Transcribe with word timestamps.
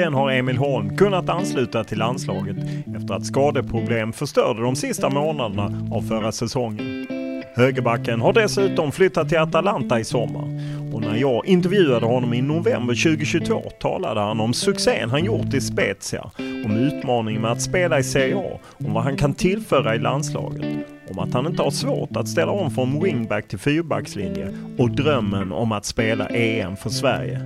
Äntligen 0.00 0.14
har 0.14 0.30
Emil 0.30 0.56
Holm 0.56 0.96
kunnat 0.96 1.28
ansluta 1.28 1.84
till 1.84 1.98
landslaget 1.98 2.56
efter 2.96 3.14
att 3.14 3.26
skadeproblem 3.26 4.12
förstörde 4.12 4.62
de 4.62 4.76
sista 4.76 5.10
månaderna 5.10 5.88
av 5.92 6.02
förra 6.02 6.32
säsongen. 6.32 7.06
Högerbacken 7.56 8.20
har 8.20 8.32
dessutom 8.32 8.92
flyttat 8.92 9.28
till 9.28 9.38
Atalanta 9.38 10.00
i 10.00 10.04
sommar 10.04 10.44
och 10.94 11.00
när 11.00 11.16
jag 11.16 11.46
intervjuade 11.46 12.06
honom 12.06 12.34
i 12.34 12.42
november 12.42 13.02
2022 13.02 13.62
talade 13.80 14.20
han 14.20 14.40
om 14.40 14.54
succén 14.54 15.10
han 15.10 15.24
gjort 15.24 15.54
i 15.54 15.60
Spezia, 15.60 16.30
om 16.38 16.76
utmaningen 16.76 17.42
med 17.42 17.52
att 17.52 17.62
spela 17.62 17.98
i 17.98 18.02
Serie 18.02 18.36
A, 18.36 18.58
om 18.86 18.92
vad 18.92 19.02
han 19.02 19.16
kan 19.16 19.34
tillföra 19.34 19.94
i 19.94 19.98
landslaget, 19.98 20.64
om 21.10 21.18
att 21.18 21.32
han 21.32 21.46
inte 21.46 21.62
har 21.62 21.70
svårt 21.70 22.16
att 22.16 22.28
ställa 22.28 22.52
om 22.52 22.70
från 22.70 23.02
wingback 23.02 23.48
till 23.48 23.58
fyrbackslinje 23.58 24.54
och 24.78 24.90
drömmen 24.90 25.52
om 25.52 25.72
att 25.72 25.84
spela 25.84 26.26
EM 26.26 26.76
för 26.76 26.90
Sverige. 26.90 27.40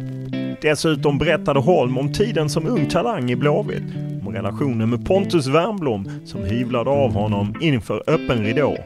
Dessutom 0.62 1.18
berättade 1.18 1.60
Holm 1.60 1.98
om 1.98 2.12
tiden 2.12 2.50
som 2.50 2.66
ung 2.66 2.88
talang 2.88 3.30
i 3.30 3.36
Blåvitt, 3.36 3.82
om 4.26 4.34
relationen 4.34 4.90
med 4.90 5.06
Pontus 5.06 5.46
Wernbloom 5.46 6.10
som 6.24 6.44
hyvlade 6.44 6.90
av 6.90 7.12
honom 7.12 7.54
inför 7.60 8.02
öppen 8.06 8.44
ridå, 8.44 8.76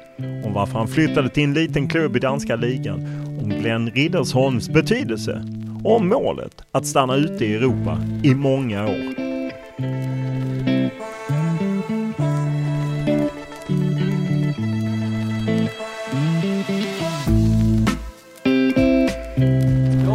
om 0.45 0.53
varför 0.53 0.79
han 0.79 0.89
flyttade 0.89 1.29
till 1.29 1.45
en 1.45 1.55
liten 1.55 1.89
klubb 1.89 2.17
i 2.17 2.19
danska 2.19 2.57
ligan, 2.57 3.01
om 3.43 3.49
Glenn 3.49 3.91
Riddersholms 3.91 4.69
betydelse 4.69 5.45
och 5.85 5.97
om 5.97 6.09
målet 6.09 6.63
att 6.73 6.87
stanna 6.87 7.17
ute 7.17 7.45
i 7.45 7.55
Europa 7.55 7.99
i 8.23 8.35
många 8.35 8.85
år. 8.85 9.29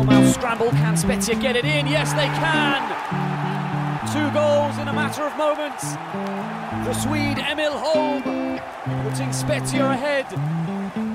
Dormouse 0.04 0.34
scramble. 0.34 0.70
Can 0.72 0.98
Spezia 0.98 1.36
get 1.36 1.56
it 1.56 1.64
in? 1.64 1.88
Yes, 1.88 2.12
they 2.12 2.28
can. 2.28 2.82
Two 4.12 4.30
goals 4.32 4.78
in 4.78 4.90
a 4.90 4.94
matter 4.94 5.24
of 5.24 5.38
moments. 5.38 5.96
The 6.86 6.94
Swede 6.94 7.40
Emil 7.40 7.72
Holm 7.72 8.60
putting 9.08 9.32
Spezia 9.32 9.86
ahead. 9.86 10.26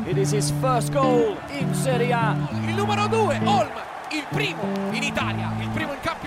It 0.09 0.16
is 0.16 0.31
his 0.31 0.50
first 0.62 0.91
goal 0.91 1.37
in 1.50 1.75
Serie 1.75 2.12
A. 2.12 2.34
Il 2.66 2.77
numero 2.77 3.06
due, 3.09 3.38
Holm, 3.44 3.69
il 4.10 4.25
primo 4.31 4.62
in 4.93 5.03
Italia, 5.03 5.53
il 5.60 5.69
primo 5.69 5.93
in 5.93 6.00
campionato. 6.00 6.17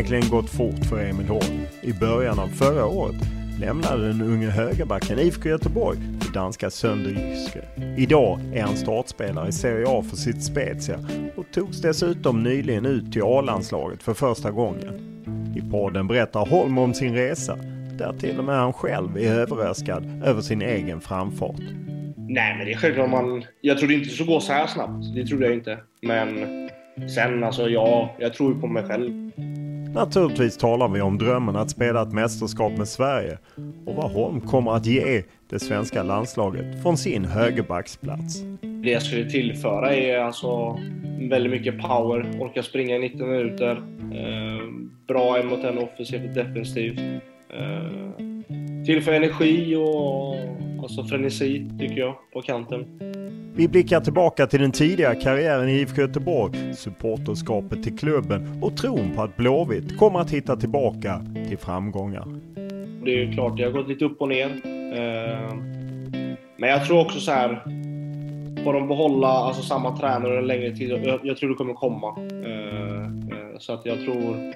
Onekligen 0.00 0.30
gått 0.30 0.50
fort 0.50 0.86
för 0.88 1.04
Emil 1.04 1.28
Holm. 1.28 1.60
I 1.82 1.92
början 1.92 2.38
av 2.38 2.48
förra 2.48 2.86
året 2.86 3.16
lämnade 3.60 4.06
den 4.06 4.22
unge 4.22 4.50
högerbacken 4.50 5.18
IFK 5.18 5.48
Göteborg 5.48 5.98
för 6.20 6.32
danska 6.32 6.70
Sønderjyske. 6.70 7.62
Idag 7.98 8.40
är 8.54 8.62
han 8.62 8.76
startspelare 8.76 9.48
i 9.48 9.52
Serie 9.52 9.86
A 9.88 10.04
för 10.10 10.16
sitt 10.16 10.44
Spezia 10.44 10.98
och 11.36 11.44
togs 11.52 11.80
dessutom 11.80 12.42
nyligen 12.42 12.86
ut 12.86 13.12
till 13.12 13.22
A-landslaget 13.22 14.02
för 14.02 14.14
första 14.14 14.50
gången. 14.50 15.00
I 15.56 15.70
podden 15.70 16.06
berättar 16.06 16.46
Holm 16.46 16.78
om 16.78 16.94
sin 16.94 17.14
resa, 17.14 17.56
där 17.98 18.12
till 18.20 18.38
och 18.38 18.44
med 18.44 18.56
han 18.56 18.72
själv 18.72 19.18
är 19.18 19.34
överraskad 19.34 20.22
över 20.24 20.40
sin 20.40 20.62
egen 20.62 21.00
framfart. 21.00 21.60
Nej, 22.16 22.56
men 22.56 22.66
det 22.66 22.72
är 22.72 22.76
självklart 22.76 23.10
man... 23.10 23.44
Jag 23.60 23.78
trodde 23.78 23.94
inte 23.94 24.08
det 24.08 24.14
skulle 24.14 24.32
gå 24.32 24.40
så 24.40 24.52
här 24.52 24.66
snabbt. 24.66 25.14
Det 25.14 25.26
trodde 25.26 25.46
jag 25.46 25.54
inte. 25.54 25.78
Men 26.02 26.28
sen, 27.14 27.44
alltså 27.44 27.68
ja, 27.68 28.16
jag 28.18 28.34
tror 28.34 28.54
ju 28.54 28.60
på 28.60 28.66
mig 28.66 28.84
själv. 28.84 29.30
Naturligtvis 29.94 30.56
talar 30.56 30.88
vi 30.88 31.00
om 31.00 31.18
drömmen 31.18 31.56
att 31.56 31.70
spela 31.70 32.02
ett 32.02 32.12
mästerskap 32.12 32.78
med 32.78 32.88
Sverige 32.88 33.38
och 33.86 33.94
vad 33.94 34.10
Holm 34.10 34.40
kommer 34.40 34.72
att 34.72 34.86
ge 34.86 35.22
det 35.48 35.60
svenska 35.60 36.02
landslaget 36.02 36.82
från 36.82 36.96
sin 36.96 37.24
högerbacksplats. 37.24 38.42
Det 38.82 38.90
jag 38.90 39.02
skulle 39.02 39.30
tillföra 39.30 39.94
är 39.94 40.18
alltså 40.18 40.78
väldigt 41.30 41.52
mycket 41.52 41.78
power, 41.80 42.40
orka 42.40 42.62
springa 42.62 42.96
i 42.96 42.98
90 42.98 43.26
minuter, 43.26 43.76
eh, 44.12 44.68
bra 45.06 45.38
en 45.38 45.46
mot 45.46 45.64
en 45.64 45.78
offensivt 45.78 46.28
och 46.28 46.34
defensivt. 46.34 47.00
Eh, 47.54 48.84
tillföra 48.86 49.16
energi 49.16 49.76
och 49.76 50.34
alltså 50.82 51.04
frenesi, 51.04 51.66
tycker 51.78 51.96
jag, 51.96 52.14
på 52.32 52.42
kanten. 52.42 52.86
Vi 53.54 53.68
blickar 53.68 54.00
tillbaka 54.00 54.46
till 54.46 54.60
den 54.60 54.72
tidiga 54.72 55.14
karriären 55.14 55.68
i 55.68 55.72
IFK 55.72 56.00
Göteborg, 56.00 56.74
supporterskapet 56.74 57.82
till 57.82 57.98
klubben 57.98 58.62
och 58.62 58.76
tron 58.76 59.10
på 59.16 59.22
att 59.22 59.36
Blåvitt 59.36 59.98
kommer 59.98 60.20
att 60.20 60.30
hitta 60.30 60.56
tillbaka 60.56 61.22
till 61.48 61.58
framgångar. 61.58 62.24
Det 63.04 63.10
är 63.10 63.24
ju 63.26 63.32
klart, 63.32 63.56
det 63.56 63.64
har 63.64 63.70
gått 63.70 63.88
lite 63.88 64.04
upp 64.04 64.20
och 64.20 64.28
ner. 64.28 64.46
Eh, 64.94 65.54
Men 66.56 66.70
jag 66.70 66.86
tror 66.86 67.00
också 67.00 67.20
så 67.20 67.30
här. 67.32 67.62
Får 68.64 68.72
de 68.72 68.88
behålla 68.88 69.28
alltså, 69.28 69.62
samma 69.62 69.96
tränare 69.96 70.38
en 70.38 70.46
längre 70.46 70.76
tid, 70.76 70.90
jag, 70.90 71.20
jag 71.22 71.36
tror 71.36 71.48
det 71.48 71.54
kommer 71.54 71.74
komma. 71.74 72.14
Eh, 72.46 73.02
eh, 73.02 73.58
Så 73.58 73.72
att 73.72 73.86
jag 73.86 73.98
tror... 74.04 74.52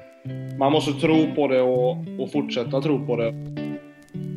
Man 0.59 0.73
måste 0.73 0.93
tro 0.93 1.35
på 1.35 1.49
det 1.49 1.61
och, 1.61 1.91
och 2.21 2.33
fortsätta 2.33 2.81
tro 2.81 3.07
på 3.07 3.17
det. 3.17 3.35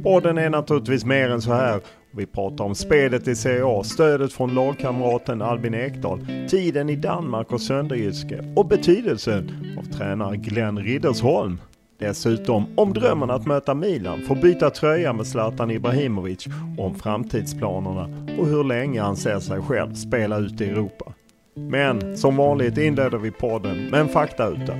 Podden 0.04 0.38
är 0.38 0.50
naturligtvis 0.50 1.06
mer 1.06 1.30
än 1.30 1.42
så 1.42 1.54
här. 1.54 1.80
Vi 2.12 2.26
pratar 2.26 2.66
om 2.66 2.76
spelet 2.76 3.28
i 3.28 3.36
Serie 3.36 3.66
A, 3.66 3.84
stödet 3.84 4.34
från 4.34 4.54
lagkamraten 4.54 5.42
Albin 5.42 5.74
Ekdal, 5.74 6.26
tiden 6.50 6.90
i 6.90 6.96
Danmark 6.96 7.52
och 7.52 7.62
Sönderjyske 7.62 8.54
och 8.56 8.66
betydelsen 8.66 9.76
av 9.80 9.84
tränare 9.84 10.38
Glenn 10.38 10.80
Riddersholm. 10.80 11.58
Dessutom 12.00 12.66
om 12.76 12.94
drömmen 12.94 13.30
att 13.30 13.46
möta 13.46 13.74
Milan, 13.74 14.22
få 14.22 14.36
byta 14.36 14.70
tröja 14.70 15.14
med 15.14 15.28
Zlatan 15.28 15.72
Ibrahimovic, 15.72 16.48
om 16.78 16.96
framtidsplanerna 16.96 18.10
och 18.40 18.48
hur 18.48 18.64
länge 18.64 19.02
han 19.02 19.16
ser 19.16 19.40
sig 19.40 19.62
själv 19.62 19.94
spela 19.94 20.38
ute 20.38 20.66
i 20.66 20.70
Europa. 20.70 21.14
Men 21.56 22.18
som 22.18 22.36
vanligt 22.36 22.78
inleder 22.78 23.18
vi 23.18 23.32
podden 23.32 23.86
med 23.92 24.00
en 24.00 24.10
faktauta. 24.10 24.74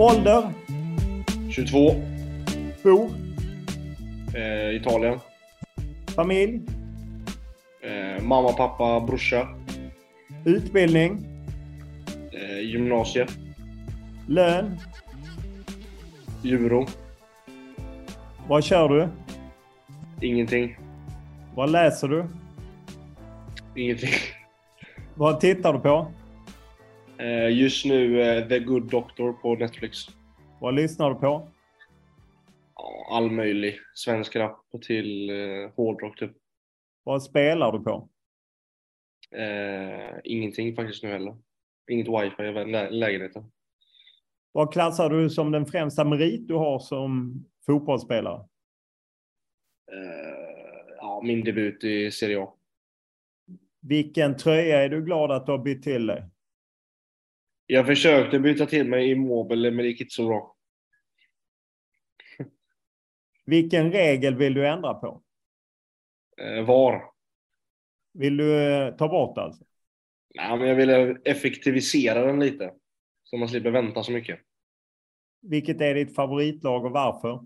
Ålder? 0.00 0.52
22. 1.50 1.94
Bo? 2.82 3.10
Eh, 4.34 4.76
Italien. 4.76 5.18
Familj? 6.06 6.60
Eh, 7.82 8.22
mamma, 8.22 8.52
pappa, 8.52 9.00
brorsa. 9.00 9.48
Utbildning? 10.44 11.26
Eh, 12.32 12.60
gymnasie. 12.60 13.26
Lön? 14.28 14.76
Euro. 16.44 16.86
Vad 18.48 18.64
kör 18.64 18.88
du? 18.88 19.08
Ingenting. 20.26 20.76
Vad 21.54 21.70
läser 21.70 22.08
du? 22.08 22.24
Ingenting. 23.76 24.10
Vad 25.14 25.40
tittar 25.40 25.72
du 25.72 25.78
på? 25.78 26.06
Eh, 27.20 27.48
just 27.48 27.84
nu 27.84 28.22
eh, 28.22 28.48
The 28.48 28.58
Good 28.58 28.90
Doctor 28.90 29.32
på 29.32 29.54
Netflix. 29.54 30.06
Vad 30.60 30.74
lyssnar 30.74 31.10
du 31.10 31.16
på? 31.16 31.48
All 33.10 33.30
möjlig 33.30 33.78
svensk 33.94 34.36
rap 34.36 34.64
till 34.82 35.30
eh, 35.30 35.70
hårdrock 35.76 36.18
typ. 36.18 36.32
Vad 37.04 37.22
spelar 37.22 37.72
du 37.72 37.80
på? 37.80 38.08
Eh, 39.36 40.18
ingenting 40.24 40.76
faktiskt 40.76 41.02
nu 41.02 41.08
heller. 41.08 41.36
Inget 41.90 42.08
wifi 42.08 42.42
i 42.42 42.64
lä 42.64 42.90
lägenheten. 42.90 43.44
Vad 44.52 44.72
klassar 44.72 45.10
du 45.10 45.30
som 45.30 45.50
den 45.50 45.66
främsta 45.66 46.04
merit 46.04 46.48
du 46.48 46.54
har 46.54 46.78
som 46.78 47.44
fotbollsspelare? 47.66 48.40
Eh, 49.92 50.94
ja, 50.96 51.22
min 51.24 51.44
debut 51.44 51.84
i 51.84 52.10
Serie 52.10 52.42
A. 52.42 52.52
Vilken 53.80 54.36
tröja 54.36 54.82
är 54.82 54.88
du 54.88 55.04
glad 55.04 55.30
att 55.30 55.46
du 55.46 55.52
har 55.52 55.58
bytt 55.58 55.82
till 55.82 56.06
dig? 56.06 56.24
Jag 57.72 57.86
försökte 57.86 58.38
byta 58.38 58.66
till 58.66 58.88
mig 58.88 59.10
Immobile, 59.10 59.70
men 59.70 59.78
det 59.78 59.88
gick 59.88 60.00
inte 60.00 60.14
så 60.14 60.26
bra. 60.26 60.56
Vilken 63.46 63.92
regel 63.92 64.36
vill 64.36 64.54
du 64.54 64.68
ändra 64.68 64.94
på? 64.94 65.22
Eh, 66.40 66.64
var? 66.66 67.12
Vill 68.12 68.36
du 68.36 68.62
eh, 68.62 68.96
ta 68.96 69.08
bort 69.08 69.38
alltså? 69.38 69.64
Nej, 70.34 70.58
men 70.58 70.68
jag 70.68 70.74
ville 70.74 71.18
effektivisera 71.24 72.26
den 72.26 72.40
lite. 72.40 72.74
Så 73.22 73.36
man 73.36 73.48
slipper 73.48 73.70
vänta 73.70 74.02
så 74.02 74.12
mycket. 74.12 74.40
Vilket 75.40 75.80
är 75.80 75.94
ditt 75.94 76.14
favoritlag 76.14 76.84
och 76.84 76.92
varför? 76.92 77.40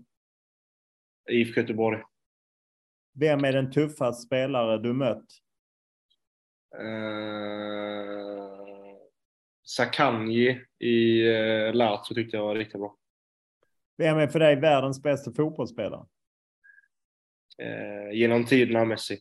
IFK 1.29 1.61
Göteborg. 1.61 2.01
Vem 3.13 3.43
är 3.43 3.53
den 3.53 3.71
tuffaste 3.71 4.21
spelare 4.21 4.77
du 4.77 4.93
mött? 4.93 5.25
Eh, 6.79 8.24
Sakanji 9.65 10.61
i 10.79 11.27
eh, 11.27 11.73
Lazio 11.73 12.13
tyckte 12.15 12.37
jag 12.37 12.43
var 12.43 12.55
riktigt 12.55 12.79
bra. 12.79 12.95
Vem 13.97 14.17
är 14.17 14.27
för 14.27 14.39
dig 14.39 14.55
världens 14.55 15.03
bästa 15.03 15.31
fotbollsspelare? 15.31 16.05
Eh, 17.57 18.17
genom 18.17 18.45
tiderna 18.45 18.85
Messi. 18.85 19.19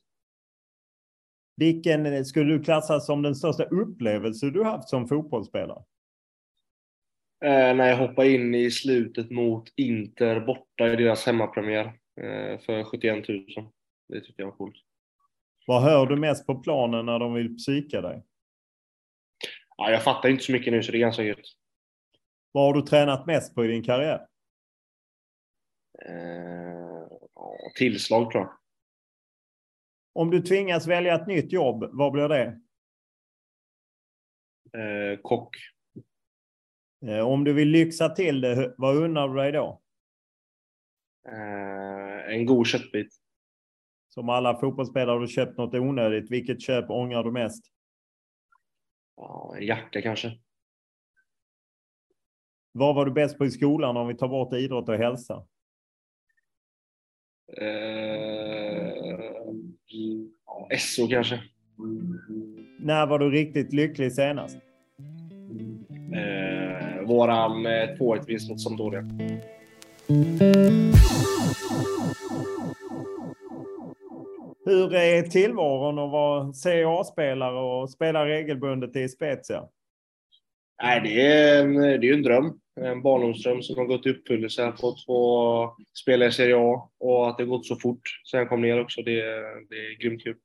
Vilken 1.56 2.24
skulle 2.24 2.52
du 2.52 2.64
klassa 2.64 3.00
som 3.00 3.22
den 3.22 3.34
största 3.34 3.64
upplevelse 3.64 4.50
du 4.50 4.64
haft 4.64 4.88
som 4.88 5.08
fotbollsspelare? 5.08 5.84
Eh, 7.44 7.76
när 7.76 7.88
jag 7.88 7.96
hoppade 7.96 8.30
in 8.30 8.54
i 8.54 8.70
slutet 8.70 9.30
mot 9.30 9.72
Inter 9.76 10.40
borta 10.40 10.92
i 10.92 10.96
deras 10.96 11.26
hemmapremiär 11.26 11.86
eh, 12.20 12.58
för 12.58 12.84
71 12.84 13.28
000. 13.28 13.46
Det 14.08 14.20
tyckte 14.20 14.42
jag 14.42 14.46
var 14.46 14.56
coolt. 14.56 14.76
Vad 15.66 15.82
hör 15.82 16.06
du 16.06 16.16
mest 16.16 16.46
på 16.46 16.54
planen 16.54 17.06
när 17.06 17.18
de 17.18 17.34
vill 17.34 17.56
psyka 17.56 18.00
dig? 18.00 18.22
Ja, 19.76 19.90
jag 19.90 20.02
fattar 20.02 20.28
inte 20.28 20.44
så 20.44 20.52
mycket 20.52 20.72
nu 20.72 20.82
så 20.82 20.92
det 20.92 20.98
är 20.98 21.00
ganska 21.00 21.22
gött. 21.22 21.46
Vad 22.52 22.64
har 22.66 22.74
du 22.74 22.82
tränat 22.82 23.26
mest 23.26 23.54
på 23.54 23.64
i 23.64 23.68
din 23.68 23.82
karriär? 23.82 24.26
Eh, 26.06 27.06
tillslag 27.74 28.30
tror 28.30 28.42
jag. 28.42 28.56
Om 30.12 30.30
du 30.30 30.40
tvingas 30.40 30.86
välja 30.86 31.14
ett 31.14 31.26
nytt 31.26 31.52
jobb, 31.52 31.88
vad 31.92 32.12
blir 32.12 32.28
det? 32.28 32.60
Eh, 34.78 35.18
kock. 35.22 35.56
Eh, 37.06 37.18
Om 37.28 37.44
du 37.44 37.52
vill 37.52 37.68
lyxa 37.68 38.08
till 38.08 38.40
det, 38.40 38.74
vad 38.78 38.96
unnar 38.96 39.28
du 39.28 39.34
dig 39.34 39.52
då? 39.52 39.80
Eh, 41.28 42.34
en 42.34 42.46
god 42.46 42.66
köttbit. 42.66 43.14
Som 44.08 44.28
alla 44.28 44.60
fotbollsspelare 44.60 45.14
har 45.14 45.20
du 45.20 45.28
köpt 45.28 45.58
något 45.58 45.74
onödigt. 45.74 46.30
Vilket 46.30 46.62
köp 46.62 46.90
ångrar 46.90 47.24
du 47.24 47.32
mest? 47.32 47.64
Ja, 49.16 49.54
en 49.56 49.66
jacka 49.66 50.02
kanske. 50.02 50.38
Vad 52.72 52.94
var 52.94 53.06
du 53.06 53.12
bäst 53.12 53.38
på 53.38 53.46
i 53.46 53.50
skolan 53.50 53.96
om 53.96 54.08
vi 54.08 54.14
tar 54.14 54.28
bort 54.28 54.52
idrott 54.52 54.88
och 54.88 54.94
hälsa? 54.94 55.44
Eh, 57.56 57.66
ja, 60.46 60.68
SO 60.78 61.08
kanske. 61.08 61.42
När 62.78 63.06
var 63.06 63.18
du 63.18 63.30
riktigt 63.30 63.72
lycklig 63.72 64.12
senast? 64.12 64.56
Eh, 66.14 67.02
våran 67.06 67.66
eh, 67.66 67.70
2-1-vinst 67.70 68.50
mot 68.50 68.60
Sampdoria. 68.60 69.04
Hur 74.64 74.94
är 74.94 75.22
tillvaron 75.22 75.98
att 75.98 76.10
vara 76.10 76.52
CA-spelare 76.52 77.58
och 77.58 77.90
spela 77.90 78.26
regelbundet 78.26 78.96
i 78.96 79.08
Spezia? 79.08 79.68
Nej, 80.82 81.00
det 81.04 81.26
är, 81.26 81.60
en, 81.64 81.74
det 81.74 82.08
är 82.08 82.12
en 82.14 82.22
dröm. 82.22 82.60
En 82.80 83.02
barndomsdröm 83.02 83.62
som 83.62 83.76
har 83.78 83.84
gått 83.84 84.06
i 84.06 84.10
uppfyllelse. 84.10 84.66
Att 84.66 84.80
få, 84.80 84.94
få 85.06 85.76
spela 86.02 86.26
i 86.26 86.32
Serie 86.32 86.56
A 86.56 86.90
och 87.00 87.28
att 87.28 87.38
det 87.38 87.44
gått 87.44 87.66
så 87.66 87.76
fort 87.76 88.00
sen 88.30 88.38
jag 88.40 88.48
kom 88.48 88.60
ner 88.62 88.80
också. 88.80 89.02
Det, 89.02 89.20
är- 89.20 89.68
det 89.68 89.76
är 89.76 89.98
grymt 90.00 90.22
kul. 90.22 90.36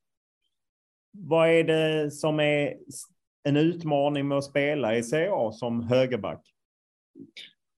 Vad 1.11 1.49
är 1.49 1.63
det 1.63 2.11
som 2.11 2.39
är 2.39 2.75
en 3.43 3.57
utmaning 3.57 4.27
med 4.27 4.37
att 4.37 4.43
spela 4.43 4.95
i 4.97 5.03
CA 5.03 5.51
som 5.51 5.83
högerback? 5.83 6.41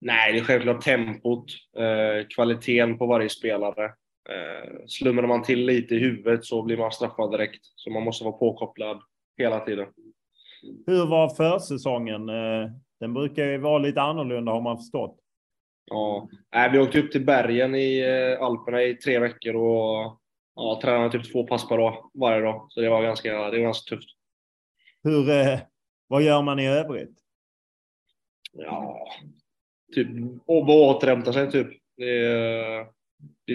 Nej, 0.01 0.33
det 0.33 0.39
är 0.39 0.43
självklart 0.43 0.81
tempot, 0.81 1.45
eh, 1.77 2.27
kvaliteten 2.35 2.97
på 2.97 3.05
varje 3.05 3.29
spelare. 3.29 3.91
Eh, 4.31 4.85
slumrar 4.87 5.27
man 5.27 5.43
till 5.43 5.65
lite 5.65 5.95
i 5.95 6.00
huvudet 6.00 6.45
så 6.45 6.61
blir 6.63 6.77
man 6.77 6.91
straffad 6.91 7.31
direkt. 7.31 7.61
Så 7.75 7.89
man 7.89 8.03
måste 8.03 8.23
vara 8.23 8.38
påkopplad 8.38 9.01
hela 9.38 9.59
tiden. 9.59 9.88
Hur 10.88 11.07
var 11.07 11.29
försäsongen? 11.29 12.29
Eh, 12.29 12.69
Den 13.00 13.13
brukar 13.13 13.45
ju 13.45 13.57
vara 13.57 13.77
lite 13.77 14.01
annorlunda 14.01 14.51
har 14.51 14.61
man 14.61 14.77
förstått. 14.77 15.17
Ja, 15.85 16.29
vi 16.71 16.79
åkte 16.79 17.00
upp 17.00 17.11
till 17.11 17.25
bergen 17.25 17.75
i 17.75 18.00
eh, 18.00 18.45
Alperna 18.45 18.83
i 18.83 18.95
tre 18.95 19.19
veckor 19.19 19.55
och 19.55 20.19
ja, 20.55 20.79
tränade 20.81 21.11
typ 21.11 21.31
två 21.31 21.47
pass 21.47 21.67
per 21.69 21.77
dag 21.77 22.11
varje 22.13 22.41
dag. 22.41 22.65
Så 22.69 22.81
det 22.81 22.89
var 22.89 23.03
ganska, 23.03 23.33
det 23.33 23.57
var 23.57 23.63
ganska 23.63 23.95
tufft. 23.95 24.09
Hur, 25.03 25.29
eh, 25.29 25.59
vad 26.07 26.21
gör 26.21 26.41
man 26.41 26.59
i 26.59 26.67
övrigt? 26.67 27.17
Ja, 28.51 29.07
typ 29.95 30.07
bara 30.47 30.95
återhämta 30.95 31.33
sig 31.33 31.51
typ. 31.51 31.67
Det 31.97 32.25
är, 32.25 32.88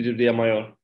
det 0.03 0.09
är 0.09 0.13
typ 0.13 0.19
det 0.19 0.33
man 0.33 0.49
gör. 0.49 0.75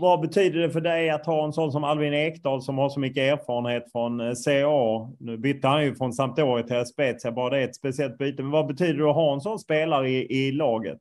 Vad 0.00 0.20
betyder 0.20 0.60
det 0.60 0.70
för 0.70 0.80
dig 0.80 1.10
att 1.10 1.26
ha 1.26 1.44
en 1.44 1.52
sån 1.52 1.72
som 1.72 1.84
Alvin 1.84 2.14
Ekdal 2.14 2.62
som 2.62 2.78
har 2.78 2.88
så 2.88 3.00
mycket 3.00 3.32
erfarenhet 3.32 3.92
från 3.92 4.20
eh, 4.20 4.32
CA? 4.44 5.14
Nu 5.20 5.36
bytte 5.36 5.68
han 5.68 5.84
ju 5.84 5.94
från 5.94 6.12
Sampdoria 6.12 6.66
till 6.66 6.86
Spezia, 6.86 7.32
bara 7.32 7.50
det 7.50 7.58
är 7.58 7.64
ett 7.64 7.76
speciellt 7.76 8.18
byte. 8.18 8.42
Men 8.42 8.52
vad 8.52 8.66
betyder 8.66 8.94
det 8.94 9.10
att 9.10 9.14
ha 9.14 9.34
en 9.34 9.40
sån 9.40 9.58
spelare 9.58 10.10
i, 10.10 10.46
i 10.46 10.52
laget? 10.52 10.98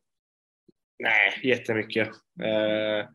Nej, 1.00 1.50
jättemycket. 1.52 2.08
Eh, 2.44 3.08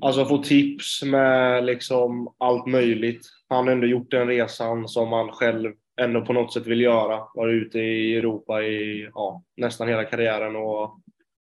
alltså 0.00 0.24
få 0.24 0.38
tips 0.38 1.02
med 1.02 1.64
liksom 1.64 2.34
allt 2.38 2.66
möjligt. 2.66 3.26
Han 3.48 3.66
har 3.66 3.72
ändå 3.72 3.86
gjort 3.86 4.10
den 4.10 4.28
resan 4.28 4.88
som 4.88 5.12
han 5.12 5.28
själv 5.28 5.72
ändå 6.00 6.20
på 6.20 6.32
något 6.32 6.52
sätt 6.52 6.66
vill 6.66 6.80
göra. 6.80 7.20
Varit 7.34 7.66
ute 7.66 7.78
i 7.78 8.16
Europa 8.16 8.62
i 8.62 9.08
ja, 9.14 9.42
nästan 9.56 9.88
hela 9.88 10.04
karriären 10.04 10.56
och 10.56 11.00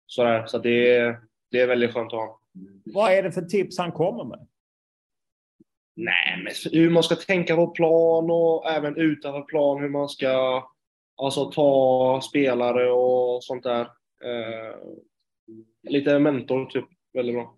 sådär. 0.06 0.46
Så 0.46 0.58
det 0.58 0.96
är, 0.96 1.18
det 1.50 1.60
är 1.60 1.66
väldigt 1.66 1.94
skönt 1.94 2.12
att 2.12 2.18
ha. 2.18 2.40
Vad 2.84 3.12
är 3.12 3.22
det 3.22 3.32
för 3.32 3.42
tips 3.42 3.78
han 3.78 3.92
kommer 3.92 4.24
med? 4.24 4.46
Nej, 5.96 6.42
men 6.44 6.52
hur 6.72 6.90
man 6.90 7.02
ska 7.02 7.14
tänka 7.14 7.56
på 7.56 7.66
plan 7.66 8.30
och 8.30 8.70
även 8.70 8.96
utanför 8.96 9.42
plan 9.42 9.82
hur 9.82 9.88
man 9.88 10.08
ska 10.08 10.62
alltså, 11.16 11.50
ta 11.50 12.20
spelare 12.20 12.90
och 12.90 13.44
sånt 13.44 13.62
där. 13.62 13.80
Eh, 14.24 14.76
lite 15.88 16.18
mentor, 16.18 16.66
typ. 16.66 16.84
Väldigt 17.12 17.34
bra. 17.34 17.54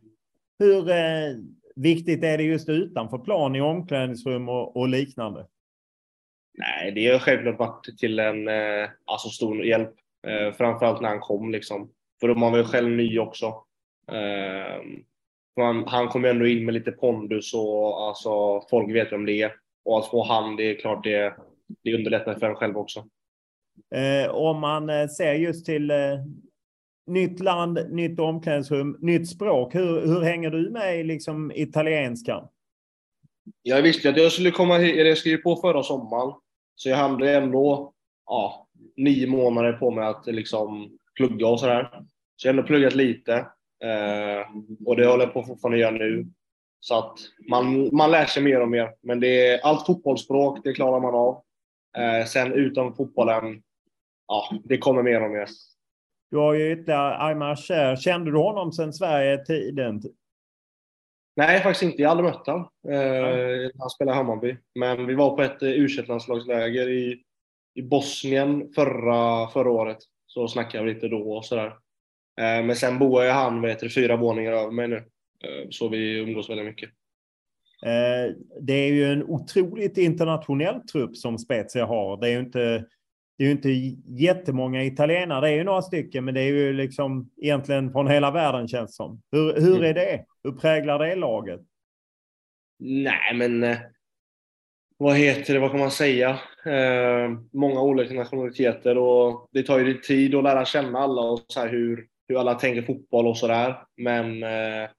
Hur 0.58 0.90
eh, 0.90 1.36
viktigt 1.76 2.24
är 2.24 2.38
det 2.38 2.44
just 2.44 2.68
utanför 2.68 3.18
plan 3.18 3.56
i 3.56 3.60
omklädningsrum 3.60 4.48
och, 4.48 4.76
och 4.76 4.88
liknande? 4.88 5.46
Nej, 6.58 6.92
det 6.92 7.06
har 7.06 7.18
självklart 7.18 7.58
varit 7.58 7.98
till 7.98 8.18
en 8.18 8.48
eh, 8.48 8.88
alltså 9.04 9.28
stor 9.28 9.64
hjälp. 9.64 9.94
Eh, 10.26 10.52
framförallt 10.52 11.00
när 11.00 11.08
han 11.08 11.20
kom 11.20 11.50
liksom. 11.50 11.90
För 12.20 12.28
då 12.28 12.34
man 12.34 12.52
var 12.52 12.58
ju 12.58 12.64
själv 12.64 12.90
ny 12.90 13.18
också. 13.18 13.54
Han, 15.56 15.84
han 15.86 16.08
kom 16.08 16.24
ändå 16.24 16.46
in 16.46 16.64
med 16.64 16.74
lite 16.74 16.92
pondus 16.92 17.54
och 17.54 18.08
alltså, 18.08 18.60
folk 18.70 18.94
vet 18.94 19.12
vem 19.12 19.26
det 19.26 19.42
är. 19.42 19.52
Och 19.84 19.98
att 19.98 20.10
få 20.10 20.24
han, 20.24 20.56
det 20.56 20.70
är 20.70 20.80
klart 20.80 21.04
det, 21.04 21.34
det 21.84 21.94
underlättar 21.94 22.34
för 22.34 22.46
en 22.46 22.54
själv 22.54 22.76
också. 22.76 23.04
Eh, 23.94 24.30
om 24.30 24.60
man 24.60 24.90
eh, 24.90 25.08
ser 25.08 25.34
just 25.34 25.66
till 25.66 25.90
eh, 25.90 25.96
nytt 27.06 27.40
land, 27.40 27.78
nytt 27.90 28.20
omklädningsrum, 28.20 28.96
nytt 29.00 29.28
språk. 29.28 29.74
Hur, 29.74 30.06
hur 30.06 30.20
hänger 30.20 30.50
du 30.50 30.70
med 30.70 31.00
i 31.00 31.04
liksom, 31.04 31.52
italienskan? 31.54 32.48
Jag 33.62 33.82
visste 33.82 34.08
att 34.08 34.16
jag 34.16 34.32
skulle 34.32 34.50
komma 34.50 34.78
hit, 34.78 34.96
jag 34.96 35.18
skrev 35.18 35.36
på 35.36 35.56
förra 35.56 35.82
sommaren. 35.82 36.34
Så 36.74 36.88
jag 36.88 36.96
hade 36.96 37.36
ändå 37.36 37.92
ja, 38.26 38.66
nio 38.96 39.26
månader 39.26 39.72
på 39.72 39.90
mig 39.90 40.04
att 40.04 40.26
liksom 40.26 40.98
plugga 41.16 41.46
och 41.46 41.60
sådär. 41.60 41.88
Så 42.36 42.48
jag 42.48 42.52
har 42.52 42.58
ändå 42.58 42.66
pluggat 42.66 42.94
lite. 42.94 43.46
Eh, 43.84 44.46
och 44.86 44.96
det 44.96 45.06
håller 45.06 45.24
jag 45.24 45.32
på 45.32 45.42
fortfarande 45.42 45.76
att 45.76 45.80
göra 45.80 46.08
nu. 46.08 46.26
Så 46.80 46.98
att 46.98 47.18
man, 47.48 47.96
man 47.96 48.10
lär 48.10 48.26
sig 48.26 48.42
mer 48.42 48.60
och 48.60 48.68
mer. 48.68 48.94
Men 49.02 49.20
det 49.20 49.48
är 49.48 49.60
allt 49.62 49.86
fotbollsspråk, 49.86 50.58
det 50.64 50.72
klarar 50.72 51.00
man 51.00 51.14
av. 51.14 51.42
Eh, 51.98 52.26
sen 52.26 52.52
utom 52.52 52.94
fotbollen, 52.94 53.62
ja, 54.26 54.48
det 54.64 54.78
kommer 54.78 55.02
mer 55.02 55.24
och 55.24 55.30
mer. 55.30 55.48
Du 56.30 56.36
har 56.36 56.54
ju 56.54 56.72
ytterligare 56.72 57.18
Aymar 57.18 57.56
Cher. 57.56 57.96
Kände 57.96 58.30
du 58.30 58.36
honom 58.36 58.72
sedan 58.72 58.92
Sverige-tiden? 58.92 60.02
Nej, 61.36 61.62
faktiskt 61.62 61.82
inte. 61.82 62.02
Jag 62.02 62.08
har 62.08 62.16
aldrig 62.16 62.30
mött 62.30 62.46
honom. 62.46 62.68
Eh, 62.88 63.70
han 63.78 63.90
spelar 63.90 64.14
Hammarby. 64.14 64.56
Men 64.74 65.06
vi 65.06 65.14
var 65.14 65.36
på 65.36 65.42
ett 65.42 65.62
u 65.62 65.88
landslagsläger 65.88 66.88
i, 66.88 67.22
i 67.74 67.82
Bosnien 67.82 68.72
förra, 68.74 69.48
förra 69.48 69.70
året. 69.70 69.98
Så 70.26 70.48
snackade 70.48 70.84
vi 70.84 70.94
lite 70.94 71.08
då 71.08 71.32
och 71.36 71.44
sådär. 71.44 71.76
Eh, 72.40 72.64
men 72.64 72.76
sen 72.76 72.98
bor 72.98 73.24
ju 73.24 73.30
han 73.30 73.62
vet 73.62 73.80
du, 73.80 73.90
fyra 73.90 74.16
våningar 74.16 74.52
över 74.52 74.70
mig 74.70 74.88
nu. 74.88 74.96
Eh, 74.96 75.68
så 75.70 75.88
vi 75.88 76.18
umgås 76.18 76.50
väldigt 76.50 76.66
mycket. 76.66 76.90
Eh, 77.82 78.34
det 78.60 78.72
är 78.72 78.92
ju 78.92 79.12
en 79.12 79.22
otroligt 79.22 79.98
internationell 79.98 80.80
trupp 80.80 81.16
som 81.16 81.38
Spezia 81.38 81.86
har. 81.86 82.20
Det 82.20 82.28
är 82.28 82.32
ju 82.32 82.40
inte, 82.40 82.84
det 83.38 83.44
är 83.44 83.46
ju 83.46 83.50
inte 83.50 83.70
jättemånga 84.24 84.84
italienare. 84.84 85.40
Det 85.40 85.52
är 85.52 85.56
ju 85.56 85.64
några 85.64 85.82
stycken, 85.82 86.24
men 86.24 86.34
det 86.34 86.40
är 86.40 86.52
ju 86.52 86.72
liksom 86.72 87.30
egentligen 87.42 87.92
från 87.92 88.08
hela 88.08 88.30
världen 88.30 88.68
känns 88.68 88.96
som. 88.96 89.22
Hur, 89.32 89.60
hur 89.60 89.76
mm. 89.76 89.84
är 89.84 89.94
det? 89.94 90.24
Hur 90.44 90.52
präglar 90.52 90.98
det 90.98 91.14
laget? 91.14 91.60
Nej, 92.78 93.34
men 93.34 93.76
vad 95.02 95.16
heter 95.16 95.54
det, 95.54 95.60
vad 95.60 95.70
kan 95.70 95.80
man 95.80 95.90
säga? 95.90 96.30
Eh, 96.66 97.30
många 97.52 97.82
olika 97.82 98.14
nationaliteter 98.14 98.98
och 98.98 99.48
det 99.52 99.62
tar 99.62 99.78
ju 99.78 99.94
tid 99.94 100.34
att 100.34 100.44
lära 100.44 100.64
känna 100.64 100.98
alla 100.98 101.22
och 101.22 101.40
så 101.48 101.66
hur, 101.66 102.06
hur 102.30 102.40
alla 102.40 102.54
tänker 102.54 102.82
fotboll 102.82 103.26
och 103.26 103.38
sådär. 103.38 103.76
Men 103.96 104.42
eh, 104.42 104.90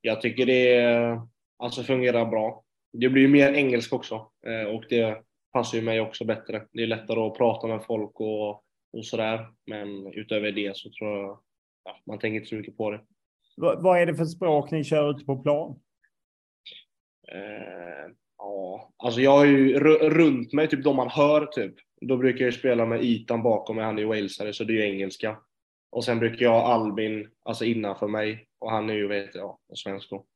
jag 0.00 0.20
tycker 0.20 0.46
det 0.46 1.20
alltså, 1.58 1.82
fungerar 1.82 2.26
bra. 2.26 2.64
Det 2.92 3.08
blir 3.08 3.22
ju 3.22 3.28
mer 3.28 3.52
engelsk 3.52 3.92
också 3.92 4.30
eh, 4.46 4.74
och 4.74 4.84
det 4.88 5.22
passar 5.52 5.78
ju 5.78 5.84
mig 5.84 6.00
också 6.00 6.24
bättre. 6.24 6.62
Det 6.72 6.82
är 6.82 6.86
lättare 6.86 7.20
att 7.20 7.36
prata 7.36 7.66
med 7.66 7.84
folk 7.84 8.20
och, 8.20 8.50
och 8.92 9.04
sådär. 9.06 9.48
Men 9.66 10.12
utöver 10.12 10.52
det 10.52 10.76
så 10.76 10.90
tror 10.90 11.18
jag 11.18 11.40
ja, 11.84 12.00
man 12.06 12.18
tänker 12.18 12.36
inte 12.36 12.48
så 12.48 12.54
mycket 12.54 12.76
på 12.76 12.90
det. 12.90 13.00
Vad 13.56 14.00
är 14.00 14.06
det 14.06 14.14
för 14.14 14.24
språk 14.24 14.70
ni 14.70 14.84
kör 14.84 15.10
ute 15.10 15.24
på 15.24 15.36
plan? 15.36 15.80
Eh, 17.32 18.12
ja, 18.38 18.92
alltså 18.96 19.20
jag 19.20 19.30
har 19.30 19.44
ju 19.44 19.78
runt 20.10 20.52
mig, 20.52 20.68
typ 20.68 20.84
de 20.84 20.96
man 20.96 21.10
hör 21.10 21.46
typ. 21.46 21.74
Då 22.00 22.16
brukar 22.16 22.44
jag 22.44 22.54
spela 22.54 22.86
med 22.86 23.04
Itan 23.04 23.42
bakom 23.42 23.76
mig, 23.76 23.84
han 23.84 23.98
är 23.98 24.02
ju 24.02 24.08
walesare, 24.08 24.52
så 24.52 24.64
det 24.64 24.72
är 24.72 24.76
ju 24.76 24.94
engelska. 24.94 25.38
Och 25.90 26.04
sen 26.04 26.18
brukar 26.18 26.44
jag 26.44 26.52
ha 26.52 26.72
Albin, 26.72 27.28
alltså 27.42 27.64
innanför 27.64 28.08
mig. 28.08 28.46
Och 28.58 28.70
han 28.70 28.90
är 28.90 28.94
ju, 28.94 29.08
vet 29.08 29.34
jag, 29.34 29.58
svensk 29.74 30.10
då. 30.10 30.26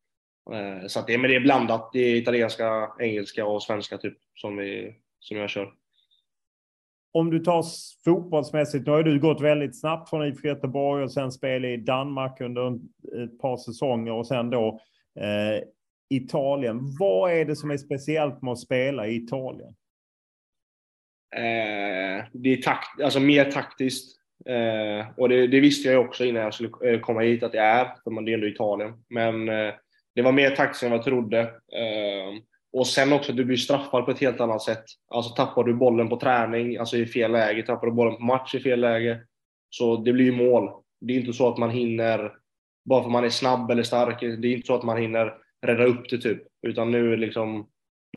Eh, 0.54 0.86
så 0.86 1.00
att 1.00 1.06
det, 1.06 1.18
men 1.18 1.30
det 1.30 1.36
är 1.36 1.40
blandat. 1.40 1.90
Det 1.92 1.98
är 1.98 2.16
italienska, 2.16 2.90
engelska 2.98 3.46
och 3.46 3.62
svenska 3.62 3.98
typ 3.98 4.18
som, 4.34 4.56
vi, 4.56 4.96
som 5.18 5.36
jag 5.36 5.50
kör. 5.50 5.74
Om 7.12 7.30
du 7.30 7.38
tar 7.38 7.64
fotbollsmässigt, 8.04 8.86
nu 8.86 8.92
har 8.92 9.02
du 9.02 9.20
gått 9.20 9.40
väldigt 9.40 9.80
snabbt 9.80 10.10
från 10.10 10.26
IFK 10.26 10.48
Göteborg 10.48 11.04
och 11.04 11.12
sen 11.12 11.32
spel 11.32 11.64
i 11.64 11.76
Danmark 11.76 12.40
under 12.40 12.74
ett 13.24 13.38
par 13.38 13.56
säsonger 13.56 14.12
och 14.12 14.26
sen 14.26 14.50
då 14.50 14.80
eh, 15.20 15.62
Italien. 16.10 16.80
Vad 16.98 17.32
är 17.32 17.44
det 17.44 17.56
som 17.56 17.70
är 17.70 17.76
speciellt 17.76 18.42
med 18.42 18.52
att 18.52 18.58
spela 18.58 19.06
i 19.06 19.16
Italien? 19.16 19.74
Eh, 21.36 22.24
det 22.32 22.48
är 22.52 22.62
takt, 22.62 23.00
alltså 23.00 23.20
mer 23.20 23.50
taktiskt. 23.50 24.23
Eh, 24.46 25.06
och 25.16 25.28
det, 25.28 25.46
det, 25.46 25.60
visste 25.60 25.88
jag 25.88 26.04
också 26.04 26.24
innan 26.24 26.42
jag 26.42 26.54
skulle 26.54 26.70
eh, 26.84 27.00
komma 27.00 27.20
hit 27.20 27.42
att 27.42 27.52
det 27.52 27.58
är, 27.58 27.84
för 28.04 28.10
man, 28.10 28.24
det 28.24 28.32
är 28.32 28.34
ändå 28.34 28.46
Italien. 28.46 28.92
Men 29.08 29.48
eh, 29.48 29.74
det 30.14 30.22
var 30.22 30.32
mer 30.32 30.50
taktiskt 30.50 30.82
än 30.82 30.90
vad 30.90 30.98
jag 30.98 31.04
trodde. 31.04 31.40
Eh, 31.40 32.42
och 32.72 32.86
sen 32.86 33.12
också, 33.12 33.32
du 33.32 33.44
blir 33.44 33.56
straffad 33.56 34.04
på 34.04 34.10
ett 34.10 34.20
helt 34.20 34.40
annat 34.40 34.62
sätt. 34.62 34.84
Alltså 35.08 35.34
tappar 35.34 35.64
du 35.64 35.74
bollen 35.74 36.08
på 36.08 36.20
träning, 36.20 36.76
alltså 36.76 36.96
i 36.96 37.06
fel 37.06 37.32
läge, 37.32 37.62
tappar 37.62 37.86
du 37.86 37.92
bollen 37.92 38.16
på 38.16 38.22
match 38.22 38.54
i 38.54 38.60
fel 38.60 38.80
läge, 38.80 39.20
så 39.70 39.96
det 39.96 40.12
blir 40.12 40.24
ju 40.24 40.32
mål. 40.32 40.70
Det 41.00 41.12
är 41.12 41.20
inte 41.20 41.32
så 41.32 41.48
att 41.48 41.58
man 41.58 41.70
hinner, 41.70 42.32
bara 42.84 43.02
för 43.02 43.08
att 43.08 43.12
man 43.12 43.24
är 43.24 43.28
snabb 43.28 43.70
eller 43.70 43.82
stark, 43.82 44.20
det 44.20 44.48
är 44.48 44.54
inte 44.54 44.66
så 44.66 44.74
att 44.74 44.82
man 44.82 44.96
hinner 44.96 45.34
rädda 45.66 45.84
upp 45.84 46.08
det 46.10 46.18
typ. 46.18 46.42
Utan 46.66 46.90
nu 46.90 47.16
liksom, 47.16 47.68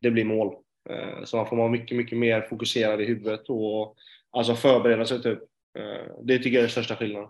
det 0.01 0.11
blir 0.11 0.25
mål. 0.25 0.55
Eh, 0.89 1.23
så 1.23 1.37
man 1.37 1.47
får 1.47 1.57
vara 1.57 1.69
mycket, 1.69 1.97
mycket 1.97 2.17
mer 2.17 2.41
fokuserad 2.41 3.01
i 3.01 3.05
huvudet 3.05 3.49
och 3.49 3.95
alltså 4.31 4.55
förbereda 4.55 5.05
sig 5.05 5.21
typ. 5.21 5.39
Eh, 5.77 6.13
det 6.23 6.37
tycker 6.37 6.49
jag 6.49 6.57
är 6.57 6.61
den 6.61 6.69
största 6.69 6.95
skillnaden. 6.95 7.29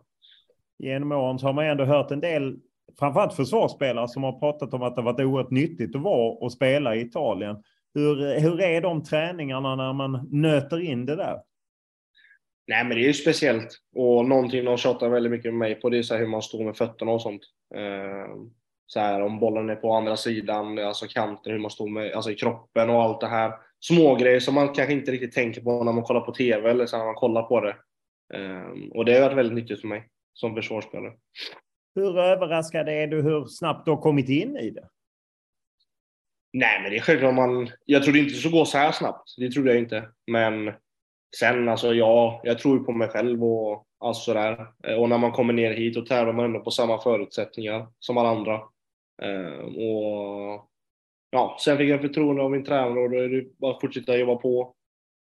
Genom 0.79 1.11
åren 1.11 1.39
så 1.39 1.45
har 1.45 1.53
man 1.53 1.65
ändå 1.65 1.85
hört 1.85 2.11
en 2.11 2.19
del, 2.19 2.57
framförallt 2.99 3.33
försvarsspelare, 3.33 4.07
som 4.07 4.23
har 4.23 4.39
pratat 4.39 4.73
om 4.73 4.83
att 4.83 4.95
det 4.95 5.01
varit 5.01 5.19
oerhört 5.19 5.51
nyttigt 5.51 5.95
att 5.95 6.01
vara 6.01 6.31
och 6.31 6.51
spela 6.51 6.95
i 6.95 7.01
Italien. 7.01 7.63
Hur, 7.93 8.39
hur 8.39 8.61
är 8.61 8.81
de 8.81 9.03
träningarna 9.03 9.75
när 9.75 9.93
man 9.93 10.27
nöter 10.31 10.79
in 10.79 11.05
det 11.05 11.15
där? 11.15 11.41
Nej, 12.67 12.83
men 12.83 12.97
det 12.97 13.03
är 13.03 13.07
ju 13.07 13.13
speciellt. 13.13 13.69
Och 13.95 14.25
någonting 14.25 14.65
de 14.65 14.77
tjatar 14.77 15.09
väldigt 15.09 15.31
mycket 15.31 15.53
med 15.53 15.59
mig 15.59 15.75
på, 15.75 15.89
det 15.89 15.97
är 15.97 16.03
så 16.03 16.15
hur 16.15 16.27
man 16.27 16.41
står 16.41 16.63
med 16.63 16.77
fötterna 16.77 17.11
och 17.11 17.21
sånt. 17.21 17.41
Eh, 17.75 18.35
så 18.87 18.99
här, 18.99 19.21
om 19.21 19.39
bollen 19.39 19.69
är 19.69 19.75
på 19.75 19.93
andra 19.93 20.17
sidan, 20.17 20.79
alltså 20.79 21.05
kanten, 21.07 21.51
hur 21.51 21.59
man 21.59 21.71
står 21.71 21.87
med, 21.87 22.13
alltså 22.13 22.31
i 22.31 22.35
kroppen 22.35 22.89
och 22.89 23.03
allt 23.03 23.21
det 23.21 23.27
här. 23.27 23.53
Små 23.79 24.15
grejer 24.15 24.39
som 24.39 24.55
man 24.55 24.73
kanske 24.73 24.93
inte 24.93 25.11
riktigt 25.11 25.33
tänker 25.33 25.61
på 25.61 25.83
när 25.83 25.91
man 25.91 26.03
kollar 26.03 26.21
på 26.21 26.31
TV 26.31 26.69
eller 26.69 26.85
så 26.85 26.97
när 26.97 27.05
man 27.05 27.15
kollar 27.15 27.43
på 27.43 27.61
det. 27.61 27.75
Um, 28.33 28.91
och 28.91 29.05
det 29.05 29.13
har 29.13 29.21
varit 29.21 29.37
väldigt 29.37 29.55
nyttigt 29.55 29.81
för 29.81 29.87
mig 29.87 30.07
som 30.33 30.55
försvarsspelare. 30.55 31.13
Hur 31.95 32.19
överraskad 32.19 32.89
är 32.89 33.07
du 33.07 33.21
hur 33.21 33.45
snabbt 33.45 33.85
du 33.85 33.91
har 33.91 34.01
kommit 34.01 34.29
in 34.29 34.57
i 34.57 34.69
det? 34.69 34.87
Nej, 36.53 36.81
men 36.81 36.91
det 36.91 36.97
är 36.97 37.01
självklart 37.01 37.33
man... 37.33 37.69
Jag 37.85 38.03
trodde 38.03 38.19
inte 38.19 38.33
det 38.33 38.37
skulle 38.37 38.57
gå 38.57 38.65
så 38.65 38.77
här 38.77 38.91
snabbt. 38.91 39.35
Det 39.37 39.51
trodde 39.51 39.69
jag 39.69 39.79
inte. 39.79 40.09
Men 40.31 40.73
sen, 41.39 41.69
alltså 41.69 41.93
ja, 41.93 42.41
jag 42.43 42.59
tror 42.59 42.79
på 42.79 42.91
mig 42.91 43.07
själv 43.07 43.43
och 43.43 43.87
alltså 43.99 44.21
sådär. 44.21 44.67
Och 44.97 45.09
när 45.09 45.17
man 45.17 45.31
kommer 45.31 45.53
ner 45.53 45.73
hit 45.73 45.97
och 45.97 46.05
tävlar 46.05 46.33
man 46.33 46.45
ändå 46.45 46.59
på 46.59 46.71
samma 46.71 47.01
förutsättningar 47.01 47.87
som 47.99 48.17
alla 48.17 48.29
andra. 48.29 48.61
Ehm, 49.21 49.75
och 49.75 50.69
ja, 51.29 51.57
sen 51.59 51.77
fick 51.77 51.89
jag 51.89 52.01
förtroende 52.01 52.41
av 52.41 52.51
min 52.51 52.63
tränare 52.63 52.99
och 52.99 53.09
då 53.09 53.17
är 53.17 53.29
det 53.29 53.57
bara 53.57 53.75
att 53.75 53.81
fortsätta 53.81 54.17
jobba 54.17 54.35
på 54.35 54.75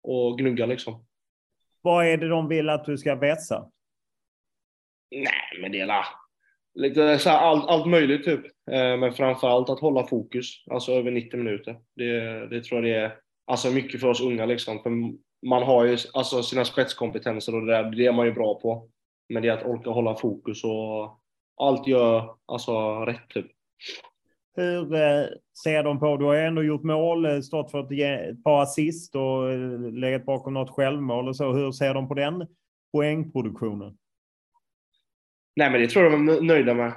och 0.02 0.38
gnugga 0.38 0.66
liksom. 0.66 1.04
Vad 1.82 2.06
är 2.06 2.16
det 2.16 2.28
de 2.28 2.48
vill 2.48 2.68
att 2.68 2.84
du 2.84 2.98
ska 2.98 3.14
vässa? 3.14 3.70
Nej, 5.10 5.60
men 5.60 5.72
det 5.72 5.80
är 5.80 5.86
la, 5.86 6.04
lite 6.74 7.18
så 7.18 7.30
här, 7.30 7.38
allt, 7.38 7.68
allt 7.68 7.86
möjligt 7.86 8.24
typ. 8.24 8.44
Eh, 8.70 8.96
men 8.96 9.12
framför 9.12 9.48
allt 9.48 9.70
att 9.70 9.80
hålla 9.80 10.06
fokus, 10.06 10.64
alltså 10.70 10.92
över 10.92 11.10
90 11.10 11.38
minuter. 11.38 11.76
Det, 11.96 12.46
det 12.46 12.64
tror 12.64 12.80
jag 12.80 12.84
det 12.84 13.00
är 13.00 13.18
alltså 13.46 13.70
mycket 13.70 14.00
för 14.00 14.08
oss 14.08 14.20
unga 14.20 14.46
liksom. 14.46 14.82
För 14.82 14.90
man 15.46 15.62
har 15.62 15.84
ju 15.84 15.98
alltså 16.14 16.42
sina 16.42 16.64
spetskompetenser 16.64 17.54
och 17.54 17.66
det, 17.66 17.72
där, 17.72 17.90
det 17.90 18.06
är 18.06 18.12
man 18.12 18.26
ju 18.26 18.32
bra 18.32 18.60
på. 18.60 18.88
Men 19.28 19.42
det 19.42 19.48
är 19.48 19.52
att 19.52 19.66
orka 19.66 19.90
hålla 19.90 20.16
fokus 20.16 20.64
och 20.64 21.20
allt 21.56 21.86
gör 21.86 22.36
alltså 22.46 23.04
rätt 23.04 23.28
typ. 23.28 23.46
Hur 24.54 24.94
eh, 24.94 25.26
ser 25.62 25.82
de 25.82 26.00
på, 26.00 26.16
du 26.16 26.24
har 26.24 26.34
ändå 26.34 26.62
gjort 26.62 26.82
mål, 26.82 27.24
eh, 27.24 27.40
stått 27.40 27.70
för 27.70 28.02
ett 28.02 28.44
par 28.44 28.62
assist 28.62 29.14
och 29.14 29.50
eh, 29.50 29.80
legat 29.92 30.24
bakom 30.24 30.54
något 30.54 30.70
självmål 30.70 31.28
och 31.28 31.36
så. 31.36 31.52
Hur 31.52 31.72
ser 31.72 31.94
de 31.94 32.08
på 32.08 32.14
den 32.14 32.46
poängproduktionen? 32.92 33.98
Nej, 35.56 35.70
men 35.70 35.80
det 35.80 35.88
tror 35.88 36.04
jag 36.04 36.12
de 36.12 36.28
är 36.28 36.40
nöjda 36.40 36.74
med. 36.74 36.94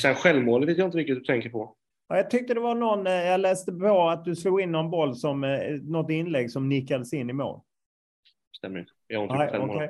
sen 0.00 0.14
självmålet 0.14 0.68
vet 0.68 0.78
jag 0.78 0.88
inte 0.88 0.98
riktigt 0.98 1.18
du 1.18 1.24
tänker 1.24 1.50
på. 1.50 1.74
Ja, 2.08 2.16
jag 2.16 2.30
tyckte 2.30 2.54
det 2.54 2.60
var 2.60 2.74
någon, 2.74 3.06
jag 3.06 3.40
läste 3.40 3.72
på 3.72 4.08
att 4.08 4.24
du 4.24 4.36
slog 4.36 4.60
in 4.60 4.72
någon 4.72 4.90
boll 4.90 5.16
som, 5.16 5.40
något 5.82 6.10
inlägg 6.10 6.50
som 6.50 6.68
nickades 6.68 7.12
in 7.12 7.30
i 7.30 7.32
mål. 7.32 7.60
Stämmer 8.56 8.78
inte. 8.78 8.92
Jag 9.06 9.18
har 9.18 9.24
inte 9.24 9.34
gjort 9.34 9.50
självmål. 9.50 9.76
Okay. 9.76 9.88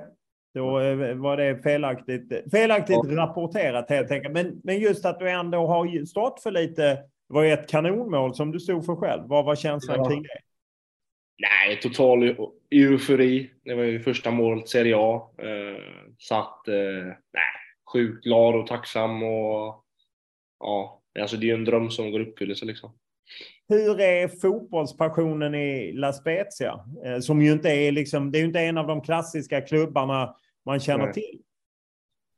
Då 0.54 0.80
eh, 0.80 1.14
var 1.14 1.36
det 1.36 1.62
felaktigt, 1.62 2.50
felaktigt 2.50 3.00
ja. 3.04 3.16
rapporterat 3.16 3.90
helt 3.90 4.10
enkelt. 4.10 4.34
Men, 4.34 4.60
men 4.64 4.80
just 4.80 5.04
att 5.04 5.18
du 5.18 5.30
ändå 5.30 5.66
har 5.66 6.04
stått 6.04 6.42
för 6.42 6.50
lite, 6.50 6.82
det 6.82 7.34
var 7.34 7.42
ju 7.42 7.52
ett 7.52 7.70
kanonmål 7.70 8.34
som 8.34 8.52
du 8.52 8.60
stod 8.60 8.86
för 8.86 8.96
själv. 8.96 9.22
Vad 9.26 9.44
var 9.44 9.56
känslan 9.56 9.98
ja. 9.98 10.08
kring 10.08 10.22
det? 10.22 10.38
Nej, 11.38 11.80
total 11.80 12.36
eufori. 12.70 13.50
Det 13.64 13.74
var 13.74 13.82
ju 13.82 14.00
första 14.00 14.30
målet 14.30 14.68
Serie 14.68 14.94
A. 14.96 15.30
Eh, 15.38 15.82
så 16.18 16.34
att, 16.34 16.68
eh, 16.68 17.04
nej, 17.32 17.54
sjukt 17.92 18.24
glad 18.24 18.54
och 18.54 18.66
tacksam 18.66 19.22
och 19.22 19.84
ja, 20.60 21.02
alltså 21.20 21.36
det 21.36 21.46
är 21.46 21.48
ju 21.48 21.54
en 21.54 21.64
dröm 21.64 21.90
som 21.90 22.10
går 22.10 22.20
i 22.20 22.24
uppfyllelse 22.24 22.64
liksom. 22.64 22.98
Hur 23.68 24.00
är 24.00 24.28
fotbollspassionen 24.28 25.54
i 25.54 25.92
La 25.92 26.12
Spezia? 26.12 26.80
Eh, 27.04 27.18
som 27.18 27.42
ju 27.42 27.52
inte 27.52 27.68
är 27.68 27.92
liksom, 27.92 28.32
det 28.32 28.38
är 28.38 28.40
ju 28.40 28.46
inte 28.46 28.60
en 28.60 28.78
av 28.78 28.86
de 28.86 29.00
klassiska 29.00 29.60
klubbarna 29.60 30.36
man 30.64 30.80
känner 30.80 31.04
Nej. 31.04 31.14
till. 31.14 31.40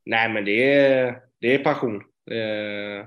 Nej, 0.05 0.29
men 0.29 0.45
det 0.45 0.73
är, 0.75 1.21
det 1.41 1.55
är 1.55 1.65
passion. 1.65 1.97
Eh, 2.31 3.07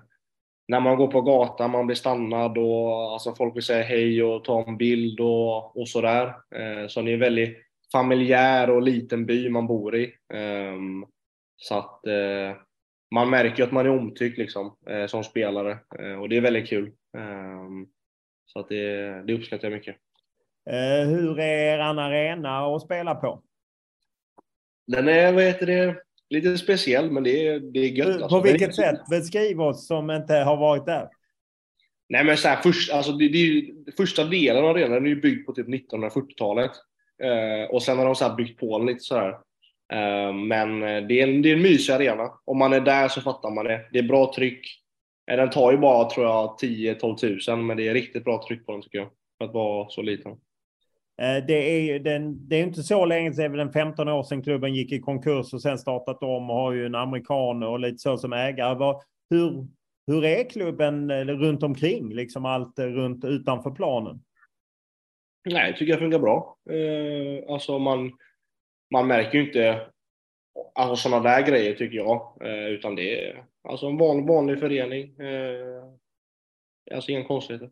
när 0.68 0.80
man 0.80 0.98
går 0.98 1.08
på 1.08 1.22
gatan, 1.22 1.72
man 1.72 1.86
blir 1.86 1.96
stannad 1.96 2.58
och 2.58 3.14
alltså, 3.14 3.36
folk 3.36 3.56
vill 3.56 3.64
säga 3.64 3.84
hej 3.84 4.24
och 4.24 4.44
ta 4.44 4.64
en 4.68 4.78
bild 4.78 5.20
och, 5.20 5.78
och 5.78 5.88
sådär. 5.88 6.28
Eh, 6.28 6.88
så 6.88 7.02
det 7.02 7.12
är 7.12 7.14
en 7.14 7.20
väldigt 7.20 7.58
familjär 7.92 8.70
och 8.70 8.82
liten 8.82 9.26
by 9.26 9.50
man 9.50 9.68
bor 9.68 9.96
i. 9.96 10.04
Eh, 10.34 10.76
så 11.58 11.78
att 11.78 12.08
eh, 12.08 12.58
man 13.16 13.30
märker 13.30 13.64
att 13.64 13.72
man 13.72 13.86
är 13.86 13.90
omtyckt 13.90 14.38
liksom, 14.38 14.76
eh, 14.90 15.06
som 15.06 15.24
spelare 15.24 15.78
och 16.20 16.30
det 16.30 16.38
är 16.38 16.42
väldigt 16.42 16.70
kul. 16.70 16.92
Så 18.46 18.60
att 18.60 18.70
det, 18.70 19.24
det 19.28 19.34
uppskattar 19.34 19.68
jag 19.70 19.76
mycket. 19.78 19.96
Eh, 20.70 21.08
hur 21.08 21.40
är 21.40 21.76
eran 21.76 22.00
arena 22.00 22.76
att 22.76 22.82
spela 22.82 23.16
på? 23.16 23.42
Den 24.88 25.08
är, 25.08 25.34
vad 25.34 25.44
heter 25.44 25.66
det, 25.66 25.96
lite 26.30 26.58
speciell 26.58 27.12
men 27.12 27.24
det 27.24 27.48
är, 27.48 27.60
det 27.60 27.80
är 27.80 27.90
gött. 27.90 28.08
Alltså. 28.08 28.42
På 28.42 28.48
är- 28.48 28.52
vilket 28.52 28.76
sätt? 28.76 29.00
Beskriv 29.10 29.62
oss 29.62 29.88
som 29.88 30.12
inte 30.12 30.34
har 30.34 30.58
varit 30.58 30.86
där. 30.86 31.10
Nej 32.10 32.24
men 32.24 32.38
så 32.38 32.48
här, 32.48 32.62
först, 32.62 32.94
alltså 32.94 33.12
det, 33.12 33.28
det 33.28 33.38
är 33.38 33.46
ju, 33.46 33.74
första 33.98 34.24
delen 34.24 34.64
av 34.64 34.70
arenan 34.70 35.06
är 35.06 35.10
ju 35.10 35.22
byggd 35.22 35.46
på 35.46 35.54
typ 35.54 35.68
1940-talet. 35.68 36.72
Eh, 37.24 37.70
och 37.70 37.84
sen 37.84 37.98
har 37.98 38.06
de 38.06 38.16
så 38.16 38.28
här 38.28 38.36
byggt 38.36 38.60
på 38.60 38.78
den 38.78 38.88
lite 38.88 39.00
så 39.00 39.16
här. 39.16 39.30
Eh, 39.94 40.34
men 40.34 40.84
eh, 40.84 41.08
det 41.08 41.22
är, 41.22 41.28
en, 41.28 41.42
det 41.42 41.52
är 41.52 41.56
en 41.56 41.62
mysig 41.62 41.94
arena. 41.94 42.32
Om 42.46 42.58
man 42.58 42.74
är 42.74 42.82
där 42.82 43.08
så 43.08 43.22
fattar 43.22 43.50
man 43.50 43.66
det. 43.66 43.90
Det 43.92 44.00
är 44.00 44.04
bra 44.04 44.34
tryck. 44.36 44.83
Eh, 45.32 45.38
den 45.38 45.50
tar 45.50 45.72
ju 45.72 45.78
bara, 45.78 46.10
tror 46.10 46.26
jag, 46.26 46.58
10-12 46.62 47.18
tusen, 47.18 47.66
men 47.66 47.78
det 47.78 47.88
är 47.88 47.94
riktigt 47.94 48.24
bra 48.24 48.44
tryck 48.48 48.66
på 48.66 48.72
den 48.72 48.82
tycker 48.82 48.98
jag. 48.98 49.10
För 49.38 49.46
att 49.46 49.54
vara 49.54 49.90
så 49.90 50.02
liten. 50.02 50.32
Eh, 51.22 51.46
Det 51.48 51.76
är 51.76 51.80
ju 51.82 52.00
den, 52.00 52.48
det 52.48 52.56
är 52.56 52.64
inte 52.64 52.84
så 52.84 53.06
länge 53.06 53.34
sedan, 53.34 53.42
det 53.42 53.46
är 53.46 53.50
väl 53.50 53.60
en 53.60 53.74
15 53.74 54.10
år 54.10 54.24
sedan 54.24 54.44
klubben 54.44 54.74
gick 54.74 54.92
i 54.92 55.00
konkurs 55.00 55.54
och 55.54 55.62
sen 55.62 55.78
startat 55.78 56.24
om 56.24 56.50
och 56.50 56.56
har 56.56 56.74
ju 56.74 56.86
en 56.86 56.96
amerikan 56.96 57.64
och 57.64 57.80
lite 57.80 57.98
så 57.98 58.18
som 58.18 58.34
ägare. 58.34 58.96
Hur, 59.30 59.68
hur 60.08 60.26
är 60.26 60.50
klubben 60.50 61.12
eh, 61.12 61.26
runt 61.26 61.64
omkring, 61.64 62.14
liksom 62.14 62.46
allt 62.46 62.80
runt 62.80 63.26
utanför 63.26 63.72
planen? 63.72 64.24
Nej, 65.50 65.68
jag 65.70 65.78
tycker 65.78 65.94
jag 65.94 66.00
funkar 66.00 66.20
bra. 66.20 66.58
Eh, 66.70 67.54
alltså 67.54 67.80
man, 67.80 68.12
man 68.94 69.08
märker 69.08 69.38
ju 69.38 69.46
inte 69.46 69.82
alltså 70.76 70.96
sådana 70.96 71.30
där 71.30 71.48
grejer 71.48 71.74
tycker 71.74 71.98
jag. 71.98 72.38
Eh, 72.42 72.68
utan 72.68 72.96
det 72.96 73.36
alltså 73.64 73.86
en 73.86 73.98
van, 73.98 74.26
vanlig 74.26 74.60
förening. 74.60 75.20
Eh, 75.20 75.84
alltså 76.96 77.12
inga 77.12 77.24
konstigheter. 77.24 77.70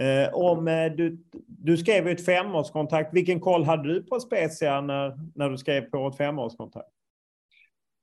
Eh, 0.00 0.34
om 0.34 0.68
eh, 0.68 0.92
du, 0.92 1.24
du 1.46 1.76
skrev 1.76 2.06
ju 2.06 2.12
ett 2.12 2.24
femårskontrakt. 2.24 3.14
Vilken 3.14 3.40
koll 3.40 3.64
hade 3.64 3.94
du 3.94 4.02
på 4.02 4.20
Spezia 4.20 4.80
när, 4.80 5.18
när 5.34 5.50
du 5.50 5.58
skrev 5.58 5.80
på 5.80 6.08
ett 6.08 6.16
femårskontrakt? 6.16 6.88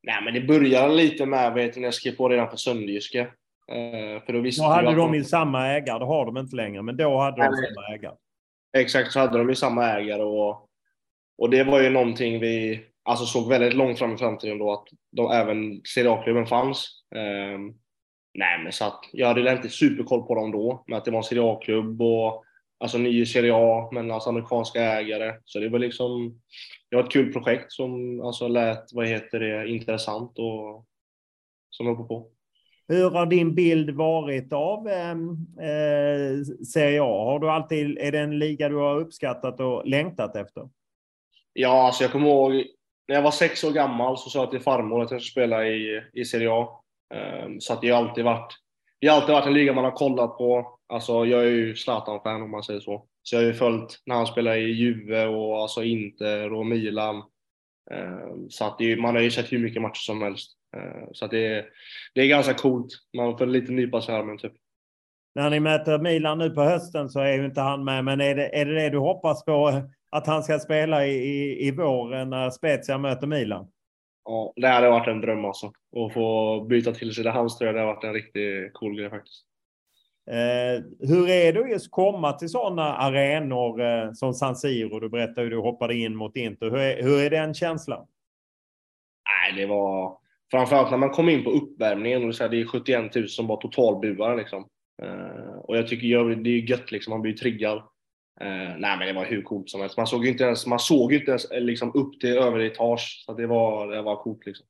Nej, 0.04 0.24
men 0.24 0.34
det 0.34 0.42
började 0.42 0.96
lite 0.96 1.26
med 1.26 1.54
vet 1.54 1.76
när 1.76 1.84
jag 1.84 1.94
skrev 1.94 2.12
på 2.12 2.30
redan 2.30 2.50
på 2.50 2.58
Sönderjyske. 2.58 3.20
Eh, 3.72 4.24
för 4.26 4.34
då 4.34 4.40
visste 4.40 4.62
Då 4.62 4.66
jag 4.66 4.74
hade 4.74 4.90
att 4.90 4.96
de 4.96 5.14
ju 5.14 5.24
samma 5.24 5.68
ägare, 5.68 6.00
det 6.00 6.06
har 6.06 6.26
de 6.26 6.38
inte 6.38 6.56
längre, 6.56 6.82
men 6.82 6.98
då 6.98 7.18
hade 7.18 7.38
de 7.38 7.50
Nej, 7.50 7.74
samma 7.74 7.96
ägare. 7.96 8.16
Exakt, 8.78 9.12
så 9.12 9.20
hade 9.20 9.38
de 9.38 9.50
ju 9.50 9.56
samma 9.56 9.90
ägare 9.90 10.24
och, 10.24 10.70
och 11.38 11.50
det 11.50 11.64
var 11.64 11.82
ju 11.82 11.90
någonting 11.90 12.40
vi 12.40 12.86
alltså, 13.04 13.26
såg 13.26 13.50
väldigt 13.50 13.74
långt 13.74 14.00
fram 14.00 14.14
i 14.14 14.18
framtiden 14.18 14.58
då 14.58 14.74
att 14.74 14.88
de, 15.12 15.32
även 15.32 15.82
Serie 15.96 16.46
fanns. 16.46 17.04
Ehm, 17.16 17.68
nej, 18.34 18.64
men 18.64 18.72
så 18.72 18.86
att 18.86 19.00
jag 19.12 19.28
hade 19.28 19.52
inte 19.52 19.70
superkoll 19.70 20.24
på 20.24 20.36
dem 20.36 20.52
då, 20.52 20.84
med 20.88 20.98
att 20.98 21.06
det 21.06 21.12
var 21.12 21.18
en 21.18 21.24
Serie 21.24 21.44
A-klubb 21.44 22.02
och 22.02 22.44
alltså 22.80 22.98
ny 22.98 23.26
Serie 23.26 23.54
A, 23.56 23.90
men 23.92 24.12
alltså 24.12 24.30
amerikanska 24.30 24.82
ägare. 24.82 25.36
Så 25.46 25.60
det 25.60 25.70
var 25.70 25.80
liksom, 25.80 26.42
det 26.90 26.96
var 26.96 27.04
ett 27.04 27.12
kul 27.12 27.34
projekt 27.34 27.72
som 27.72 28.22
alltså 28.22 28.48
lät, 28.48 28.94
vad 28.94 29.08
heter 29.08 29.40
det, 29.40 29.68
intressant 29.68 30.40
och 30.40 30.86
som 31.70 31.88
jag 31.88 31.96
hoppade 31.96 32.08
på. 32.08 32.32
Hur 32.88 33.10
har 33.10 33.26
din 33.26 33.56
bild 33.56 33.90
varit 33.90 34.54
av 34.54 34.88
eh, 34.88 35.12
eh, 35.70 36.44
Serie 36.74 37.02
A? 37.02 37.26
Har 37.26 37.40
du 37.40 37.50
alltid, 37.50 37.98
är 37.98 38.12
det 38.12 38.20
en 38.20 38.40
liga 38.40 38.70
du 38.70 38.76
har 38.76 39.00
uppskattat 39.00 39.60
och 39.60 39.88
längtat 39.88 40.36
efter? 40.36 40.70
Ja, 41.54 41.86
alltså 41.88 42.04
jag 42.04 42.12
kommer 42.12 42.28
ihåg 42.28 42.66
när 43.08 43.16
jag 43.16 43.22
var 43.24 43.32
sex 43.32 43.64
år 43.64 43.72
gammal 43.72 44.18
så 44.18 44.30
sa 44.30 44.40
jag 44.40 44.52
till 44.52 44.60
farmor 44.62 45.02
att 45.02 45.12
jag 45.12 45.22
skulle 45.22 45.32
spela 45.46 45.68
i, 45.68 46.04
i 46.14 46.26
Serie 46.26 46.50
A. 46.52 46.68
Um, 47.46 47.62
så 47.62 47.74
att 47.74 47.82
det 47.82 47.90
har 47.90 47.98
alltid 47.98 48.24
varit 48.26 48.54
det 49.00 49.08
har 49.08 49.16
alltid 49.16 49.34
varit 49.34 49.46
en 49.46 49.54
liga 49.54 49.74
man 49.74 49.84
har 49.84 49.92
kollat 49.92 50.38
på. 50.38 50.78
Alltså 50.94 51.26
jag 51.26 51.42
är 51.44 51.50
ju 51.50 51.76
Zlatan-fan 51.76 52.42
om 52.42 52.52
man 52.52 52.64
säger 52.64 52.80
så. 52.80 53.06
Så 53.24 53.36
jag 53.36 53.42
har 53.42 53.48
ju 53.48 53.54
följt 53.54 54.00
när 54.06 54.16
han 54.16 54.28
spelar 54.28 54.56
i 54.56 54.72
Juve 54.72 55.26
och 55.28 55.58
alltså 55.62 55.84
Inter 55.84 56.54
och 56.54 56.66
Milan. 56.66 57.16
Um, 57.92 58.50
Så 58.50 58.66
att 58.66 58.78
det, 58.78 58.96
man 58.96 59.16
har 59.16 59.22
ju 59.22 59.32
sett 59.32 59.52
hur 59.52 59.60
mycket 59.60 59.82
matcher 59.82 60.00
som 60.02 60.22
helst. 60.22 60.52
Uh, 60.78 61.08
Så 61.14 61.26
att 61.26 61.32
det, 61.32 61.48
är- 61.48 61.66
det 62.16 62.22
är 62.22 62.28
ganska 62.28 62.54
coolt. 62.54 62.88
Man 63.18 63.38
får 63.38 63.46
lite 63.46 63.72
nypa 63.72 64.02
sig 64.02 64.16
i 64.16 64.18
armen 64.18 64.38
typ. 64.38 64.54
När 65.36 65.50
ni 65.50 65.60
möter 65.60 66.00
Milan 66.00 66.38
nu 66.38 66.50
på 66.50 66.62
hösten 66.62 67.10
så 67.10 67.20
är 67.20 67.34
ju 67.34 67.46
inte 67.46 67.62
han 67.62 67.84
med, 67.84 68.06
men 68.06 68.22
är 68.22 68.36
det 68.36 68.56
är 68.62 68.66
det, 68.66 68.74
det 68.74 68.90
du 68.90 68.98
hoppas 68.98 69.46
på 69.46 69.82
att 70.12 70.28
han 70.28 70.44
ska 70.44 70.60
spela 70.60 71.06
i, 71.06 71.12
i, 71.12 71.68
i 71.68 71.72
vår 71.72 72.26
när 72.26 72.50
Spezia 72.50 72.98
möter 72.98 73.28
Milan? 73.28 73.68
Ja, 74.26 74.54
det 74.56 74.68
hade 74.68 74.90
varit 74.90 75.08
en 75.08 75.22
dröm 75.22 75.46
alltså. 75.46 75.66
Att 75.68 76.14
få 76.14 76.62
byta 76.70 76.92
till 76.92 77.14
sig 77.14 77.24
det 77.24 77.32
hans 77.32 77.58
tröja, 77.58 77.74
det 77.74 77.80
har 77.80 77.88
varit 77.88 78.04
en 78.04 78.14
riktigt 78.14 78.74
cool 78.74 78.96
grej 78.96 79.10
faktiskt. 79.10 79.46
Eh, 80.32 80.84
hur 81.00 81.30
är 81.30 81.54
det 81.54 81.76
att 81.76 81.92
komma 81.92 82.34
till 82.34 82.50
sådana 82.50 82.96
arenor 82.96 83.82
eh, 83.82 84.12
som 84.14 84.34
San 84.34 84.56
Siro? 84.56 85.00
Du 85.00 85.10
berättade 85.10 85.42
hur 85.42 85.50
du 85.50 85.58
hoppade 85.58 85.96
in 85.96 86.16
mot 86.16 86.36
Inter. 86.36 86.70
Hur 86.70 86.80
är, 86.80 87.04
hur 87.04 87.24
är 87.24 87.30
den 87.30 87.54
känslan? 87.54 88.08
Nej, 89.30 89.62
det 89.62 89.66
var 89.66 90.18
framförallt 90.52 90.92
när 90.92 90.98
man 90.98 91.10
kom 91.10 91.30
in 91.30 91.44
på 91.44 91.50
uppvärmningen 91.50 92.22
och 92.22 92.28
det, 92.28 92.32
är 92.32 92.34
så 92.34 92.44
här, 92.44 92.50
det 92.50 92.62
är 92.62 92.66
71 92.66 93.16
000 93.16 93.30
som 93.30 93.48
bara 93.48 93.62
totalbuar 93.62 94.36
liksom. 94.36 94.68
Eh, 95.04 95.56
och 95.58 95.78
jag 95.78 95.88
tycker 95.88 96.36
det 96.36 96.50
är 96.50 96.70
gött 96.70 96.92
liksom, 96.92 97.12
man 97.12 97.22
blir 97.22 97.32
ju 97.32 97.38
triggad. 97.38 97.84
Eh, 98.42 98.78
nej 98.78 98.98
men 98.98 99.00
det 99.00 99.14
var 99.14 99.26
hur 99.26 99.42
coolt 99.42 99.70
som 99.70 99.82
helst. 99.82 99.98
Man 99.98 100.08
såg 100.08 100.26
ju 100.26 100.32
inte 100.32 100.44
ens, 100.44 100.68
man 100.68 100.80
såg 100.80 101.14
inte 101.14 101.32
ens 101.32 101.52
eh, 101.52 101.62
liksom, 101.62 101.92
upp 101.96 102.20
till 102.20 102.38
övre 102.38 102.66
etage. 102.66 103.24
Så 103.26 103.34
det 103.34 103.48
var, 103.48 103.88
det 103.88 104.02
var 104.02 104.24
coolt 104.24 104.46
liksom. 104.46 104.66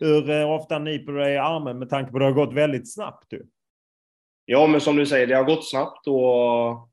Hur 0.00 0.30
eh, 0.30 0.50
ofta 0.50 0.78
nyper 0.78 1.12
du 1.12 1.18
dig 1.18 1.34
i 1.34 1.38
armen 1.38 1.78
med 1.78 1.90
tanke 1.90 2.10
på 2.10 2.16
att 2.16 2.20
det 2.20 2.24
har 2.24 2.46
gått 2.46 2.54
väldigt 2.54 2.92
snabbt? 2.94 3.24
Du? 3.28 3.48
Ja 4.44 4.66
men 4.66 4.80
som 4.80 4.96
du 4.96 5.06
säger, 5.06 5.26
det 5.26 5.34
har 5.34 5.44
gått 5.44 5.68
snabbt 5.70 6.06
och 6.06 6.88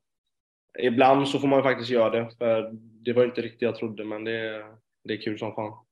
ibland 0.78 1.28
så 1.28 1.38
får 1.38 1.48
man 1.48 1.58
ju 1.58 1.62
faktiskt 1.62 1.90
göra 1.90 2.10
det. 2.10 2.30
För 2.38 2.70
det 3.04 3.12
var 3.12 3.24
inte 3.24 3.40
riktigt 3.40 3.62
jag 3.62 3.76
trodde 3.76 4.04
men 4.04 4.24
det, 4.24 4.64
det 5.04 5.14
är 5.14 5.22
kul 5.22 5.38
som 5.38 5.54
fan. 5.54 5.85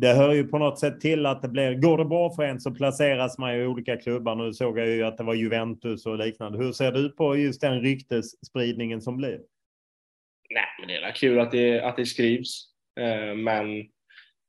Det 0.00 0.14
hör 0.14 0.32
ju 0.32 0.44
på 0.44 0.58
något 0.58 0.78
sätt 0.78 1.00
till 1.00 1.26
att 1.26 1.42
det 1.42 1.48
blir, 1.48 1.74
går 1.74 1.98
det 1.98 2.04
bra 2.04 2.30
för 2.30 2.42
en 2.42 2.60
så 2.60 2.74
placeras 2.74 3.38
man 3.38 3.56
ju 3.56 3.62
i 3.62 3.66
olika 3.66 3.96
klubbar. 3.96 4.34
Nu 4.34 4.52
såg 4.52 4.78
jag 4.78 4.86
ju 4.88 5.02
att 5.02 5.16
det 5.16 5.24
var 5.24 5.34
Juventus 5.34 6.06
och 6.06 6.18
liknande. 6.18 6.58
Hur 6.58 6.72
ser 6.72 6.92
du 6.92 7.08
på 7.10 7.36
just 7.36 7.60
den 7.60 7.80
ryktesspridningen 7.80 9.00
som 9.00 9.16
blir? 9.16 9.40
Nej, 10.50 10.64
men 10.78 10.88
det 10.88 10.96
är 10.96 11.00
väl 11.00 11.12
kul 11.12 11.40
att 11.40 11.50
det, 11.50 11.80
att 11.80 11.96
det 11.96 12.06
skrivs. 12.06 12.64
Eh, 13.00 13.34
men 13.34 13.66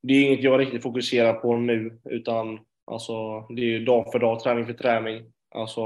det 0.02 0.14
är 0.14 0.26
inget 0.26 0.42
jag 0.42 0.60
riktigt 0.60 0.82
fokuserar 0.82 1.32
på 1.32 1.56
nu, 1.56 1.98
utan 2.04 2.58
alltså, 2.86 3.40
det 3.40 3.62
är 3.62 3.66
ju 3.66 3.84
dag 3.84 4.12
för 4.12 4.18
dag, 4.18 4.40
träning 4.40 4.66
för 4.66 4.74
träning. 4.74 5.32
Alltså, 5.54 5.82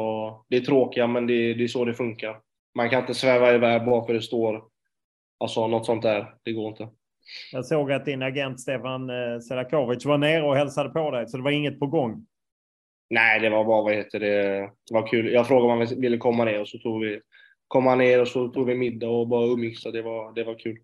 det 0.48 0.56
är 0.56 0.60
tråkiga, 0.60 1.06
men 1.06 1.26
det, 1.26 1.54
det 1.54 1.64
är 1.64 1.68
så 1.68 1.84
det 1.84 1.94
funkar. 1.94 2.40
Man 2.74 2.90
kan 2.90 3.00
inte 3.00 3.14
sväva 3.14 3.54
iväg 3.54 3.84
bara 3.84 4.06
för 4.06 4.14
det 4.14 4.22
står 4.22 4.64
alltså, 5.40 5.66
något 5.66 5.86
sånt 5.86 6.02
där. 6.02 6.34
Det 6.42 6.52
går 6.52 6.68
inte. 6.68 6.88
Jag 7.52 7.66
såg 7.66 7.92
att 7.92 8.04
din 8.04 8.22
agent 8.22 8.60
Stefan 8.60 9.10
eh, 9.10 9.38
Selakovic 9.40 10.04
var 10.04 10.18
nere 10.18 10.42
och 10.42 10.56
hälsade 10.56 10.88
på 10.88 11.10
dig, 11.10 11.28
så 11.28 11.36
det 11.36 11.42
var 11.42 11.50
inget 11.50 11.80
på 11.80 11.86
gång. 11.86 12.26
Nej, 13.10 13.40
det 13.40 13.50
var 13.50 13.64
bara, 13.64 13.82
vad 13.82 13.94
heter 13.94 14.20
det, 14.20 14.58
det 14.60 14.94
var 14.94 15.06
kul. 15.06 15.32
Jag 15.32 15.48
frågade 15.48 15.72
om 15.72 15.78
han 15.78 16.00
ville 16.00 16.16
komma 16.16 16.44
ner 16.44 16.60
och 16.60 16.68
så 16.68 16.78
tog 16.78 17.04
vi, 17.04 17.20
kom 17.68 17.86
han 17.86 17.98
ner 17.98 18.20
och 18.20 18.28
så 18.28 18.48
tog 18.48 18.66
vi 18.66 18.74
middag 18.74 19.08
och 19.08 19.28
bara 19.28 19.46
umgicks. 19.46 19.82
Det 19.82 20.02
var, 20.02 20.34
det 20.34 20.44
var 20.44 20.58
kul. 20.58 20.78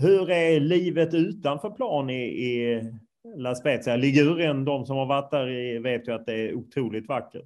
Hur 0.00 0.30
är 0.30 0.60
livet 0.60 1.14
utanför 1.14 1.70
plan 1.70 2.10
i, 2.10 2.24
i 2.24 2.82
La 3.36 3.54
Spezia? 3.54 3.96
Ligurien, 3.96 4.64
de 4.64 4.86
som 4.86 4.96
har 4.96 5.06
varit 5.06 5.30
där 5.30 5.80
vet 5.80 6.08
ju 6.08 6.12
att 6.12 6.26
det 6.26 6.34
är 6.34 6.54
otroligt 6.54 7.08
vackert. 7.08 7.44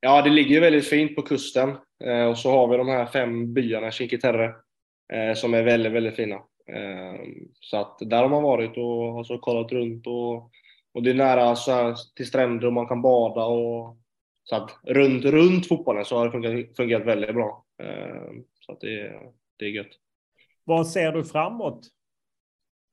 Ja, 0.00 0.22
det 0.22 0.30
ligger 0.30 0.54
ju 0.54 0.60
väldigt 0.60 0.88
fint 0.88 1.16
på 1.16 1.22
kusten. 1.22 1.76
Eh, 2.04 2.24
och 2.24 2.38
så 2.38 2.50
har 2.50 2.68
vi 2.68 2.76
de 2.76 2.88
här 2.88 3.06
fem 3.06 3.54
byarna, 3.54 3.90
Cinque 3.92 4.18
Terre, 4.18 4.54
eh, 5.12 5.34
som 5.34 5.54
är 5.54 5.62
väldigt, 5.62 5.92
väldigt 5.92 6.16
fina. 6.16 6.40
Eh, 6.68 7.20
så 7.60 7.76
att 7.76 7.98
där 7.98 8.22
har 8.22 8.28
man 8.28 8.42
varit 8.42 8.76
och 8.76 9.12
har 9.12 9.24
så 9.24 9.38
kollat 9.38 9.72
runt 9.72 10.06
och, 10.06 10.50
och 10.92 11.02
det 11.02 11.10
är 11.10 11.14
nära 11.14 11.56
så 11.56 11.72
här, 11.72 11.96
till 12.16 12.26
stränder 12.26 12.66
och 12.66 12.72
man 12.72 12.86
kan 12.86 13.02
bada 13.02 13.44
och 13.44 13.96
så 14.44 14.56
att 14.56 14.78
runt, 14.82 15.24
runt 15.24 15.68
fotbollen 15.68 16.04
så 16.04 16.16
har 16.16 16.24
det 16.24 16.30
fungerat, 16.30 16.76
fungerat 16.76 17.06
väldigt 17.06 17.34
bra. 17.34 17.64
Eh, 17.82 18.32
så 18.60 18.72
att 18.72 18.80
det, 18.80 19.20
det 19.56 19.64
är 19.64 19.70
gött. 19.70 19.90
Vad 20.64 20.86
ser 20.86 21.12
du 21.12 21.24
framåt 21.24 21.86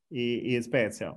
i, 0.09 0.55
i 0.55 0.63
Spezia? 0.63 1.15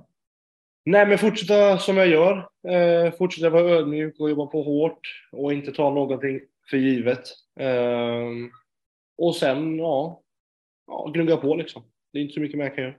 Nej, 0.85 1.07
men 1.07 1.17
fortsätta 1.17 1.77
som 1.77 1.97
jag 1.97 2.07
gör. 2.07 2.49
Eh, 2.67 3.11
fortsätta 3.11 3.49
vara 3.49 3.69
ödmjuk 3.69 4.19
och 4.19 4.29
jobba 4.29 4.45
på 4.45 4.63
hårt 4.63 5.27
och 5.31 5.53
inte 5.53 5.71
ta 5.71 5.93
någonting 5.93 6.39
för 6.69 6.77
givet. 6.77 7.23
Eh, 7.59 8.29
och 9.17 9.35
sen, 9.35 9.77
ja, 9.77 10.21
ja, 10.87 11.11
gnugga 11.13 11.37
på 11.37 11.55
liksom. 11.55 11.83
Det 12.13 12.19
är 12.19 12.23
inte 12.23 12.33
så 12.33 12.39
mycket 12.39 12.57
mer 12.57 12.75
kan 12.75 12.83
göra. 12.83 12.95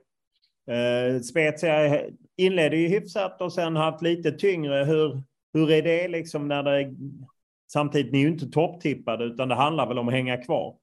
Eh, 0.67 1.19
Spezia 1.19 2.01
inledde 2.37 2.77
ju 2.77 2.87
hyfsat 2.87 3.41
och 3.41 3.53
sen 3.53 3.75
haft 3.75 4.01
lite 4.01 4.31
tyngre. 4.31 4.83
Hur, 4.83 5.23
hur 5.53 5.71
är 5.71 5.81
det 5.81 6.07
liksom 6.07 6.47
när 6.47 6.63
det... 6.63 6.95
Samtidigt, 7.71 8.11
ni 8.11 8.19
är 8.19 8.23
ju 8.23 8.29
inte 8.29 8.49
topptippade 8.49 9.25
utan 9.25 9.49
det 9.49 9.55
handlar 9.55 9.87
väl 9.87 9.97
om 9.97 10.07
att 10.07 10.13
hänga 10.13 10.37
kvar? 10.37 10.75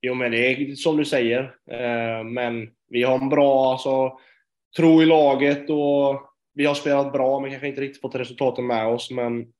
Jo, 0.00 0.14
men 0.14 0.30
det 0.30 0.38
är 0.38 0.74
som 0.74 0.96
du 0.96 1.04
säger. 1.04 1.42
Eh, 1.70 2.24
men 2.24 2.70
vi 2.88 3.02
har 3.02 3.18
en 3.18 3.28
bra 3.28 3.72
alltså, 3.72 4.18
tro 4.76 5.02
i 5.02 5.06
laget 5.06 5.70
och 5.70 6.22
vi 6.54 6.66
har 6.66 6.74
spelat 6.74 7.12
bra 7.12 7.40
men 7.40 7.50
kanske 7.50 7.68
inte 7.68 7.80
riktigt 7.80 8.00
fått 8.00 8.14
resultaten 8.14 8.66
med 8.66 8.86
oss. 8.86 9.10
Men 9.10 9.52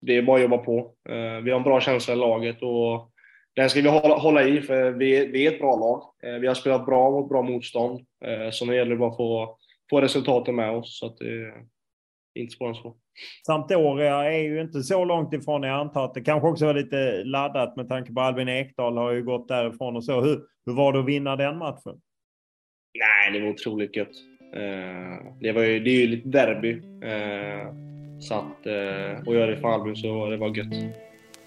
det 0.00 0.16
är 0.16 0.22
bara 0.22 0.36
att 0.36 0.42
jobba 0.42 0.58
på. 0.58 0.94
Eh, 1.08 1.40
vi 1.42 1.50
har 1.50 1.56
en 1.56 1.62
bra 1.62 1.80
känsla 1.80 2.14
i 2.14 2.16
laget 2.16 2.62
och 2.62 3.13
den 3.56 3.70
ska 3.70 3.80
vi 3.80 3.88
hålla, 3.88 4.14
hålla 4.14 4.42
i 4.42 4.62
för 4.62 4.90
vi, 4.90 5.26
vi 5.26 5.46
är 5.46 5.52
ett 5.52 5.58
bra 5.58 5.76
lag. 5.76 6.02
Eh, 6.22 6.40
vi 6.40 6.46
har 6.46 6.54
spelat 6.54 6.86
bra 6.86 7.10
mot 7.10 7.28
bra 7.28 7.42
motstånd. 7.42 8.00
Eh, 8.24 8.50
så 8.50 8.66
nu 8.66 8.76
gäller 8.76 8.90
det 8.90 8.96
bara 8.96 9.10
att 9.10 9.16
få, 9.16 9.58
få 9.90 10.00
resultaten 10.00 10.56
med 10.56 10.70
oss. 10.70 10.98
Så 10.98 11.06
att 11.06 11.16
inte 12.34 12.56
svårare 12.56 12.70
än 12.70 12.82
så. 12.82 12.96
Sampdoria 13.46 14.32
är 14.32 14.38
ju 14.38 14.60
inte 14.60 14.82
så 14.82 15.04
långt 15.04 15.32
ifrån. 15.32 15.62
Jag 15.62 15.80
antar 15.80 16.04
att 16.04 16.14
det 16.14 16.20
kanske 16.20 16.48
också 16.48 16.66
var 16.66 16.74
lite 16.74 17.24
laddat 17.24 17.76
med 17.76 17.88
tanke 17.88 18.12
på 18.12 18.20
Albin 18.20 18.48
Ekdal 18.48 18.96
har 18.96 19.12
ju 19.12 19.22
gått 19.22 19.48
därifrån 19.48 19.96
och 19.96 20.04
så. 20.04 20.20
Hur, 20.20 20.40
hur 20.66 20.74
var 20.74 20.92
det 20.92 20.98
att 20.98 21.06
vinna 21.06 21.36
den 21.36 21.58
matchen? 21.58 22.00
Nej, 22.98 23.32
det 23.32 23.40
var 23.40 23.52
otroligt 23.52 23.96
gött. 23.96 24.14
Det, 25.40 25.52
var 25.52 25.62
ju, 25.62 25.80
det 25.80 25.90
är 25.90 26.00
ju 26.00 26.06
lite 26.06 26.28
derby. 26.28 26.82
Så 28.20 28.34
att, 28.34 28.66
och 29.26 29.34
göra 29.34 29.46
det 29.46 29.56
för 29.56 29.68
Albin 29.68 29.96
så 29.96 30.26
det 30.26 30.36
var 30.36 30.56
gött. 30.56 30.96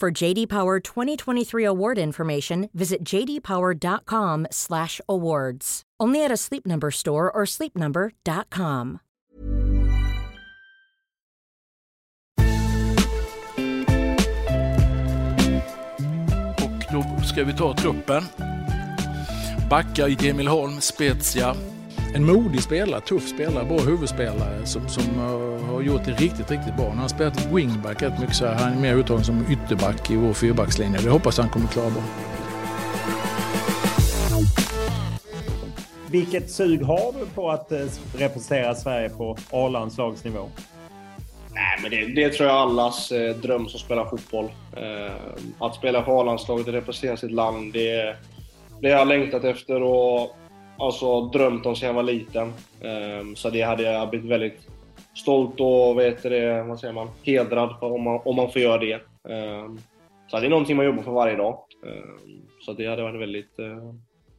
For 0.00 0.12
JD 0.12 0.46
Power 0.46 0.78
2023 0.78 1.64
award 1.64 1.98
information, 1.98 2.70
visit 2.72 3.02
jdpower.com/awards. 3.02 5.82
Only 6.00 6.24
at 6.24 6.30
a 6.30 6.36
Sleep 6.36 6.64
Number 6.64 6.92
store 6.92 7.32
or 7.32 7.44
sleepnumber.com. 7.44 9.00
Och 16.56 16.84
då 16.92 17.02
ska 17.24 17.44
vi 17.44 17.52
ta 17.52 17.74
truppen. 17.74 18.22
Backa 19.70 20.08
i 20.08 20.28
Emil 20.28 20.48
Holm, 20.48 20.80
Spezia. 20.80 21.54
En 22.14 22.26
modig 22.26 22.62
spelare, 22.62 23.00
tuff 23.00 23.28
spelare, 23.28 23.64
bra 23.64 23.78
huvudspelare 23.78 24.66
som, 24.66 24.88
som 24.88 25.04
uh, 25.18 25.64
har 25.64 25.82
gjort 25.82 26.04
det 26.04 26.12
riktigt, 26.12 26.50
riktigt 26.50 26.76
bra. 26.76 26.88
Han 26.88 26.98
har 26.98 27.08
spelat 27.08 27.46
wingback 27.52 28.02
rätt 28.02 28.20
mycket 28.20 28.36
så 28.36 28.46
här. 28.46 28.54
Han 28.54 28.72
är 28.72 28.80
mer 28.80 28.94
uttagen 28.94 29.24
som 29.24 29.44
ytterback 29.50 30.10
i 30.10 30.16
vår 30.16 30.32
fyrbackslinje. 30.32 30.98
Det 31.02 31.10
hoppas 31.10 31.38
han 31.38 31.48
kommer 31.48 31.66
klara 31.66 31.90
bra. 31.90 32.02
Vilket 36.10 36.50
sug 36.50 36.82
har 36.82 37.12
du 37.20 37.26
på 37.26 37.50
att 37.50 37.72
eh, 37.72 37.78
representera 38.16 38.74
Sverige 38.74 39.08
på 39.08 39.36
A-landslagsnivå? 39.50 40.48
Nej, 41.54 41.78
men 41.82 41.90
det, 41.90 42.22
det, 42.22 42.32
tror 42.32 42.48
jag 42.48 42.56
allas 42.56 43.12
eh, 43.12 43.36
dröm 43.36 43.68
som 43.68 43.80
spelar 43.80 44.04
fotboll. 44.04 44.44
Eh, 44.76 45.14
att 45.58 45.74
spela 45.74 46.04
för 46.04 46.20
A-landslaget 46.20 46.66
och 46.66 46.72
representera 46.72 47.16
sitt 47.16 47.30
land, 47.30 47.72
det, 47.72 48.16
det 48.80 48.90
har 48.90 48.98
jag 48.98 49.08
längtat 49.08 49.44
efter 49.44 49.82
och 49.82 50.36
alltså, 50.78 51.20
drömt 51.20 51.66
om 51.66 51.76
sedan 51.76 51.86
jag 51.86 51.94
var 51.94 52.02
liten. 52.02 52.52
Ehm, 52.82 53.36
så 53.36 53.50
det 53.50 53.62
hade 53.62 53.82
jag 53.82 54.10
blivit 54.10 54.30
väldigt 54.30 54.68
stolt 55.14 55.60
och 55.60 55.98
vet 55.98 56.22
det, 56.22 56.62
vad 56.62 56.80
säger 56.80 56.94
man, 56.94 57.08
hedrad 57.22 57.76
för 57.80 57.92
om 57.92 58.02
man, 58.02 58.20
om 58.24 58.36
man 58.36 58.52
får 58.52 58.62
göra 58.62 58.78
det. 58.78 59.00
Ehm, 59.28 59.78
så 60.26 60.40
det 60.40 60.46
är 60.46 60.50
någonting 60.50 60.76
man 60.76 60.86
jobbar 60.86 61.02
för 61.02 61.12
varje 61.12 61.36
dag. 61.36 61.58
Ehm, 61.86 62.42
så 62.60 62.72
det 62.72 62.86
hade 62.86 63.02
varit 63.02 63.20
väldigt 63.20 63.58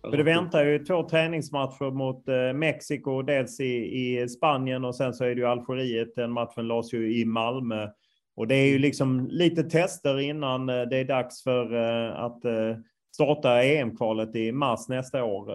Alltså, 0.02 0.12
för 0.12 0.18
det 0.18 0.32
väntar 0.32 0.66
ju 0.66 0.80
två 0.80 1.04
träningsmatcher 1.04 1.92
mot 1.92 2.28
eh, 2.28 2.54
Mexiko, 2.54 3.22
dels 3.22 3.60
i, 3.60 3.74
i 3.74 4.30
Spanien 4.30 4.86
och 4.86 4.96
sen 4.96 5.14
så 5.14 5.24
är 5.24 5.28
det 5.28 5.42
ju 5.42 5.46
Algeriet. 5.48 6.16
Den 6.16 6.32
matchen 6.32 6.68
lades 6.68 6.94
ju 6.94 7.20
i 7.22 7.26
Malmö. 7.26 7.88
Och 8.36 8.48
det 8.48 8.56
är 8.56 8.68
ju 8.68 8.80
liksom 8.80 9.28
lite 9.32 9.64
tester 9.64 10.20
innan 10.20 10.70
eh, 10.70 10.82
det 10.82 10.98
är 10.98 11.06
dags 11.06 11.44
för 11.44 11.74
att 12.06 12.42
starta 13.16 13.64
EM-kvalet 13.64 14.36
i 14.36 14.52
mars 14.52 14.90
nästa 14.90 15.24
år. 15.24 15.52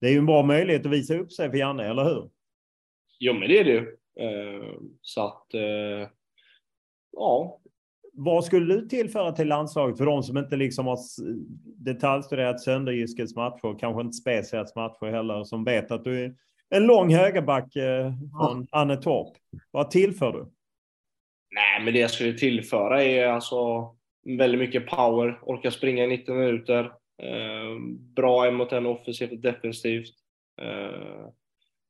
Det 0.00 0.06
är 0.06 0.10
ju 0.10 0.18
en 0.18 0.26
bra 0.26 0.42
möjlighet 0.42 0.86
att 0.86 0.92
visa 0.92 1.14
upp 1.14 1.32
sig 1.32 1.50
för 1.50 1.58
Janne, 1.58 1.84
eller 1.84 2.04
hur? 2.04 2.30
Jo, 3.18 3.32
men 3.32 3.48
det 3.48 3.58
är 3.58 3.64
det 3.64 3.70
ju. 3.70 3.96
Så 5.00 5.26
att, 5.26 5.46
ja, 7.12 7.60
vad 8.12 8.44
skulle 8.44 8.74
du 8.74 8.88
tillföra 8.88 9.32
till 9.32 9.48
landslaget 9.48 9.98
för 9.98 10.06
de 10.06 10.22
som 10.22 10.38
inte 10.38 10.56
liksom 10.56 10.86
har 10.86 10.98
detaljstuderat 11.84 12.60
Sönderjyskets 12.60 13.36
matcher, 13.36 13.78
kanske 13.78 14.00
inte 14.00 14.16
Specias 14.16 14.74
matcher 14.74 15.06
heller, 15.06 15.44
som 15.44 15.64
vet 15.64 15.90
att 15.90 16.04
du 16.04 16.24
är 16.24 16.34
en 16.70 16.86
lång 16.86 17.14
högerback 17.14 17.76
eh, 17.76 18.12
från 18.38 18.66
ja. 18.70 18.78
Annetorp. 18.80 19.36
Vad 19.70 19.90
tillför 19.90 20.32
du? 20.32 20.38
Nej, 21.50 21.84
men 21.84 21.94
det 21.94 22.00
jag 22.00 22.10
skulle 22.10 22.32
tillföra 22.32 23.02
är 23.04 23.26
alltså 23.26 23.90
väldigt 24.38 24.60
mycket 24.60 24.86
power, 24.86 25.38
orka 25.42 25.70
springa 25.70 26.04
i 26.04 26.06
90 26.06 26.34
minuter, 26.34 26.84
eh, 26.84 26.90
bra 28.14 28.46
en 28.46 28.54
mot 28.54 28.72
en 28.72 28.86
offensivt 28.86 29.32
och 29.32 29.38
defensivt. 29.38 30.14
Eh, 30.62 31.28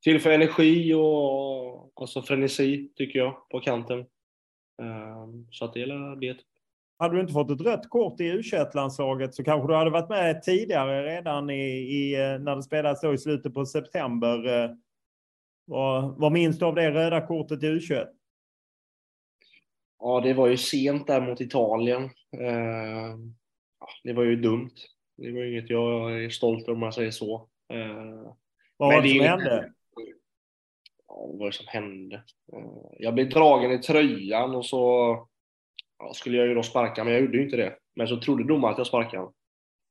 tillför 0.02 0.30
energi 0.30 0.94
och 0.94 1.92
alltså 1.94 2.22
frenesi, 2.22 2.92
tycker 2.94 3.18
jag, 3.18 3.48
på 3.48 3.60
kanten. 3.60 3.98
Ehm, 4.82 5.46
så 5.50 5.64
att 5.64 5.72
det 5.74 5.82
är 5.82 6.16
det. 6.20 6.36
Hade 6.98 7.14
du 7.14 7.20
inte 7.20 7.32
fått 7.32 7.50
ett 7.50 7.60
rött 7.60 7.88
kort 7.88 8.20
i 8.20 8.32
U21-landslaget 8.32 9.34
så 9.34 9.44
kanske 9.44 9.72
du 9.72 9.74
hade 9.74 9.90
varit 9.90 10.08
med 10.08 10.42
tidigare 10.42 11.16
redan 11.16 11.50
i, 11.50 11.64
i 11.76 12.14
eh, 12.14 12.38
när 12.38 12.56
det 12.56 12.62
spelades 12.62 13.04
i 13.04 13.18
slutet 13.18 13.54
på 13.54 13.66
september. 13.66 14.62
Eh, 14.62 14.70
vad, 15.64 16.18
vad 16.18 16.32
minns 16.32 16.58
du 16.58 16.64
av 16.64 16.74
det 16.74 16.90
röda 16.90 17.26
kortet 17.26 17.62
i 17.62 17.66
U21? 17.66 18.06
Ja, 19.98 20.20
det 20.20 20.34
var 20.34 20.46
ju 20.46 20.56
sent 20.56 21.06
där 21.06 21.20
mot 21.20 21.40
Italien. 21.40 22.10
Det 24.04 24.12
var 24.12 24.22
ju 24.22 24.36
dumt. 24.36 24.70
Det 25.16 25.32
var 25.32 25.44
inget 25.44 25.70
jag 25.70 26.24
är 26.24 26.30
stolt 26.30 26.62
över 26.62 26.72
om 26.72 26.80
man 26.80 26.92
säger 26.92 27.10
så. 27.10 27.48
Ehm, 27.68 28.24
vad 28.76 28.94
var 28.94 29.02
det 29.02 29.08
som 29.08 29.20
hände? 29.20 29.72
vad 31.06 31.38
var 31.38 31.46
det 31.46 31.52
som 31.52 31.66
hände? 31.68 32.16
Eh, 32.52 32.96
jag 32.98 33.14
blev 33.14 33.28
dragen 33.28 33.70
i 33.70 33.78
tröjan 33.78 34.54
och 34.54 34.66
så 34.66 34.78
ja, 35.98 36.12
skulle 36.14 36.36
jag 36.36 36.46
ju 36.46 36.54
då 36.54 36.62
sparka, 36.62 37.04
men 37.04 37.12
jag 37.12 37.22
gjorde 37.22 37.36
ju 37.36 37.44
inte 37.44 37.56
det. 37.56 37.76
Men 37.94 38.08
så 38.08 38.20
trodde 38.20 38.44
domaren 38.44 38.72
att 38.72 38.78
jag 38.78 38.86
sparkade 38.86 39.28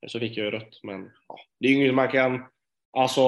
Så 0.07 0.19
fick 0.19 0.38
jag 0.38 0.45
ju 0.45 0.51
rött, 0.51 0.79
men 0.83 1.11
ja, 1.27 1.39
det 1.59 1.67
är 1.67 1.71
ju 1.71 1.77
inget 1.77 1.93
man 1.93 2.07
kan 2.07 2.43
alltså, 2.97 3.21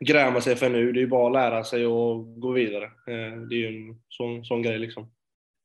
gräma 0.00 0.40
sig 0.40 0.56
för 0.56 0.70
nu. 0.70 0.92
Det 0.92 0.98
är 0.98 1.02
ju 1.02 1.06
bara 1.06 1.26
att 1.26 1.32
lära 1.32 1.64
sig 1.64 1.86
och 1.86 2.40
gå 2.40 2.52
vidare. 2.52 2.84
Eh, 2.84 3.40
det 3.48 3.54
är 3.54 3.58
ju 3.58 3.88
en 3.88 4.02
sån, 4.08 4.44
sån 4.44 4.62
grej 4.62 4.78
liksom. 4.78 5.12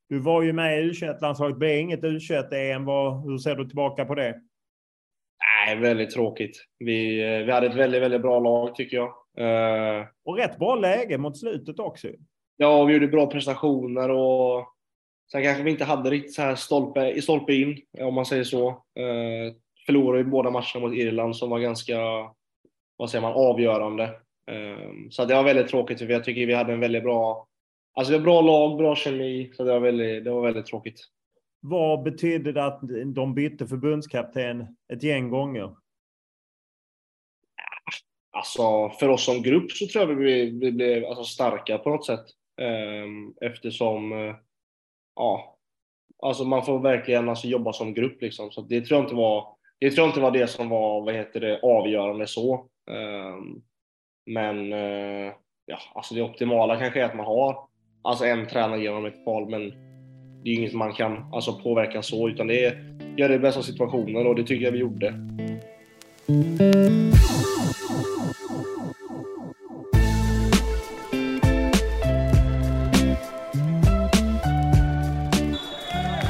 Du 0.09 0.19
var 0.19 0.41
ju 0.41 0.53
med 0.53 0.79
i 0.79 0.91
U21-landslaget. 0.91 1.57
Blev 1.57 1.79
inget 1.79 2.01
U21-EM. 2.01 2.87
Hur 3.23 3.37
ser 3.37 3.55
du 3.55 3.65
tillbaka 3.65 4.05
på 4.05 4.15
det? 4.15 4.41
Nej, 5.65 5.75
väldigt 5.75 6.11
tråkigt. 6.11 6.65
Vi, 6.79 7.21
eh, 7.23 7.45
vi 7.45 7.51
hade 7.51 7.67
ett 7.67 7.75
väldigt, 7.75 8.01
väldigt 8.01 8.21
bra 8.21 8.39
lag 8.39 8.75
tycker 8.75 8.97
jag. 8.97 9.13
Uh, 9.39 10.07
och 10.25 10.37
rätt 10.37 10.59
bra 10.59 10.75
läge 10.75 11.17
mot 11.17 11.39
slutet 11.39 11.79
också. 11.79 12.07
Ja, 12.57 12.83
vi 12.83 12.93
gjorde 12.93 13.07
bra 13.07 13.27
prestationer 13.27 14.09
och 14.09 14.65
sen 15.31 15.43
kanske 15.43 15.63
vi 15.63 15.71
inte 15.71 15.83
hade 15.83 16.09
riktigt 16.09 16.33
så 16.33 16.41
här 16.41 16.55
stolpe, 16.55 17.11
i 17.11 17.21
stolpe 17.21 17.53
in, 17.53 17.77
om 17.99 18.13
man 18.13 18.25
säger 18.25 18.43
så. 18.43 18.69
Uh, 18.69 19.53
förlorade 19.85 20.23
ju 20.23 20.29
båda 20.29 20.51
matcherna 20.51 20.79
mot 20.79 20.93
Irland 20.93 21.35
som 21.35 21.49
var 21.49 21.59
ganska, 21.59 21.97
vad 22.97 23.09
säger 23.09 23.21
man, 23.21 23.33
avgörande. 23.33 24.09
Så 25.09 25.25
det 25.25 25.35
var 25.35 25.43
väldigt 25.43 25.67
tråkigt 25.67 25.99
för 25.99 26.09
jag 26.09 26.23
tycker 26.23 26.45
vi 26.45 26.53
hade 26.53 26.73
en 26.73 26.79
väldigt 26.79 27.03
bra, 27.03 27.47
alltså 27.93 28.13
vi 28.13 28.17
har 28.17 28.23
bra 28.23 28.41
lag, 28.41 28.77
bra 28.77 28.95
kemi, 28.95 29.51
så 29.53 29.63
det 29.63 29.71
var 29.71 29.79
väldigt, 29.79 30.23
det 30.23 30.31
var 30.31 30.41
väldigt 30.41 30.65
tråkigt. 30.65 30.99
Vad 31.63 32.03
betydde 32.03 32.51
det 32.51 32.65
att 32.65 32.81
de 33.05 33.33
bytte 33.33 33.67
förbundskapten 33.67 34.77
ett 34.93 35.03
gäng 35.03 35.29
gånger? 35.29 35.75
Alltså, 38.31 38.89
för 38.99 39.09
oss 39.09 39.25
som 39.25 39.41
grupp 39.41 39.71
så 39.71 39.87
tror 39.87 40.09
jag 40.09 40.15
vi, 40.15 40.59
vi 40.59 40.71
blev 40.71 41.05
alltså, 41.05 41.23
starka 41.23 41.77
på 41.77 41.89
något 41.89 42.05
sätt. 42.05 42.25
Ehm, 42.61 43.33
eftersom, 43.41 44.11
eh, 44.11 44.35
ja, 45.15 45.57
alltså 46.23 46.43
man 46.43 46.65
får 46.65 46.79
verkligen 46.79 47.29
alltså, 47.29 47.47
jobba 47.47 47.73
som 47.73 47.93
grupp 47.93 48.21
liksom. 48.21 48.51
Så 48.51 48.61
det 48.61 48.81
tror 48.81 48.97
jag 48.97 49.05
inte 49.05 49.15
var 49.15 49.55
det, 49.79 49.91
tror 49.91 50.05
jag 50.05 50.09
inte 50.09 50.21
var 50.21 50.31
det 50.31 50.47
som 50.47 50.69
var, 50.69 51.01
vad 51.01 51.13
heter 51.13 51.39
det, 51.39 51.59
avgörande 51.63 52.27
så. 52.27 52.67
Ehm, 52.91 53.61
men, 54.25 54.73
eh, 54.73 55.33
ja, 55.65 55.77
alltså 55.95 56.15
det 56.15 56.21
optimala 56.21 56.79
kanske 56.79 57.01
är 57.01 57.05
att 57.05 57.15
man 57.15 57.25
har 57.25 57.67
alltså 58.01 58.25
en 58.25 58.47
tränare 58.47 58.81
genom 58.81 59.05
ett 59.05 59.25
val, 59.25 59.49
men 59.49 59.90
det 60.43 60.49
är 60.49 60.55
inget 60.55 60.73
man 60.73 60.93
kan 60.93 61.25
alltså, 61.33 61.53
påverka 61.53 62.01
så, 62.01 62.29
utan 62.29 62.47
det 62.47 62.65
är 62.65 62.91
göra 63.17 63.31
det 63.31 63.39
bästa 63.39 63.59
av 63.59 63.63
situationen 63.63 64.27
och 64.27 64.35
det 64.35 64.43
tycker 64.43 64.65
jag 64.65 64.71
vi 64.71 64.79
gjorde. 64.79 65.13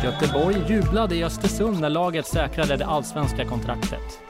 Göteborg 0.04 0.56
jublade 0.69 1.15
i 1.15 1.24
Östersund 1.24 1.80
när 1.80 1.89
laget 1.89 2.26
säkrade 2.26 2.78
det 2.78 2.86
allsvenska 2.86 3.45
kontraktet. 3.45 4.21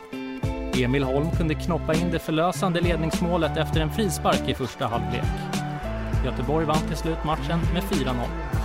Emil 0.83 1.03
Holm 1.03 1.31
kunde 1.37 1.55
knoppa 1.55 1.93
in 1.93 2.11
det 2.11 2.19
förlösande 2.19 2.81
ledningsmålet 2.81 3.57
efter 3.57 3.81
en 3.81 3.91
frispark 3.91 4.49
i 4.49 4.53
första 4.53 4.85
halvlek. 4.85 5.23
Göteborg 6.25 6.65
vann 6.65 6.87
till 6.87 6.97
slut 6.97 7.23
matchen 7.25 7.59
med 7.73 7.83
4-0. 7.83 8.60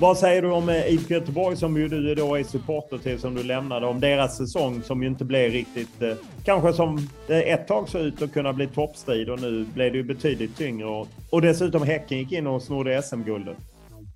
Vad 0.00 0.18
säger 0.18 0.42
du 0.42 0.50
om 0.50 0.68
eh, 0.68 0.92
IFK 0.92 1.14
Göteborg 1.14 1.56
som 1.56 1.76
ju 1.76 1.88
du 1.88 2.14
då 2.14 2.34
är 2.34 2.42
supporter 2.42 2.98
till 2.98 3.18
som 3.18 3.34
du 3.34 3.42
lämnade, 3.42 3.86
om 3.86 4.00
deras 4.00 4.36
säsong 4.36 4.82
som 4.82 5.02
ju 5.02 5.08
inte 5.08 5.24
blev 5.24 5.52
riktigt, 5.52 6.02
eh, 6.02 6.14
kanske 6.44 6.72
som 6.72 7.08
det 7.26 7.42
ett 7.42 7.68
tag 7.68 7.88
såg 7.88 8.00
ut 8.00 8.22
att 8.22 8.32
kunna 8.32 8.52
bli 8.52 8.66
toppstrid 8.66 9.30
och 9.30 9.40
nu 9.40 9.66
blev 9.74 9.92
det 9.92 9.98
ju 9.98 10.04
betydligt 10.04 10.56
tyngre 10.56 10.86
och, 10.86 11.08
och 11.30 11.42
dessutom 11.42 11.82
Häcken 11.82 12.18
gick 12.18 12.32
in 12.32 12.46
och 12.46 12.62
snodde 12.62 13.02
SM-guldet. 13.02 13.56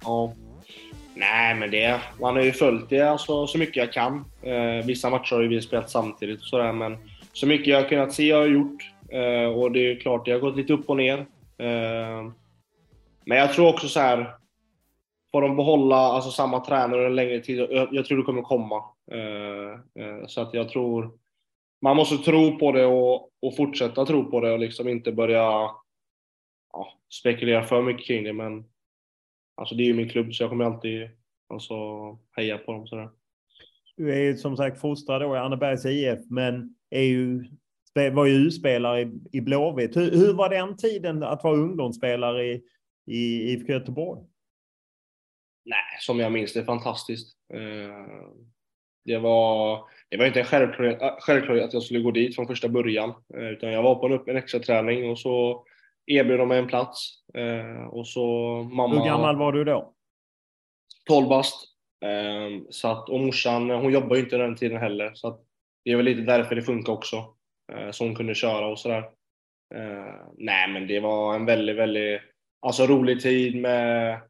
Ja. 0.04 0.32
Nej, 1.14 1.54
men 1.54 1.70
det, 1.70 2.00
man 2.20 2.36
har 2.36 2.42
ju 2.42 2.52
följt 2.52 2.90
det 2.90 3.00
alltså, 3.00 3.46
så 3.46 3.58
mycket 3.58 3.76
jag 3.76 3.92
kan. 3.92 4.24
Eh, 4.42 4.86
vissa 4.86 5.10
matcher 5.10 5.34
har 5.34 5.42
ju 5.42 5.48
vi 5.48 5.62
spelat 5.62 5.90
samtidigt 5.90 6.40
och 6.40 6.46
sådär, 6.46 6.72
men 6.72 6.96
så 7.32 7.46
mycket 7.46 7.66
jag 7.66 7.82
har 7.82 7.88
kunnat 7.88 8.12
se 8.12 8.32
har 8.32 8.40
jag 8.40 8.52
gjort. 8.52 8.82
Eh, 9.08 9.58
och 9.58 9.72
det 9.72 9.78
är 9.78 9.88
ju 9.88 9.96
klart, 9.96 10.24
det 10.24 10.32
har 10.32 10.38
gått 10.38 10.56
lite 10.56 10.72
upp 10.72 10.90
och 10.90 10.96
ner. 10.96 11.18
Eh, 11.58 12.30
men 13.24 13.38
jag 13.38 13.52
tror 13.52 13.68
också 13.68 13.88
så 13.88 14.00
här 14.00 14.39
får 15.32 15.42
de 15.42 15.56
behålla 15.56 15.96
alltså, 15.96 16.30
samma 16.30 16.60
tränare 16.60 17.06
en 17.06 17.14
längre 17.14 17.40
tid, 17.40 17.58
jag, 17.58 17.88
jag 17.92 18.04
tror 18.04 18.18
det 18.18 18.24
kommer 18.24 18.42
komma. 18.42 18.84
Eh, 19.12 20.04
eh, 20.04 20.26
så 20.26 20.40
att 20.40 20.54
jag 20.54 20.68
tror, 20.68 21.18
man 21.82 21.96
måste 21.96 22.16
tro 22.16 22.58
på 22.58 22.72
det 22.72 22.86
och, 22.86 23.30
och 23.42 23.56
fortsätta 23.56 24.06
tro 24.06 24.30
på 24.30 24.40
det 24.40 24.52
och 24.52 24.58
liksom 24.58 24.88
inte 24.88 25.12
börja 25.12 25.70
ja, 26.72 26.92
spekulera 27.20 27.62
för 27.62 27.82
mycket 27.82 28.06
kring 28.06 28.24
det. 28.24 28.32
Men 28.32 28.64
alltså, 29.56 29.74
det 29.74 29.82
är 29.82 29.86
ju 29.86 29.94
min 29.94 30.08
klubb 30.08 30.34
så 30.34 30.42
jag 30.42 30.50
kommer 30.50 30.64
alltid 30.64 31.08
alltså, 31.48 31.74
heja 32.36 32.58
på 32.58 32.72
dem. 32.72 32.86
Sådär. 32.86 33.08
Du 33.96 34.12
är 34.12 34.20
ju 34.20 34.36
som 34.36 34.56
sagt 34.56 34.80
fostrad 34.80 35.22
då 35.22 35.34
i 35.36 35.38
Annebergs 35.38 35.86
IF, 35.86 36.18
men 36.30 36.74
är 36.90 37.02
ju, 37.02 37.44
var 38.12 38.26
ju 38.26 38.32
U-spelare 38.32 39.00
i, 39.00 39.12
i 39.32 39.40
Blåvitt. 39.40 39.96
Hur, 39.96 40.10
hur 40.10 40.32
var 40.32 40.48
den 40.48 40.76
tiden 40.76 41.22
att 41.22 41.44
vara 41.44 41.56
ungdomsspelare 41.56 42.44
i, 42.44 42.62
i 43.06 43.52
IFK 43.52 43.72
Göteborg? 43.72 44.29
Nej, 45.64 45.96
som 46.00 46.20
jag 46.20 46.32
minns 46.32 46.52
det, 46.52 46.64
fantastiskt. 46.64 47.36
Eh, 47.54 48.40
det 49.04 49.18
var, 49.18 49.84
det 50.08 50.16
var 50.16 50.26
inte 50.26 50.40
en 50.40 50.46
självklarhet, 50.46 51.02
äh, 51.02 51.16
självklarhet 51.18 51.64
att 51.64 51.72
jag 51.72 51.82
skulle 51.82 52.00
gå 52.00 52.10
dit 52.10 52.34
från 52.34 52.46
första 52.46 52.68
början, 52.68 53.14
eh, 53.34 53.48
utan 53.48 53.72
jag 53.72 53.82
var 53.82 53.94
på 53.94 54.06
en, 54.06 54.20
en 54.26 54.36
extra 54.36 54.60
träning 54.60 55.10
och 55.10 55.18
så 55.18 55.64
erbjöd 56.06 56.38
de 56.38 56.48
mig 56.48 56.58
en 56.58 56.66
plats. 56.66 57.14
Eh, 57.34 57.84
och 57.84 58.08
så 58.08 58.22
mamma... 58.72 58.94
Hur 58.94 59.04
gammal 59.04 59.36
var 59.36 59.52
du 59.52 59.64
då? 59.64 59.94
12 61.08 61.28
bast. 61.28 61.66
Så 62.70 62.88
att, 62.88 63.08
och 63.08 63.20
morsan, 63.20 63.70
hon 63.70 63.92
jobbar 63.92 64.16
ju 64.16 64.22
inte 64.22 64.36
den 64.36 64.56
tiden 64.56 64.78
heller, 64.78 65.10
så 65.14 65.28
att 65.28 65.40
det 65.84 65.90
är 65.90 65.96
väl 65.96 66.04
lite 66.04 66.20
därför 66.20 66.54
det 66.54 66.62
funkar 66.62 66.92
också. 66.92 67.34
Så 67.90 68.04
hon 68.04 68.14
kunde 68.14 68.34
köra 68.34 68.66
och 68.66 68.78
sådär. 68.78 69.10
Nej, 70.36 70.68
men 70.68 70.86
det 70.86 71.00
var 71.00 71.34
en 71.34 71.46
väldigt, 71.46 71.76
väldigt 71.76 72.20
alltså, 72.60 72.86
rolig 72.86 73.20
tid 73.20 73.56
med 73.56 74.20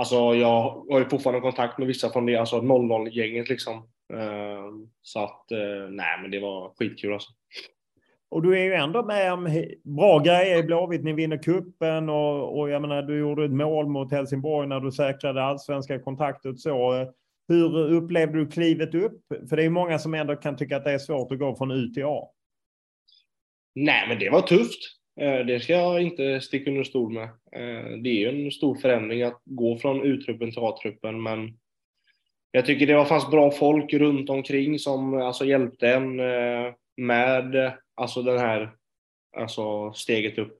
Alltså 0.00 0.34
jag 0.34 0.84
har 0.90 0.98
ju 0.98 1.08
fortfarande 1.08 1.40
kontakt 1.40 1.78
med 1.78 1.86
vissa 1.86 2.10
från 2.10 2.26
det, 2.26 2.36
alltså 2.36 2.56
00-gänget 2.56 3.48
liksom. 3.48 3.88
Ehm, 4.12 4.90
så 5.02 5.24
att, 5.24 5.52
eh, 5.52 5.90
nej 5.90 6.22
men 6.22 6.30
det 6.30 6.40
var 6.40 6.72
skitkul 6.78 7.12
alltså. 7.12 7.30
Och 8.30 8.42
du 8.42 8.58
är 8.58 8.64
ju 8.64 8.74
ändå 8.74 9.04
med 9.04 9.32
om 9.32 9.64
bra 9.84 10.18
grejer 10.18 10.58
i 10.58 10.62
Blåvitt. 10.62 11.04
Ni 11.04 11.12
vinner 11.12 11.42
kuppen 11.42 12.08
och, 12.08 12.58
och 12.58 12.70
jag 12.70 12.82
menar, 12.82 13.02
du 13.02 13.18
gjorde 13.18 13.44
ett 13.44 13.50
mål 13.50 13.88
mot 13.88 14.12
Helsingborg 14.12 14.68
när 14.68 14.80
du 14.80 14.92
säkrade 14.92 15.42
allsvenska 15.42 15.98
kontraktet. 15.98 16.58
Så, 16.58 17.06
hur 17.48 17.92
upplevde 17.92 18.38
du 18.38 18.46
klivet 18.46 18.94
upp? 18.94 19.22
För 19.48 19.56
det 19.56 19.64
är 19.64 19.70
många 19.70 19.98
som 19.98 20.14
ändå 20.14 20.36
kan 20.36 20.56
tycka 20.56 20.76
att 20.76 20.84
det 20.84 20.92
är 20.92 20.98
svårt 20.98 21.32
att 21.32 21.38
gå 21.38 21.56
från 21.56 21.70
U 21.70 21.88
till 21.94 22.04
A. 22.04 22.28
Nej, 23.74 24.08
men 24.08 24.18
det 24.18 24.30
var 24.30 24.42
tufft. 24.42 24.99
Eh, 25.16 25.46
det 25.46 25.60
ska 25.60 25.72
jag 25.72 26.02
inte 26.02 26.40
sticka 26.40 26.70
under 26.70 26.84
stol 26.84 27.12
med. 27.12 27.24
Eh, 27.52 27.96
det 28.02 28.08
är 28.08 28.32
ju 28.32 28.44
en 28.44 28.50
stor 28.50 28.74
förändring 28.74 29.22
att 29.22 29.42
gå 29.44 29.76
från 29.76 30.02
U-truppen 30.02 30.50
till 30.50 30.62
A-truppen, 30.62 31.22
men 31.22 31.58
jag 32.50 32.66
tycker 32.66 32.86
det 32.86 33.06
fanns 33.06 33.30
bra 33.30 33.50
folk 33.50 33.92
runt 33.92 34.30
omkring 34.30 34.78
som 34.78 35.14
alltså, 35.14 35.44
hjälpte 35.44 35.88
en 35.88 36.20
eh, 36.20 36.72
med 36.96 37.72
alltså, 37.94 38.22
den 38.22 38.38
här 38.38 38.70
alltså, 39.36 39.92
steget 39.92 40.38
upp. 40.38 40.58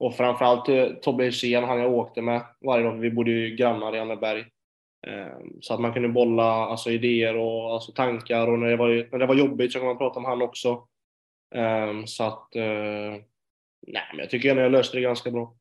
Och 0.00 0.14
framförallt 0.14 1.02
Tobbe 1.02 1.24
Hysén, 1.24 1.64
han 1.64 1.80
jag 1.80 1.92
åkte 1.92 2.22
med 2.22 2.42
varje 2.60 2.84
dag. 2.84 2.96
Vi 2.96 3.10
bodde 3.10 3.30
ju 3.30 3.56
grannar 3.56 3.96
i 3.96 3.98
Anneberg. 3.98 4.44
Så 5.60 5.74
att 5.74 5.80
man 5.80 5.92
kunde 5.92 6.08
bolla 6.08 6.44
alltså, 6.44 6.90
idéer 6.90 7.36
och 7.36 7.72
alltså, 7.72 7.92
tankar 7.92 8.46
och 8.46 8.58
när 8.58 8.68
det, 8.68 8.76
var, 8.76 9.08
när 9.10 9.18
det 9.18 9.26
var 9.26 9.34
jobbigt 9.34 9.72
så 9.72 9.78
kunde 9.78 9.94
man 9.94 9.98
prata 9.98 10.20
med 10.20 10.30
han 10.30 10.42
också. 10.42 10.86
Så 12.06 12.24
att 12.24 12.56
Nej, 13.86 14.02
men 14.10 14.20
jag 14.20 14.30
tycker 14.30 14.50
ändå 14.50 14.62
jag 14.62 14.72
löste 14.72 14.96
det 14.96 15.02
ganska 15.02 15.30
bra. 15.30 15.54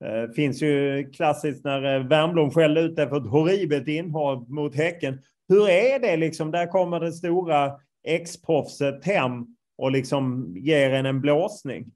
Det 0.00 0.22
eh, 0.22 0.30
finns 0.30 0.62
ju 0.62 1.04
klassiskt 1.10 1.64
när 1.64 1.96
eh, 1.96 2.06
Wernbloom 2.06 2.50
skällde 2.50 2.80
ut 2.80 2.96
det 2.96 3.08
för 3.08 3.16
ett 3.16 3.30
horribelt 3.30 3.88
inhopp 3.88 4.48
mot 4.48 4.76
Häcken. 4.76 5.22
Hur 5.48 5.68
är 5.68 5.98
det 5.98 6.16
liksom? 6.16 6.50
Där 6.50 6.66
kommer 6.66 7.00
det 7.00 7.12
stora 7.12 7.72
ex-proffset 8.08 9.04
hem 9.04 9.46
och 9.78 9.90
liksom 9.90 10.54
ger 10.58 10.90
en 10.90 11.06
en 11.06 11.20
blåsning. 11.20 11.86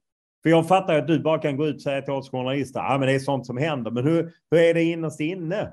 För 0.42 0.50
jag 0.50 0.68
fattar 0.68 0.98
att 0.98 1.06
du 1.06 1.20
bara 1.20 1.38
kan 1.38 1.56
gå 1.56 1.66
ut 1.66 1.74
och 1.74 1.82
säga 1.82 2.02
till 2.02 2.12
oss 2.12 2.30
journalister 2.30 2.80
att 2.80 2.90
ah, 2.90 3.06
det 3.06 3.12
är 3.12 3.18
sånt 3.18 3.46
som 3.46 3.56
händer. 3.56 3.90
Men 3.90 4.04
hur, 4.04 4.32
hur 4.50 4.60
är 4.60 4.74
det 4.74 4.82
innerst 4.82 5.20
inne? 5.20 5.72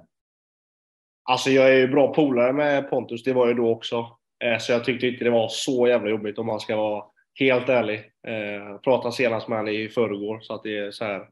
Alltså 1.24 1.50
jag 1.50 1.70
är 1.70 1.78
ju 1.78 1.88
bra 1.88 2.14
polare 2.14 2.54
med 2.54 2.90
Pontus, 2.90 3.24
det 3.24 3.34
var 3.34 3.48
jag 3.48 3.58
då 3.58 3.70
också. 3.72 4.08
Eh, 4.44 4.58
så 4.60 4.72
jag 4.72 4.84
tyckte 4.84 5.08
inte 5.08 5.24
det 5.24 5.30
var 5.30 5.48
så 5.50 5.88
jävla 5.88 6.10
jobbigt 6.10 6.38
om 6.38 6.46
man 6.46 6.60
ska 6.60 6.76
vara 6.76 7.04
helt 7.40 7.70
ärlig. 7.70 8.00
Eh, 8.28 8.78
pratade 8.78 9.14
senast 9.14 9.48
med 9.48 9.58
honom 9.58 9.74
i 9.74 9.90
förrgår 9.90 10.40
så 10.40 10.54
att 10.54 10.64
det 10.64 10.78
är 10.78 10.92
så 10.92 11.06
här. 11.06 11.30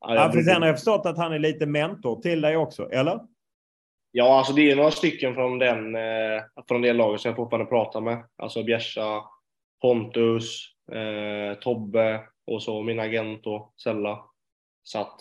Ja, 0.00 0.14
ja, 0.14 0.32
för 0.32 0.42
sen 0.42 0.62
har 0.62 0.68
jag 0.68 0.76
förstått 0.76 1.06
att 1.06 1.18
han 1.18 1.32
är 1.32 1.38
lite 1.38 1.66
mentor 1.66 2.20
till 2.20 2.40
dig 2.40 2.56
också, 2.56 2.90
eller? 2.90 3.20
Ja, 4.12 4.38
alltså 4.38 4.52
det 4.52 4.70
är 4.70 4.76
några 4.76 4.90
stycken 4.90 5.34
från, 5.34 5.58
den, 5.58 5.94
eh, 5.94 6.42
från 6.68 6.82
det 6.82 6.92
laget 6.92 7.20
som 7.20 7.28
jag 7.28 7.36
fortfarande 7.36 7.70
pratar 7.70 8.00
med. 8.00 8.24
Alltså 8.36 8.62
Bjärsa, 8.62 9.24
Pontus, 9.80 10.66
eh, 10.92 11.58
Tobbe, 11.58 12.22
och 12.46 12.62
så 12.62 12.82
min 12.82 13.00
agent 13.00 13.46
och 13.46 13.74
Sella. 13.82 14.24
Så 14.82 14.98
att 14.98 15.20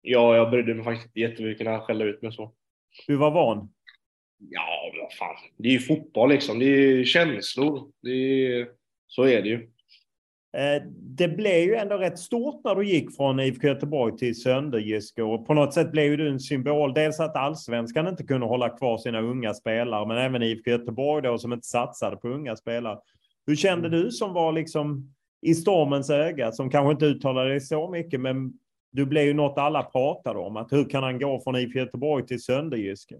ja, 0.00 0.36
jag 0.36 0.50
brydde 0.50 0.74
mig 0.74 0.84
faktiskt 0.84 1.16
jättemycket 1.16 1.64
när 1.64 1.72
han 1.72 1.80
skällde 1.80 2.04
ut 2.04 2.22
mig 2.22 2.32
så. 2.32 2.52
Du 3.06 3.16
var 3.16 3.30
van? 3.30 3.72
Ja, 4.38 4.92
vad 5.00 5.12
fan. 5.12 5.36
Det 5.56 5.68
är 5.68 5.72
ju 5.72 5.78
fotboll 5.78 6.28
liksom. 6.28 6.58
Det 6.58 6.66
är 6.66 7.04
känslor. 7.04 7.90
Det 8.02 8.10
är, 8.10 8.68
så 9.06 9.22
är 9.22 9.42
det 9.42 9.48
ju. 9.48 9.68
Eh, 10.56 10.82
det 10.98 11.28
blev 11.28 11.62
ju 11.62 11.74
ändå 11.74 11.96
rätt 11.96 12.18
stort 12.18 12.64
när 12.64 12.74
du 12.74 12.88
gick 12.88 13.16
från 13.16 13.40
IFK 13.40 13.66
Göteborg 13.66 14.16
till 14.16 14.40
Sönderjyske 14.40 15.22
och 15.22 15.46
på 15.46 15.54
något 15.54 15.74
sätt 15.74 15.92
blev 15.92 16.18
du 16.18 16.28
en 16.28 16.40
symbol. 16.40 16.94
Dels 16.94 17.20
att 17.20 17.36
allsvenskan 17.36 18.08
inte 18.08 18.24
kunde 18.24 18.46
hålla 18.46 18.68
kvar 18.68 18.98
sina 18.98 19.20
unga 19.20 19.54
spelare, 19.54 20.06
men 20.06 20.16
även 20.16 20.42
IFK 20.42 20.70
Göteborg 20.70 21.22
då 21.22 21.38
som 21.38 21.52
inte 21.52 21.66
satsade 21.66 22.16
på 22.16 22.28
unga 22.28 22.56
spelare. 22.56 22.98
Hur 23.46 23.56
kände 23.56 23.88
du 23.88 24.10
som 24.10 24.32
var 24.32 24.52
liksom 24.52 25.14
i 25.42 25.54
stormens 25.54 26.10
öga, 26.10 26.52
som 26.52 26.70
kanske 26.70 26.92
inte 26.92 27.06
uttalade 27.06 27.50
dig 27.50 27.60
så 27.60 27.90
mycket, 27.90 28.20
men 28.20 28.52
du 28.92 29.06
blev 29.06 29.24
ju 29.24 29.34
något 29.34 29.58
alla 29.58 29.82
pratade 29.82 30.38
om. 30.38 30.56
Att 30.56 30.72
hur 30.72 30.84
kan 30.84 31.02
han 31.02 31.18
gå 31.18 31.40
från 31.40 31.56
IFK 31.56 31.78
Göteborg 31.78 32.26
till 32.26 32.42
Sönderjyske? 32.42 33.16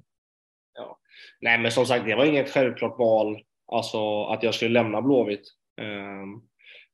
Nej, 1.41 1.59
men 1.59 1.73
som 1.73 1.87
sagt, 1.87 2.07
det 2.07 2.15
var 2.15 2.25
inget 2.25 2.51
självklart 2.51 2.99
val, 2.99 3.43
alltså 3.73 4.25
att 4.25 4.43
jag 4.43 4.55
skulle 4.55 4.71
lämna 4.71 5.03
Blåvitt. 5.03 5.53
Um, 5.81 6.43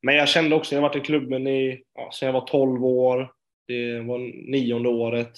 men 0.03 0.15
jag 0.15 0.29
kände 0.29 0.57
också, 0.57 0.75
jag 0.75 0.83
har 0.83 0.89
varit 0.89 1.03
i 1.03 1.07
klubben 1.07 1.47
i, 1.47 1.83
ja, 1.95 2.11
sen 2.13 2.27
jag 2.27 2.33
var 2.33 2.47
12 2.47 2.85
år. 2.85 3.33
Det 3.67 4.01
var 4.01 4.19
nionde 4.51 4.89
året. 4.89 5.33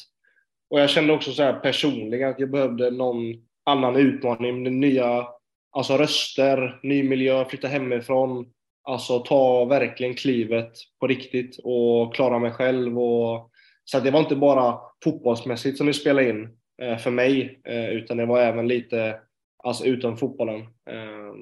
Och 0.70 0.80
jag 0.80 0.90
kände 0.90 1.12
också 1.12 1.32
så 1.32 1.42
här 1.42 1.52
personligen 1.52 2.30
att 2.30 2.40
jag 2.40 2.50
behövde 2.50 2.90
någon 2.90 3.34
annan 3.64 3.96
utmaning, 3.96 4.80
nya 4.80 5.26
alltså 5.70 5.96
röster, 5.96 6.80
ny 6.82 7.02
miljö, 7.02 7.44
flytta 7.44 7.68
hemifrån. 7.68 8.46
Alltså 8.82 9.18
ta 9.18 9.64
verkligen 9.64 10.14
klivet 10.14 10.72
på 11.00 11.06
riktigt 11.06 11.58
och 11.64 12.14
klara 12.14 12.38
mig 12.38 12.50
själv. 12.50 12.98
Och, 12.98 13.50
så 13.84 14.00
det 14.00 14.10
var 14.10 14.20
inte 14.20 14.36
bara 14.36 14.78
fotbollsmässigt 15.04 15.78
som 15.78 15.86
det 15.86 15.94
spelade 15.94 16.28
in 16.28 16.48
för 16.98 17.10
mig, 17.10 17.60
eh, 17.64 17.88
utan 17.90 18.16
det 18.16 18.26
var 18.26 18.40
även 18.40 18.68
lite 18.68 19.20
alltså, 19.56 19.84
utom 19.84 20.16
fotbollen. 20.16 20.60
Eh, 20.60 21.34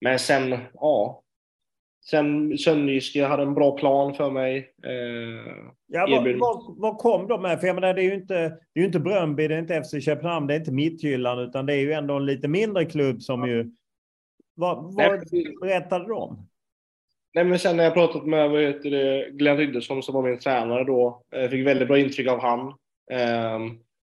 men 0.00 0.18
sen, 0.18 0.58
ja, 0.74 1.22
Sen 2.04 2.58
Sönderjyske 2.58 3.24
hade 3.24 3.42
en 3.42 3.54
bra 3.54 3.78
plan 3.78 4.14
för 4.14 4.30
mig. 4.30 4.74
Eh, 4.84 5.64
ja, 5.86 6.06
vad, 6.10 6.38
vad, 6.38 6.74
vad, 6.78 6.98
kom 6.98 7.28
de 7.28 7.42
med? 7.42 7.60
För 7.60 7.66
jag 7.66 7.74
menar, 7.74 7.94
det 7.94 8.02
är 8.02 8.04
ju 8.04 8.14
inte, 8.14 8.58
det 8.74 8.80
är 8.80 8.84
inte 8.84 9.00
Bröndby, 9.00 9.48
det 9.48 9.54
är 9.54 9.58
inte 9.58 9.82
FC 9.82 10.04
Köpenhamn, 10.04 10.46
det 10.46 10.54
är 10.54 10.58
inte 10.58 10.72
Midtjylland, 10.72 11.40
utan 11.40 11.66
det 11.66 11.74
är 11.74 11.78
ju 11.78 11.92
ändå 11.92 12.16
en 12.16 12.26
lite 12.26 12.48
mindre 12.48 12.84
klubb 12.84 13.22
som 13.22 13.48
ju... 13.48 13.70
Vad, 14.54 14.94
vad 14.94 15.20
berättade 15.60 16.08
de? 16.08 16.48
Nej, 17.34 17.44
men 17.44 17.58
sen 17.58 17.76
när 17.76 17.84
jag 17.84 17.94
pratat 17.94 18.26
med 18.26 18.50
vad 18.50 18.62
heter 18.62 18.90
det, 18.90 19.30
Glenn 19.30 19.56
Riddersson 19.56 20.02
som 20.02 20.14
var 20.14 20.22
min 20.22 20.38
tränare 20.38 20.84
då, 20.84 21.22
jag 21.30 21.50
fick 21.50 21.66
väldigt 21.66 21.88
bra 21.88 21.98
intryck 21.98 22.28
av 22.28 22.40
han. 22.40 22.68
Eh, 23.10 23.58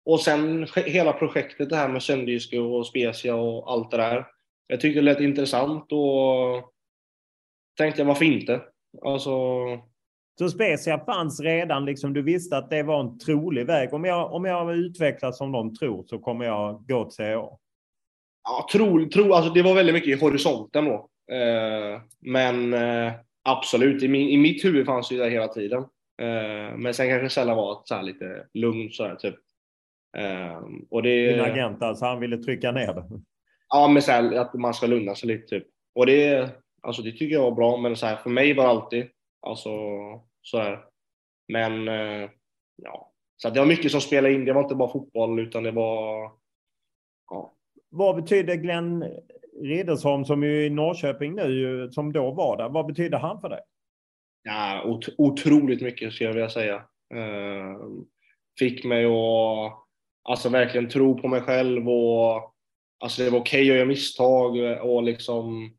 och 0.06 0.20
sen 0.20 0.68
hela 0.86 1.14
projektet 1.14 1.70
det 1.70 1.76
här 1.76 1.90
med 1.90 2.04
Sönderjyske 2.04 2.60
och 2.60 2.88
Specia 2.88 3.36
och 3.36 3.72
allt 3.72 3.92
det 3.92 3.98
där. 3.98 4.28
Jag 4.68 4.82
tyckte 4.82 5.00
det 5.00 5.06
lät 5.06 5.20
intressant 5.20 5.92
och 5.92 6.74
tänkte 7.78 8.02
jag 8.02 8.08
varför 8.08 8.26
inte? 8.26 8.62
Alltså... 9.06 9.32
Så 10.40 10.50
Specia 10.50 11.06
fanns 11.06 11.40
redan, 11.40 11.86
liksom, 11.86 12.14
du 12.14 12.22
visste 12.22 12.58
att 12.58 12.70
det 12.70 12.84
var 12.84 13.00
en 13.00 13.20
trolig 13.20 13.66
väg. 13.66 13.94
Om 13.94 14.06
jag, 14.06 14.34
om 14.34 14.46
jag 14.46 14.76
utvecklas 14.76 15.38
som 15.38 15.52
de 15.52 15.76
tror 15.76 16.04
så 16.04 16.20
kommer 16.20 16.46
jag 16.46 16.86
gå 16.88 17.06
till 17.06 17.18
CA. 17.18 17.58
Ja, 18.44 18.68
tro, 18.72 19.10
tro, 19.10 19.34
alltså 19.34 19.54
det 19.54 19.62
var 19.62 19.76
väldigt 19.76 19.96
mycket 19.96 20.18
i 20.18 20.22
horisonten 20.22 20.86
då. 20.86 21.10
Eh, 21.36 22.02
men 22.20 22.74
eh, 22.74 23.14
absolut, 23.44 24.04
i, 24.04 24.08
min, 24.08 24.30
i 24.30 24.38
mitt 24.38 24.66
huvud 24.66 24.86
fanns 24.86 25.10
det 25.10 25.16
ju 25.16 25.22
det 25.22 25.30
hela 25.30 25.48
tiden. 25.48 25.84
Eh, 26.22 26.78
men 26.78 26.94
sen 26.94 27.10
kanske 27.10 27.30
Sella 27.30 27.56
var 27.56 27.82
så 27.86 27.96
här 27.96 28.04
lite 28.04 28.46
lugn 28.54 28.90
så 28.92 29.04
här, 29.04 29.16
typ. 29.16 29.36
Eh, 30.18 30.64
och 30.90 31.04
det, 31.04 31.32
Din 31.32 31.42
agent 31.42 31.84
alltså, 31.84 32.06
han 32.06 32.20
ville 32.20 32.38
trycka 32.38 32.72
ner 32.72 32.94
det? 32.94 33.06
Ja, 33.70 33.88
men 33.88 34.02
så 34.02 34.12
här, 34.12 34.36
att 34.36 34.54
man 34.54 34.74
ska 34.74 34.88
lugna 34.88 35.16
sig 35.16 35.28
lite 35.28 35.48
typ. 35.48 35.68
Och 35.96 36.06
det, 36.06 36.50
Alltså 36.82 37.02
det 37.02 37.12
tycker 37.12 37.36
jag 37.36 37.42
var 37.42 37.52
bra, 37.52 37.78
men 37.78 37.96
så 37.96 38.06
här, 38.06 38.16
för 38.16 38.30
mig 38.30 38.54
var 38.54 38.64
det 38.64 38.70
alltid 38.70 39.08
alltså 39.42 39.70
så 40.42 40.58
här. 40.58 40.86
Men 41.48 41.88
eh, 41.88 42.30
ja, 42.76 43.14
så 43.38 43.50
det 43.50 43.60
var 43.60 43.68
mycket 43.68 43.92
som 43.92 44.02
spelade 44.02 44.34
in. 44.34 44.46
Det 44.46 44.54
var 44.54 44.64
inte 44.64 44.76
bara 44.76 44.92
fotboll, 44.92 45.40
utan 45.40 45.64
det 45.64 45.72
var 45.72 46.32
ja. 47.30 47.54
Vad 47.90 48.16
betyder 48.16 48.56
Glenn 48.56 49.06
Riddersholm 49.62 50.26
som 50.26 50.44
är 50.44 50.48
i 50.48 50.70
Norrköping 50.70 51.36
nu, 51.36 51.90
som 51.92 52.14
då 52.14 52.32
var 52.32 52.58
där? 52.58 52.70
Vad 52.70 52.86
betyder 52.86 53.18
han 53.18 53.42
för 53.42 53.50
dig? 53.50 53.62
Ja, 54.44 54.84
ot 54.86 55.10
otroligt 55.18 55.82
mycket 55.82 56.14
skulle 56.14 56.30
jag 56.30 56.34
vilja 56.34 56.50
säga. 56.50 56.76
Eh, 57.16 57.78
fick 58.60 58.86
mig 58.86 59.06
att 59.06 59.74
alltså 60.24 60.50
verkligen 60.50 60.90
tro 60.90 61.22
på 61.22 61.28
mig 61.28 61.42
själv 61.42 61.90
och 61.90 62.54
alltså 63.04 63.24
det 63.24 63.30
var 63.30 63.40
okej 63.40 63.62
okay 63.62 63.72
att 63.72 63.78
göra 63.78 63.88
misstag 63.88 64.58
och 64.82 65.04
liksom 65.04 65.72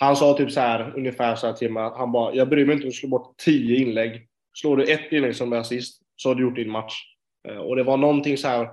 han 0.00 0.16
sa 0.16 0.36
typ 0.36 0.52
så 0.52 0.60
här, 0.60 0.92
ungefär 0.96 1.36
så 1.36 1.46
här 1.46 1.54
till 1.54 1.72
mig, 1.72 1.90
han 1.96 2.12
bara, 2.12 2.34
jag 2.34 2.48
bryr 2.48 2.66
mig 2.66 2.74
inte 2.74 2.84
om 2.84 2.90
du 2.90 2.96
slår 2.96 3.10
bort 3.10 3.36
tio 3.36 3.76
inlägg. 3.76 4.28
Slår 4.54 4.76
du 4.76 4.92
ett 4.92 5.12
inlägg 5.12 5.36
som 5.36 5.52
är 5.52 5.56
assist 5.56 6.02
så 6.16 6.28
har 6.28 6.34
du 6.34 6.42
gjort 6.42 6.56
din 6.56 6.70
match. 6.70 6.94
Eh, 7.48 7.56
och 7.56 7.76
det 7.76 7.82
var 7.82 7.96
någonting 7.96 8.36
så 8.36 8.48
här 8.48 8.68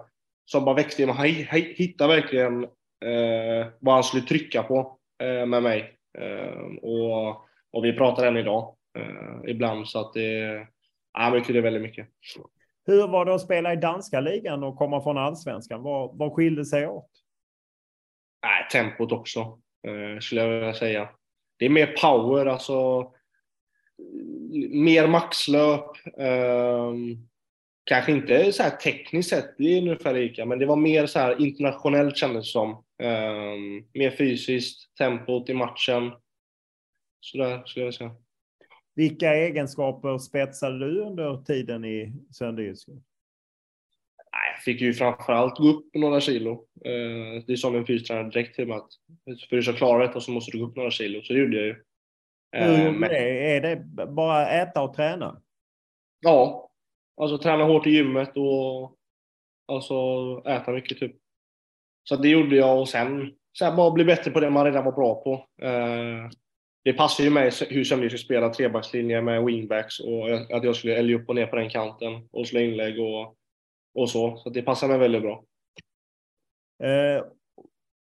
som 0.45 0.65
bara 0.65 0.75
växte 0.75 1.03
i 1.03 1.05
mig. 1.05 1.47
Han 1.49 1.61
hittade 1.61 2.15
verkligen 2.15 2.63
eh, 3.05 3.67
vad 3.79 3.93
han 3.93 4.03
skulle 4.03 4.23
trycka 4.23 4.63
på 4.63 4.97
eh, 5.23 5.45
med 5.45 5.63
mig. 5.63 5.97
Eh, 6.17 6.77
och, 6.81 7.29
och 7.71 7.85
vi 7.85 7.93
pratar 7.93 8.25
än 8.25 8.37
idag 8.37 8.75
eh, 8.97 9.51
ibland 9.51 9.87
så 9.87 9.99
att 9.99 10.13
det, 10.13 10.67
ja, 11.13 11.29
det 11.29 11.39
betyder 11.39 11.61
väldigt 11.61 11.81
mycket. 11.81 12.07
Hur 12.91 13.07
var 13.07 13.25
det 13.25 13.35
att 13.35 13.41
spela 13.41 13.73
i 13.73 13.75
danska 13.75 14.19
ligan 14.19 14.63
och 14.63 14.77
komma 14.77 15.03
från 15.03 15.17
allsvenskan? 15.17 15.81
Vad, 15.81 16.17
vad 16.17 16.33
skilde 16.33 16.65
sig 16.65 16.87
åt? 16.87 17.09
Äh, 18.45 18.67
tempot 18.71 19.11
också 19.11 19.39
eh, 19.87 20.19
skulle 20.19 20.41
jag 20.41 20.49
vilja 20.49 20.73
säga. 20.73 21.09
Det 21.59 21.65
är 21.65 21.69
mer 21.69 21.95
power, 22.01 22.45
alltså 22.45 23.11
mer 24.69 25.07
maxlöp. 25.07 25.85
Eh, 26.17 26.93
kanske 27.83 28.11
inte 28.11 28.51
så 28.51 28.63
här 28.63 28.69
tekniskt 28.69 29.29
sett, 29.29 29.57
det 29.57 29.63
är 29.63 29.81
ungefär 29.81 30.13
lika, 30.13 30.45
men 30.45 30.59
det 30.59 30.65
var 30.65 30.75
mer 30.75 31.05
så 31.05 31.19
här 31.19 31.41
internationellt 31.41 32.17
kändes 32.17 32.45
det 32.45 32.51
som. 32.51 32.69
Eh, 33.03 33.57
mer 33.93 34.15
fysiskt, 34.17 34.95
tempot 34.97 35.49
i 35.49 35.53
matchen. 35.53 36.11
Sådär 37.19 37.63
skulle 37.65 37.85
jag 37.85 37.93
säga. 37.93 38.11
Vilka 38.95 39.33
egenskaper 39.33 40.17
spetsade 40.17 40.79
du 40.79 41.01
under 41.01 41.43
tiden 41.43 41.85
i 41.85 42.13
Sönderjyske? 42.31 42.91
Jag 44.31 44.63
fick 44.63 44.81
ju 44.81 44.93
framförallt 44.93 45.57
gå 45.57 45.67
upp 45.67 45.85
några 45.93 46.21
kilo. 46.21 46.51
Eh, 46.85 47.43
det 47.47 47.57
sa 47.57 47.69
min 47.69 47.85
fystränare 47.85 48.29
direkt 48.29 48.55
till 48.55 48.67
mig 48.67 48.77
att 48.77 48.89
för 49.25 49.31
att 49.31 49.49
du 49.49 49.63
ska 49.63 49.73
klara 49.73 50.07
detta 50.07 50.19
så 50.19 50.31
måste 50.31 50.51
du 50.51 50.59
gå 50.59 50.65
upp 50.65 50.75
några 50.75 50.91
kilo. 50.91 51.21
Så 51.21 51.33
det 51.33 51.39
gjorde 51.39 51.57
jag 51.57 51.65
ju. 51.65 51.75
Hur 52.51 52.85
eh, 52.85 52.91
men... 52.91 53.09
det? 53.09 53.55
Är 53.55 53.61
det 53.61 53.83
bara 54.07 54.49
äta 54.49 54.81
och 54.81 54.93
träna? 54.93 55.41
Ja, 56.19 56.71
alltså 57.21 57.37
träna 57.37 57.63
hårt 57.63 57.87
i 57.87 57.89
gymmet 57.89 58.37
och 58.37 58.95
alltså 59.67 59.93
äta 60.45 60.71
mycket 60.71 60.99
typ. 60.99 61.15
Så 62.03 62.15
det 62.15 62.29
gjorde 62.29 62.55
jag 62.55 62.79
och 62.79 62.89
sen 62.89 63.31
här, 63.61 63.75
bara 63.75 63.91
bli 63.91 64.05
bättre 64.05 64.31
på 64.31 64.39
det 64.39 64.49
man 64.49 64.65
redan 64.65 64.85
var 64.85 64.91
bra 64.91 65.23
på. 65.23 65.47
Eh, 66.85 66.93
det 66.93 66.93
passar 66.93 67.23
ju 67.23 67.29
mig 67.29 67.51
hur 67.69 67.83
som 67.83 67.99
vi 67.99 68.09
ska 68.09 68.17
spela 68.17 68.49
trebackslinje 68.49 69.21
med 69.21 69.43
wingbacks 69.43 69.99
och 69.99 70.29
att 70.29 70.63
jag 70.63 70.75
skulle 70.75 70.95
älga 70.95 71.15
upp 71.15 71.29
och 71.29 71.35
ner 71.35 71.47
på 71.47 71.55
den 71.55 71.69
kanten 71.69 72.29
och 72.31 72.47
slå 72.47 72.59
inlägg 72.59 72.99
och 72.99 73.37
och 73.93 74.09
så. 74.09 74.37
Så 74.37 74.49
det 74.49 74.61
passar 74.61 74.87
mig 74.87 74.97
väldigt 74.97 75.21
bra. 75.21 75.43
Eh, 76.83 77.23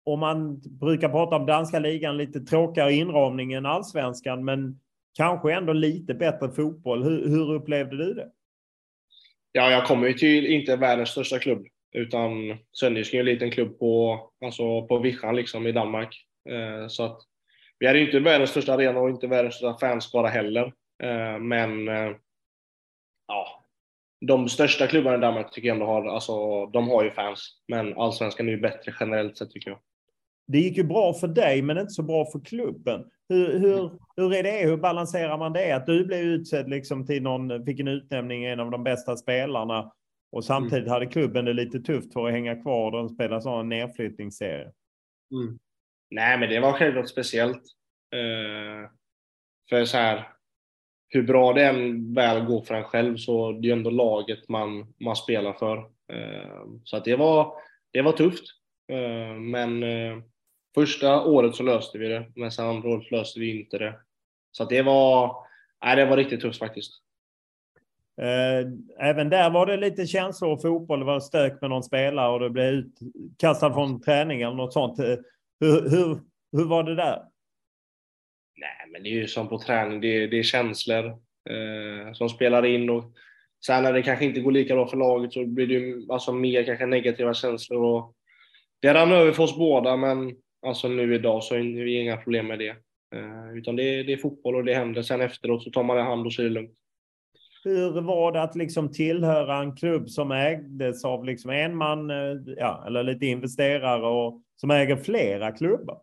och 0.05 0.19
man 0.19 0.59
brukar 0.59 1.09
prata 1.09 1.35
om 1.35 1.45
danska 1.45 1.79
ligan, 1.79 2.17
lite 2.17 2.39
tråkigare 2.39 2.93
inramning 2.93 3.53
än 3.53 3.65
allsvenskan, 3.65 4.45
men 4.45 4.79
kanske 5.17 5.53
ändå 5.53 5.73
lite 5.73 6.13
bättre 6.13 6.51
fotboll. 6.51 7.03
Hur, 7.03 7.27
hur 7.29 7.53
upplevde 7.53 7.97
du 7.97 8.13
det? 8.13 8.31
Ja, 9.51 9.71
jag 9.71 9.85
kommer 9.85 10.07
ju 10.07 10.13
till 10.13 10.45
inte 10.45 10.75
världens 10.75 11.09
största 11.09 11.39
klubb, 11.39 11.67
utan 11.95 12.57
Sönderjysk 12.71 13.13
är 13.13 13.19
en 13.19 13.25
liten 13.25 13.51
klubb 13.51 13.79
på, 13.79 14.19
alltså 14.45 14.87
på 14.87 14.99
vischan 14.99 15.35
liksom 15.35 15.67
i 15.67 15.71
Danmark. 15.71 16.25
Eh, 16.49 16.87
så 16.87 17.03
att 17.03 17.21
vi 17.79 17.87
hade 17.87 17.99
ju 17.99 18.05
inte 18.05 18.19
världens 18.19 18.49
största 18.49 18.73
arena 18.73 18.99
och 18.99 19.09
inte 19.09 19.27
världens 19.27 19.55
största 19.55 19.87
fanskara 19.87 20.27
heller. 20.27 20.73
Eh, 21.03 21.39
men 21.39 21.87
eh, 21.87 22.15
ja, 23.27 23.63
de 24.25 24.49
största 24.49 24.87
klubbarna 24.87 25.17
i 25.17 25.21
Danmark 25.21 25.51
tycker 25.51 25.67
jag 25.67 25.75
ändå 25.75 25.85
har, 25.85 26.05
alltså, 26.05 26.65
de 26.65 26.87
har 26.89 27.03
ju 27.03 27.11
fans. 27.11 27.61
Men 27.67 27.97
allsvenskan 27.97 28.47
är 28.47 28.51
ju 28.51 28.61
bättre 28.61 28.93
generellt 28.99 29.37
sett 29.37 29.51
tycker 29.51 29.69
jag. 29.69 29.79
Det 30.47 30.59
gick 30.59 30.77
ju 30.77 30.83
bra 30.83 31.13
för 31.13 31.27
dig, 31.27 31.61
men 31.61 31.77
inte 31.77 31.93
så 31.93 32.03
bra 32.03 32.25
för 32.25 32.39
klubben. 32.39 33.05
Hur, 33.29 33.59
hur, 33.59 33.91
hur 34.15 34.33
är 34.33 34.43
det? 34.43 34.69
Hur 34.69 34.77
balanserar 34.77 35.37
man 35.37 35.53
det? 35.53 35.71
Att 35.71 35.85
du 35.85 36.05
blev 36.05 36.19
utsedd 36.19 36.69
liksom 36.69 37.05
till 37.05 37.23
någon, 37.23 37.65
fick 37.65 37.79
en 37.79 37.87
utnämning, 37.87 38.45
en 38.45 38.59
av 38.59 38.71
de 38.71 38.83
bästa 38.83 39.17
spelarna 39.17 39.91
och 40.31 40.45
samtidigt 40.45 40.83
mm. 40.83 40.91
hade 40.91 41.05
klubben 41.05 41.45
det 41.45 41.53
lite 41.53 41.79
tufft 41.79 42.13
för 42.13 42.27
att 42.27 42.33
hänga 42.33 42.61
kvar. 42.61 42.91
De 42.91 43.09
spelar 43.09 43.39
sån 43.39 43.69
nedflyttningsserie. 43.69 44.71
Mm. 45.31 45.59
Nej, 46.09 46.39
men 46.39 46.49
det 46.49 46.59
var 46.59 46.73
självklart 46.73 47.09
speciellt. 47.09 47.63
Eh, 48.13 48.89
för 49.69 49.85
så 49.85 49.97
här, 49.97 50.27
hur 51.09 51.23
bra 51.23 51.53
det 51.53 51.65
än 51.65 52.13
väl 52.13 52.45
går 52.45 52.61
för 52.61 52.75
en 52.75 52.83
själv 52.83 53.17
så 53.17 53.51
det 53.51 53.69
är 53.69 53.73
ändå 53.73 53.89
laget 53.89 54.49
man, 54.49 54.93
man 54.99 55.15
spelar 55.15 55.53
för. 55.53 55.77
Eh, 56.13 56.65
så 56.83 56.97
att 56.97 57.05
det 57.05 57.15
var, 57.15 57.53
det 57.91 58.01
var 58.01 58.11
tufft. 58.11 58.43
Eh, 58.91 59.35
men 59.35 59.83
eh, 59.83 60.17
första 60.75 61.23
året 61.23 61.55
så 61.55 61.63
löste 61.63 61.97
vi 61.97 62.07
det, 62.07 62.31
men 62.35 62.51
sen 62.51 62.65
andra 62.65 62.89
året 62.89 63.11
löste 63.11 63.39
vi 63.39 63.61
inte 63.61 63.77
det. 63.77 63.99
Så 64.51 64.63
att 64.63 64.69
det 64.69 64.81
var, 64.81 65.35
nej, 65.83 65.95
det 65.95 66.05
var 66.05 66.17
riktigt 66.17 66.41
tufft 66.41 66.59
faktiskt. 66.59 66.91
Eh, 68.21 68.67
även 69.09 69.29
där 69.29 69.49
var 69.49 69.65
det 69.65 69.77
lite 69.77 70.07
känslor 70.07 70.51
och 70.51 70.61
fotboll. 70.61 70.99
Det 70.99 71.05
var 71.05 71.19
stök 71.19 71.61
med 71.61 71.69
någon 71.69 71.83
spelare 71.83 72.33
och 72.33 72.39
det 72.39 72.49
blev 72.49 72.73
utkastad 72.73 73.73
från 73.73 74.01
träning 74.01 74.41
eller 74.41 74.55
något 74.55 74.73
sånt. 74.73 74.99
Eh, 74.99 75.15
hur, 75.59 75.89
hur, 75.89 76.19
hur 76.51 76.65
var 76.65 76.83
det 76.83 76.95
där? 76.95 77.23
Nej, 78.57 78.91
men 78.91 79.03
det 79.03 79.09
är 79.09 79.13
ju 79.13 79.27
som 79.27 79.49
på 79.49 79.59
träning. 79.59 80.01
Det 80.01 80.07
är, 80.07 80.27
det 80.27 80.39
är 80.39 80.43
känslor 80.43 81.05
eh, 81.49 82.13
som 82.13 82.29
spelar 82.29 82.65
in 82.65 82.89
och 82.89 83.03
sen 83.65 83.83
när 83.83 83.93
det 83.93 84.03
kanske 84.03 84.25
inte 84.25 84.39
går 84.39 84.51
lika 84.51 84.75
bra 84.75 84.87
för 84.87 84.97
laget 84.97 85.33
så 85.33 85.45
blir 85.45 85.67
det 85.67 85.73
ju 85.73 86.05
alltså 86.09 86.33
mer 86.33 86.63
kanske 86.63 86.85
negativa 86.85 87.33
känslor 87.33 87.83
och 87.83 88.13
det 88.79 88.93
rann 88.93 89.11
över 89.11 89.31
för 89.31 89.43
oss 89.43 89.57
båda, 89.57 89.97
men 89.97 90.35
alltså 90.65 90.87
nu 90.87 91.15
idag 91.15 91.43
så 91.43 91.55
är 91.55 91.59
vi 91.59 92.01
inga 92.01 92.17
problem 92.17 92.47
med 92.47 92.59
det. 92.59 92.75
Eh, 93.15 93.57
utan 93.57 93.75
det 93.75 93.83
är, 93.83 94.03
det 94.03 94.13
är 94.13 94.17
fotboll 94.17 94.55
och 94.55 94.63
det 94.63 94.73
händer. 94.73 95.01
Sen 95.01 95.21
efteråt 95.21 95.63
så 95.63 95.71
tar 95.71 95.83
man 95.83 95.97
det 95.97 96.03
hand 96.03 96.25
och 96.25 96.33
så 96.33 96.41
är 96.41 96.43
det 96.43 96.51
lugnt. 96.51 96.77
Hur 97.63 98.01
var 98.01 98.31
det 98.31 98.41
att 98.41 98.55
liksom 98.55 98.91
tillhöra 98.91 99.57
en 99.57 99.75
klubb 99.75 100.09
som 100.09 100.31
ägdes 100.31 101.05
av 101.05 101.25
liksom 101.25 101.51
en 101.51 101.75
man, 101.75 102.09
eh, 102.09 102.37
ja, 102.57 102.83
eller 102.87 103.03
lite 103.03 103.25
investerare 103.25 104.07
och 104.07 104.41
som 104.55 104.71
äger 104.71 104.95
flera 104.95 105.51
klubbar? 105.51 106.01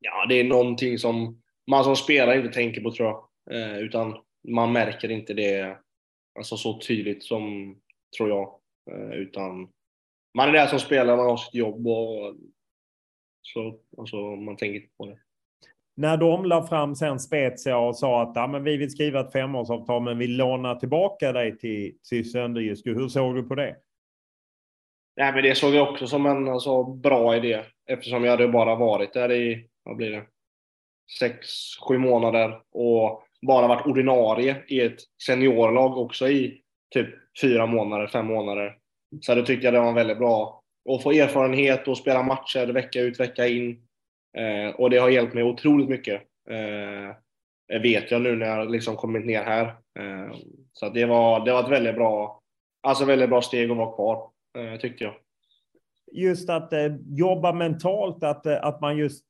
Ja, 0.00 0.26
det 0.28 0.34
är 0.40 0.44
någonting 0.44 0.98
som 0.98 1.42
man 1.70 1.84
som 1.84 1.96
spelare 1.96 2.36
inte 2.36 2.54
tänker 2.54 2.80
på 2.80 2.92
tror 2.92 3.08
jag. 3.08 3.28
Eh, 3.50 3.78
utan 3.78 4.18
man 4.48 4.72
märker 4.72 5.10
inte 5.10 5.34
det 5.34 5.78
alltså, 6.38 6.56
så 6.56 6.80
tydligt 6.80 7.24
som, 7.24 7.76
tror 8.16 8.28
jag. 8.28 8.60
Eh, 8.90 9.12
utan 9.12 9.68
man 10.34 10.48
är 10.48 10.52
där 10.52 10.66
som 10.66 10.78
spelare, 10.78 11.16
man 11.16 11.26
har 11.26 11.36
sitt 11.36 11.54
jobb 11.54 11.86
och 11.86 12.36
så 13.42 13.80
alltså, 13.98 14.16
man 14.16 14.56
tänker 14.56 14.76
inte 14.76 14.96
på 14.96 15.06
det. 15.06 15.18
När 15.94 16.16
de 16.16 16.44
la 16.44 16.66
fram 16.66 16.94
sen 16.94 17.20
Spezia 17.20 17.78
och 17.78 17.96
sa 17.96 18.22
att 18.22 18.32
ja, 18.34 18.46
men 18.46 18.64
vi 18.64 18.76
vill 18.76 18.90
skriva 18.90 19.20
ett 19.20 19.32
femårsavtal 19.32 20.02
men 20.02 20.18
vi 20.18 20.26
lånar 20.26 20.74
tillbaka 20.74 21.32
dig 21.32 21.58
till, 21.58 21.92
till 22.08 22.30
Sönderjyske. 22.30 22.90
Hur 22.90 23.08
såg 23.08 23.34
du 23.34 23.42
på 23.42 23.54
det? 23.54 23.76
Nej, 25.16 25.32
men 25.32 25.42
det 25.42 25.54
såg 25.54 25.74
jag 25.74 25.90
också 25.90 26.06
som 26.06 26.26
en 26.26 26.48
alltså, 26.48 26.84
bra 26.84 27.36
idé 27.36 27.62
eftersom 27.86 28.24
jag 28.24 28.30
hade 28.30 28.48
bara 28.48 28.74
varit 28.74 29.12
där 29.12 29.32
i, 29.32 29.68
vad 29.82 29.96
blir 29.96 30.10
det, 30.10 30.24
sex, 31.18 31.48
sju 31.88 31.98
månader 31.98 32.60
och 32.72 33.22
bara 33.46 33.68
varit 33.68 33.86
ordinarie 33.86 34.56
i 34.68 34.80
ett 34.80 34.98
seniorlag 35.26 35.98
också 35.98 36.28
i 36.28 36.60
typ 36.94 37.08
fyra 37.40 37.66
månader, 37.66 38.06
fem 38.06 38.26
månader. 38.26 38.76
Så 39.20 39.34
då 39.34 39.42
tyckte 39.42 39.66
jag 39.66 39.74
det 39.74 39.80
var 39.80 39.92
väldigt 39.92 40.18
bra 40.18 40.62
att 40.90 41.02
få 41.02 41.12
erfarenhet 41.12 41.88
och 41.88 41.98
spela 41.98 42.22
matcher 42.22 42.66
vecka 42.66 43.00
ut, 43.00 43.20
vecka 43.20 43.48
in. 43.48 43.86
Eh, 44.38 44.74
och 44.74 44.90
det 44.90 44.98
har 44.98 45.08
hjälpt 45.08 45.34
mig 45.34 45.42
otroligt 45.42 45.88
mycket. 45.88 46.22
Eh, 46.50 47.80
vet 47.80 48.10
jag 48.10 48.22
nu 48.22 48.36
när 48.36 48.46
jag 48.46 48.70
liksom 48.70 48.96
kommit 48.96 49.26
ner 49.26 49.42
här. 49.42 49.66
Eh, 49.98 50.34
så 50.72 50.88
det 50.88 51.04
var, 51.04 51.44
det 51.44 51.52
var 51.52 51.64
ett 51.64 51.70
väldigt 51.70 51.94
bra, 51.94 52.40
alltså 52.82 53.04
väldigt 53.04 53.28
bra 53.28 53.42
steg 53.42 53.70
att 53.70 53.76
vara 53.76 53.94
kvar, 53.94 54.30
eh, 54.58 54.80
tyckte 54.80 55.04
jag. 55.04 55.14
Just 56.12 56.50
att 56.50 56.72
eh, 56.72 56.96
jobba 57.08 57.52
mentalt, 57.52 58.22
att, 58.22 58.46
eh, 58.46 58.64
att 58.64 58.80
man 58.80 58.96
just 58.96 59.26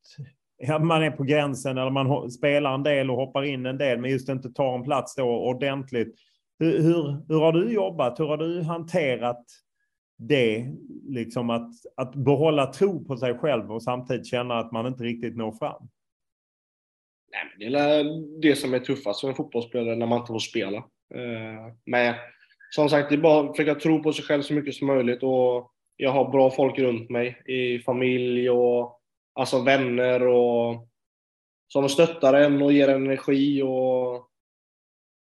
ja, 0.59 0.79
man 0.79 1.03
är 1.03 1.11
på 1.11 1.23
gränsen 1.23 1.79
eller 1.79 1.91
man 1.91 2.31
spelar 2.31 2.75
en 2.75 2.83
del 2.83 3.11
och 3.11 3.17
hoppar 3.17 3.43
in 3.43 3.67
en 3.67 3.79
del, 3.79 3.99
men 3.99 4.11
just 4.11 4.29
inte 4.29 4.53
tar 4.53 4.75
en 4.75 4.83
plats 4.83 5.15
då 5.15 5.25
ordentligt. 5.25 6.15
Hur, 6.59 6.83
hur, 6.83 7.17
hur 7.29 7.41
har 7.41 7.53
du 7.53 7.73
jobbat? 7.73 8.21
Hur 8.21 8.27
har 8.27 8.37
du 8.37 8.63
hanterat 8.63 9.45
det, 10.29 10.67
liksom 11.09 11.51
att, 11.51 11.71
att 11.97 12.15
behålla 12.15 12.67
tro 12.67 13.05
på 13.05 13.17
sig 13.17 13.39
själv 13.39 13.73
och 13.73 13.83
samtidigt 13.83 14.27
känna 14.27 14.59
att 14.59 14.73
man 14.73 14.87
inte 14.87 15.05
riktigt 15.05 15.37
når 15.37 15.53
fram? 15.53 15.89
Nej, 17.33 17.41
men 17.59 17.73
det 17.73 17.79
är 17.79 18.41
det 18.41 18.57
som 18.57 18.75
är 18.75 18.79
tuffast 18.79 19.21
som 19.21 19.29
en 19.29 19.37
fotbollsspelare 19.37 19.97
när 19.97 20.07
man 20.07 20.19
inte 20.19 20.33
får 20.33 20.39
spela. 20.39 20.77
Eh, 21.15 21.75
men 21.85 22.15
som 22.71 22.89
sagt, 22.89 23.09
det 23.09 23.15
är 23.15 23.21
bara 23.21 23.51
att 23.51 23.57
försöka 23.57 23.81
tro 23.81 24.03
på 24.03 24.13
sig 24.13 24.25
själv 24.25 24.43
så 24.43 24.55
mycket 24.55 24.75
som 24.75 24.87
möjligt 24.87 25.23
och 25.23 25.73
jag 25.97 26.11
har 26.11 26.31
bra 26.31 26.51
folk 26.51 26.79
runt 26.79 27.11
mig 27.11 27.43
i 27.47 27.79
familj 27.79 28.51
och 28.51 29.01
alltså 29.35 29.63
vänner 29.63 30.27
och 30.27 30.89
som 31.69 31.89
stöttar 31.89 32.35
en 32.35 32.63
och 32.63 32.73
ger 32.73 32.89
energi 32.89 33.63
och, 33.63 34.29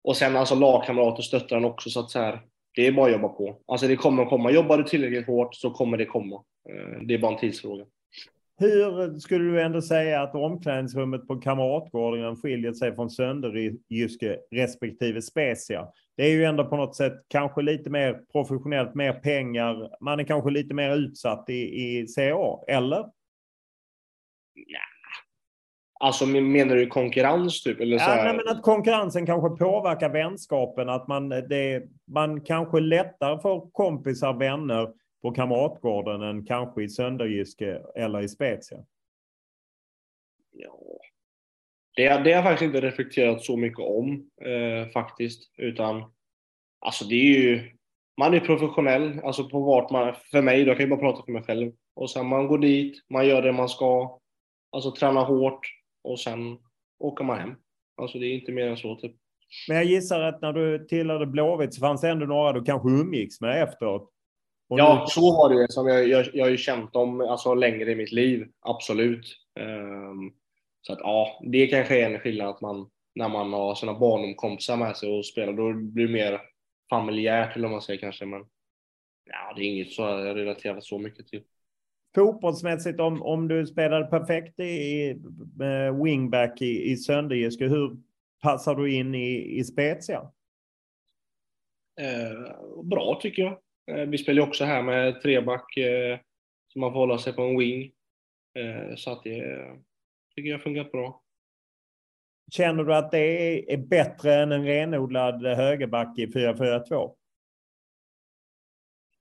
och 0.04 0.16
sen 0.16 0.36
alltså 0.36 0.54
lagkamrater 0.54 1.22
stöttar 1.22 1.56
en 1.56 1.64
också 1.64 1.90
så 1.90 2.00
att 2.00 2.10
så 2.10 2.18
här, 2.18 2.42
det 2.74 2.86
är 2.86 2.92
bara 2.92 3.06
att 3.06 3.12
jobba 3.12 3.28
på. 3.28 3.58
Alltså 3.66 3.88
det 3.88 3.96
kommer 3.96 4.22
att 4.22 4.28
komma. 4.28 4.50
Jobbar 4.50 4.78
du 4.78 4.84
tillräckligt 4.84 5.26
hårt 5.26 5.54
så 5.54 5.70
kommer 5.70 5.96
det 5.96 6.06
komma. 6.06 6.42
Eh, 6.68 7.02
det 7.02 7.14
är 7.14 7.18
bara 7.18 7.32
en 7.32 7.38
tidsfråga. 7.38 7.84
Hur 8.58 9.18
skulle 9.18 9.44
du 9.44 9.62
ändå 9.62 9.82
säga 9.82 10.22
att 10.22 10.34
omklädningsrummet 10.34 11.26
på 11.26 11.36
Kamratgården 11.36 12.36
skiljer 12.36 12.72
sig 12.72 12.94
från 12.94 13.10
Sönderjyske 13.10 14.38
respektive 14.50 15.22
Specia? 15.22 15.88
Det 16.16 16.22
är 16.22 16.30
ju 16.30 16.44
ändå 16.44 16.64
på 16.64 16.76
något 16.76 16.96
sätt 16.96 17.12
kanske 17.28 17.62
lite 17.62 17.90
mer 17.90 18.20
professionellt, 18.32 18.94
mer 18.94 19.12
pengar. 19.12 19.90
Man 20.00 20.20
är 20.20 20.24
kanske 20.24 20.50
lite 20.50 20.74
mer 20.74 20.96
utsatt 20.96 21.44
i, 21.48 21.54
i 21.54 22.06
CA, 22.06 22.64
eller? 22.68 23.04
Ja. 24.54 24.91
Alltså 26.02 26.26
menar 26.26 26.76
du 26.76 26.86
konkurrens 26.86 27.62
typ? 27.62 27.80
Eller 27.80 27.98
så 27.98 28.10
ja, 28.10 28.24
nej, 28.24 28.36
men 28.36 28.48
att 28.48 28.62
konkurrensen 28.62 29.26
kanske 29.26 29.64
påverkar 29.64 30.08
vänskapen. 30.08 30.88
Att 30.88 31.08
man, 31.08 31.28
det, 31.28 31.82
man 32.06 32.40
kanske 32.40 32.80
lättare 32.80 33.40
får 33.40 33.70
kompisar, 33.70 34.32
vänner 34.32 34.92
på 35.22 35.30
Kamratgården 35.30 36.22
än 36.22 36.46
kanske 36.46 36.82
i 36.82 36.88
Sönderjyske 36.88 37.82
eller 37.94 38.20
i 38.20 38.28
Spezia. 38.28 38.78
Ja. 40.52 40.78
Det, 41.96 42.08
det 42.08 42.08
har 42.08 42.28
jag 42.30 42.44
faktiskt 42.44 42.66
inte 42.66 42.80
reflekterat 42.80 43.42
så 43.42 43.56
mycket 43.56 43.80
om 43.80 44.30
eh, 44.44 44.88
faktiskt. 44.88 45.52
Utan 45.56 46.12
alltså 46.80 47.04
det 47.04 47.14
är 47.14 47.40
ju, 47.40 47.70
man 48.20 48.34
är 48.34 48.40
professionell, 48.40 49.20
alltså 49.24 49.48
på 49.48 49.60
vart 49.60 49.90
man, 49.90 50.14
för 50.30 50.42
mig, 50.42 50.64
då 50.64 50.74
kan 50.74 50.80
jag 50.80 50.98
bara 50.98 51.12
prata 51.12 51.24
för 51.24 51.32
mig 51.32 51.42
själv. 51.42 51.72
Och 51.94 52.10
sen 52.10 52.26
man 52.26 52.46
går 52.46 52.58
dit, 52.58 52.96
man 53.10 53.26
gör 53.26 53.42
det 53.42 53.52
man 53.52 53.68
ska, 53.68 54.18
Alltså 54.72 54.92
träna 54.92 55.20
hårt 55.20 55.81
och 56.04 56.20
sen 56.20 56.58
åker 56.98 57.24
man 57.24 57.38
hem. 57.38 57.54
Alltså 57.96 58.18
det 58.18 58.26
är 58.26 58.34
inte 58.34 58.52
mer 58.52 58.66
än 58.66 58.76
så 58.76 58.96
typ. 58.96 59.12
Men 59.68 59.76
jag 59.76 59.86
gissar 59.86 60.20
att 60.20 60.42
när 60.42 60.52
du 60.52 60.86
tillhörde 60.86 61.26
Blåvitt 61.26 61.74
så 61.74 61.80
fanns 61.80 62.00
det 62.00 62.08
ändå 62.08 62.26
några 62.26 62.52
du 62.52 62.64
kanske 62.64 62.88
umgicks 62.88 63.40
med 63.40 63.62
efteråt? 63.62 64.10
Och 64.68 64.78
ja, 64.78 65.00
nu... 65.00 65.06
så 65.06 65.20
var 65.20 65.48
det 65.48 65.60
ju. 65.60 65.66
Som 65.68 65.86
jag, 65.86 66.08
jag, 66.08 66.26
jag 66.34 66.44
har 66.44 66.50
ju 66.50 66.56
känt 66.56 66.92
dem 66.92 67.20
alltså, 67.20 67.54
längre 67.54 67.90
i 67.92 67.94
mitt 67.94 68.12
liv, 68.12 68.48
absolut. 68.60 69.36
Um, 69.60 70.32
så 70.82 70.92
att 70.92 70.98
ja, 71.02 71.40
det 71.42 71.66
kanske 71.66 72.00
är 72.00 72.10
en 72.10 72.20
skillnad 72.20 72.48
att 72.48 72.60
man 72.60 72.90
när 73.14 73.28
man 73.28 73.52
har 73.52 73.74
sina 73.74 73.98
barndomskompisar 73.98 74.76
med 74.76 74.96
sig 74.96 75.18
och 75.18 75.26
spelar, 75.26 75.52
då 75.52 75.72
blir 75.72 76.06
det 76.06 76.12
mer 76.12 76.40
familjärt 76.90 77.56
eller 77.56 77.68
man 77.68 77.82
säger 77.82 78.00
kanske. 78.00 78.26
Men 78.26 78.46
ja, 79.24 79.52
det 79.56 79.62
är 79.62 79.66
inget 79.66 79.92
så 79.92 80.02
jag 80.02 80.36
relaterar 80.36 80.80
så 80.80 80.98
mycket 80.98 81.28
till 81.28 81.42
fotbollsmässigt, 82.14 83.00
om, 83.00 83.22
om 83.22 83.48
du 83.48 83.66
spelade 83.66 84.06
perfekt 84.06 84.60
i, 84.60 84.64
i 84.64 85.20
wingback 86.04 86.62
i, 86.62 86.90
i 86.92 86.96
Sönderjyske, 86.96 87.64
hur 87.64 87.96
passar 88.42 88.74
du 88.74 88.94
in 88.94 89.14
i, 89.14 89.58
i 89.58 89.64
Spezia? 89.64 90.30
Eh, 92.00 92.82
bra 92.84 93.18
tycker 93.22 93.42
jag. 93.42 93.58
Eh, 93.86 94.08
vi 94.08 94.18
spelar 94.18 94.42
också 94.42 94.64
här 94.64 94.82
med 94.82 95.22
treback, 95.22 95.76
eh, 95.76 96.18
så 96.68 96.78
man 96.78 96.92
får 96.92 96.98
hålla 96.98 97.18
sig 97.18 97.32
på 97.32 97.42
en 97.42 97.58
wing. 97.58 97.92
Eh, 98.54 98.94
så 98.96 99.12
att 99.12 99.22
det 99.22 99.68
tycker 100.34 100.50
jag 100.50 100.62
fungerat 100.62 100.92
bra. 100.92 101.22
Känner 102.52 102.84
du 102.84 102.94
att 102.94 103.10
det 103.10 103.18
är, 103.18 103.70
är 103.70 103.76
bättre 103.76 104.34
än 104.34 104.52
en 104.52 104.64
renodlad 104.64 105.46
högerback 105.46 106.18
i 106.18 106.26
4-4-2? 106.26 107.14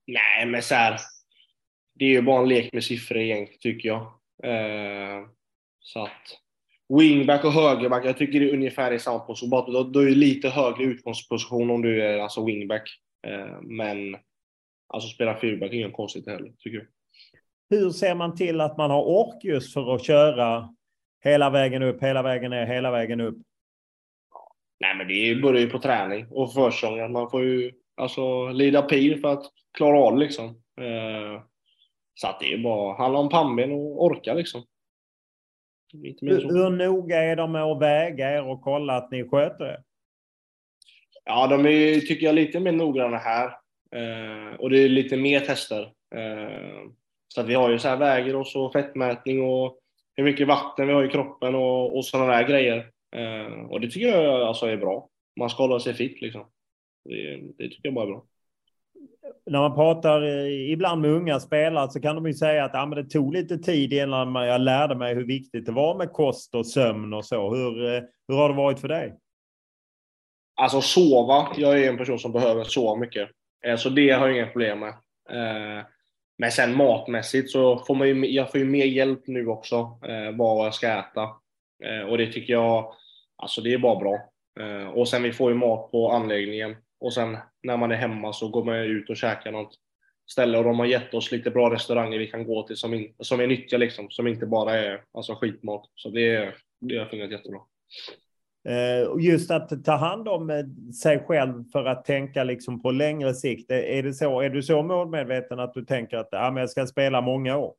Nej, 0.07 0.45
men 0.45 0.61
så 0.61 0.75
här, 0.75 0.99
det 2.01 2.05
är 2.05 2.09
ju 2.09 2.21
bara 2.21 2.41
en 2.41 2.49
lek 2.49 2.73
med 2.73 2.83
siffror 2.83 3.17
egentligen, 3.17 3.59
tycker 3.59 3.89
jag. 3.89 4.01
Eh, 4.43 5.27
så 5.79 6.03
att 6.03 6.39
wingback 6.99 7.45
och 7.45 7.51
högerback, 7.51 8.05
jag 8.05 8.17
tycker 8.17 8.39
det 8.39 8.49
är 8.49 8.53
ungefär 8.53 8.91
i 8.91 8.99
samma 8.99 9.19
position. 9.19 9.49
Bara 9.49 9.83
då 9.83 9.99
är 9.99 10.05
det 10.05 10.11
lite 10.11 10.49
högre 10.49 10.83
utgångsposition 10.83 11.71
om 11.71 11.81
du 11.81 12.03
är 12.03 12.19
alltså 12.19 12.45
wingback. 12.45 12.89
Eh, 13.27 13.61
men 13.61 14.17
alltså 14.87 15.09
spela 15.09 15.39
fyrback 15.39 15.69
är 15.71 15.73
inget 15.73 15.93
konstigt 15.93 16.27
heller, 16.27 16.51
tycker 16.59 16.77
jag. 16.77 16.87
Hur 17.79 17.89
ser 17.89 18.15
man 18.15 18.35
till 18.35 18.61
att 18.61 18.77
man 18.77 18.91
har 18.91 19.03
ork 19.03 19.43
just 19.43 19.73
för 19.73 19.95
att 19.95 20.05
köra 20.05 20.75
hela 21.23 21.49
vägen 21.49 21.83
upp, 21.83 22.03
hela 22.03 22.21
vägen 22.21 22.51
ner, 22.51 22.65
hela 22.65 22.91
vägen 22.91 23.21
upp? 23.21 23.37
Nej, 24.79 24.95
men 24.95 25.07
det 25.07 25.41
börjar 25.41 25.61
ju 25.61 25.69
på 25.69 25.79
träning 25.79 26.27
och 26.29 26.53
försäsongen. 26.53 27.11
Man 27.11 27.29
får 27.29 27.43
ju 27.43 27.71
alltså 27.95 28.49
lida 28.49 28.81
pil 28.81 29.21
för 29.21 29.33
att 29.33 29.43
klara 29.77 29.99
av 29.99 30.13
det 30.13 30.19
liksom. 30.19 30.45
Eh, 30.81 31.50
så 32.13 32.27
att 32.27 32.39
det 32.39 32.53
är 32.53 32.57
bara 32.57 32.97
handla 32.97 33.19
om 33.19 33.29
pannben 33.29 33.71
och 33.71 34.03
orka 34.03 34.33
liksom. 34.33 34.63
Hur, 35.93 36.41
hur 36.41 36.69
noga 36.69 37.23
är 37.23 37.35
de 37.35 37.51
med 37.51 37.63
att 37.63 37.81
väga 37.81 38.31
er 38.37 38.47
och 38.47 38.61
kolla 38.61 38.97
att 38.97 39.11
ni 39.11 39.29
sköter 39.29 39.65
er? 39.65 39.83
Ja, 41.25 41.47
de 41.47 41.65
är, 41.65 41.99
tycker 41.99 42.25
jag, 42.25 42.35
lite 42.35 42.59
mer 42.59 42.71
noggranna 42.71 43.17
här. 43.17 43.47
Eh, 43.95 44.55
och 44.59 44.69
det 44.69 44.79
är 44.79 44.89
lite 44.89 45.17
mer 45.17 45.39
tester. 45.39 45.81
Eh, 46.15 46.89
så 47.27 47.41
att 47.41 47.47
vi 47.47 47.53
har 47.53 47.69
ju 47.69 47.79
så 47.79 47.87
här 47.87 47.97
väger 47.97 48.35
och 48.35 48.47
så 48.47 48.71
fettmätning 48.71 49.43
och 49.43 49.79
hur 50.15 50.23
mycket 50.23 50.47
vatten 50.47 50.87
vi 50.87 50.93
har 50.93 51.03
i 51.03 51.09
kroppen 51.09 51.55
och, 51.55 51.97
och 51.97 52.05
sådana 52.05 52.31
där 52.31 52.47
grejer. 52.47 52.91
Eh, 53.15 53.65
och 53.69 53.81
det 53.81 53.87
tycker 53.87 54.07
jag 54.07 54.41
alltså 54.41 54.65
är 54.65 54.77
bra. 54.77 55.09
Man 55.39 55.49
ska 55.49 55.63
hålla 55.63 55.79
sig 55.79 55.93
fit 55.93 56.21
liksom. 56.21 56.45
Det, 57.09 57.37
det 57.57 57.69
tycker 57.69 57.81
jag 57.87 57.93
bara 57.93 58.05
är 58.05 58.11
bra 58.11 58.25
när 59.51 59.59
man 59.59 59.75
pratar 59.75 60.21
eh, 60.21 60.71
ibland 60.71 61.01
med 61.01 61.11
unga 61.11 61.39
spelare 61.39 61.89
så 61.89 62.01
kan 62.01 62.15
de 62.15 62.27
ju 62.27 62.33
säga 62.33 62.65
att 62.65 62.71
ja, 62.73 62.85
men 62.85 63.03
det 63.03 63.09
tog 63.09 63.33
lite 63.33 63.57
tid 63.57 63.93
innan 63.93 64.35
jag 64.35 64.61
lärde 64.61 64.95
mig 64.95 65.15
hur 65.15 65.25
viktigt 65.25 65.65
det 65.65 65.71
var 65.71 65.95
med 65.95 66.11
kost 66.11 66.55
och 66.55 66.67
sömn 66.67 67.13
och 67.13 67.25
så. 67.25 67.55
Hur, 67.55 67.95
eh, 67.95 68.01
hur 68.27 68.35
har 68.35 68.49
det 68.49 68.55
varit 68.55 68.79
för 68.79 68.87
dig? 68.87 69.17
Alltså 70.55 70.81
sova. 70.81 71.47
Jag 71.57 71.83
är 71.83 71.89
en 71.89 71.97
person 71.97 72.19
som 72.19 72.31
behöver 72.31 72.63
sova 72.63 72.95
mycket. 72.95 73.29
Eh, 73.65 73.75
så 73.75 73.89
det 73.89 74.09
har 74.09 74.27
jag 74.27 74.37
inga 74.37 74.47
problem 74.47 74.79
med. 74.79 74.93
Men 76.37 76.51
sen 76.51 76.75
matmässigt 76.75 77.51
så 77.51 77.77
får 77.77 77.95
man 77.95 78.07
ju, 78.07 78.25
jag 78.31 78.51
får 78.51 78.59
ju 78.59 78.65
mer 78.65 78.85
hjälp 78.85 79.27
nu 79.27 79.47
också 79.47 79.99
vad 80.33 80.65
jag 80.65 80.73
ska 80.73 80.87
äta. 80.87 81.29
Och 82.09 82.17
det 82.17 82.31
tycker 82.31 82.53
jag, 82.53 82.93
alltså 83.37 83.61
det 83.61 83.73
är 83.73 83.77
bara 83.77 83.95
bra. 83.95 84.19
Och 84.93 85.07
sen 85.07 85.23
vi 85.23 85.33
får 85.33 85.51
ju 85.51 85.57
mat 85.57 85.91
på 85.91 86.11
anläggningen 86.11 86.75
och 87.01 87.13
sen 87.13 87.37
när 87.63 87.77
man 87.77 87.91
är 87.91 87.95
hemma 87.95 88.33
så 88.33 88.49
går 88.49 88.63
man 88.63 88.75
ut 88.75 89.09
och 89.09 89.17
käkar 89.17 89.51
något 89.51 89.75
ställe 90.31 90.57
och 90.57 90.63
de 90.63 90.79
har 90.79 90.85
gett 90.85 91.13
oss 91.13 91.31
lite 91.31 91.51
bra 91.51 91.73
restauranger 91.73 92.19
vi 92.19 92.27
kan 92.27 92.47
gå 92.47 92.67
till 92.67 92.77
som, 92.77 92.93
in, 92.93 93.13
som 93.19 93.39
är 93.39 93.47
nyttiga 93.47 93.79
liksom, 93.79 94.09
som 94.09 94.27
inte 94.27 94.45
bara 94.45 94.73
är 94.77 95.03
alltså, 95.13 95.35
skitmat. 95.35 95.81
Så 95.95 96.09
det, 96.09 96.53
det 96.81 96.97
har 96.97 97.05
fungerat 97.05 97.31
jättebra. 97.31 97.59
Eh, 98.69 99.25
just 99.25 99.51
att 99.51 99.85
ta 99.85 99.95
hand 99.95 100.27
om 100.27 100.49
eh, 100.49 100.93
sig 100.93 101.19
själv 101.19 101.63
för 101.71 101.85
att 101.85 102.05
tänka 102.05 102.43
liksom 102.43 102.81
på 102.81 102.91
längre 102.91 103.33
sikt. 103.33 103.71
Är, 103.71 104.03
det 104.03 104.13
så, 104.13 104.41
är 104.41 104.49
du 104.49 104.63
så 104.63 104.83
målmedveten 104.83 105.59
att 105.59 105.73
du 105.73 105.85
tänker 105.85 106.17
att 106.17 106.29
ja, 106.31 106.51
men 106.51 106.61
jag 106.61 106.69
ska 106.69 106.87
spela 106.87 107.21
många 107.21 107.57
år? 107.57 107.73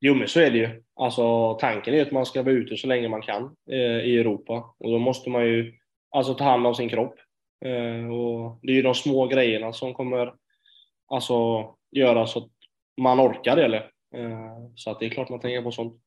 Jo, 0.00 0.14
men 0.14 0.28
så 0.28 0.40
är 0.40 0.50
det 0.50 0.58
ju. 0.58 0.82
Alltså, 0.94 1.54
tanken 1.54 1.94
är 1.94 2.02
att 2.02 2.12
man 2.12 2.26
ska 2.26 2.42
vara 2.42 2.54
ute 2.54 2.76
så 2.76 2.86
länge 2.86 3.08
man 3.08 3.22
kan 3.22 3.56
eh, 3.70 3.78
i 3.78 4.18
Europa 4.18 4.74
och 4.78 4.90
då 4.90 4.98
måste 4.98 5.30
man 5.30 5.46
ju 5.46 5.72
alltså, 6.10 6.34
ta 6.34 6.44
hand 6.44 6.66
om 6.66 6.74
sin 6.74 6.88
kropp. 6.88 7.14
Eh, 7.64 8.08
och 8.08 8.58
det 8.62 8.72
är 8.72 8.76
ju 8.76 8.82
de 8.82 8.94
små 8.94 9.26
grejerna 9.26 9.72
som 9.72 9.94
kommer 9.94 10.34
alltså, 11.06 11.34
göra 11.90 12.26
så 12.26 12.38
att 12.38 12.50
man 12.96 13.20
orkar 13.20 13.56
det. 13.56 13.64
Eller? 13.64 13.90
Eh, 14.14 14.70
så 14.74 14.90
att 14.90 15.00
det 15.00 15.06
är 15.06 15.10
klart 15.10 15.28
man 15.28 15.40
tänker 15.40 15.62
på 15.62 15.70
sånt. 15.70 16.02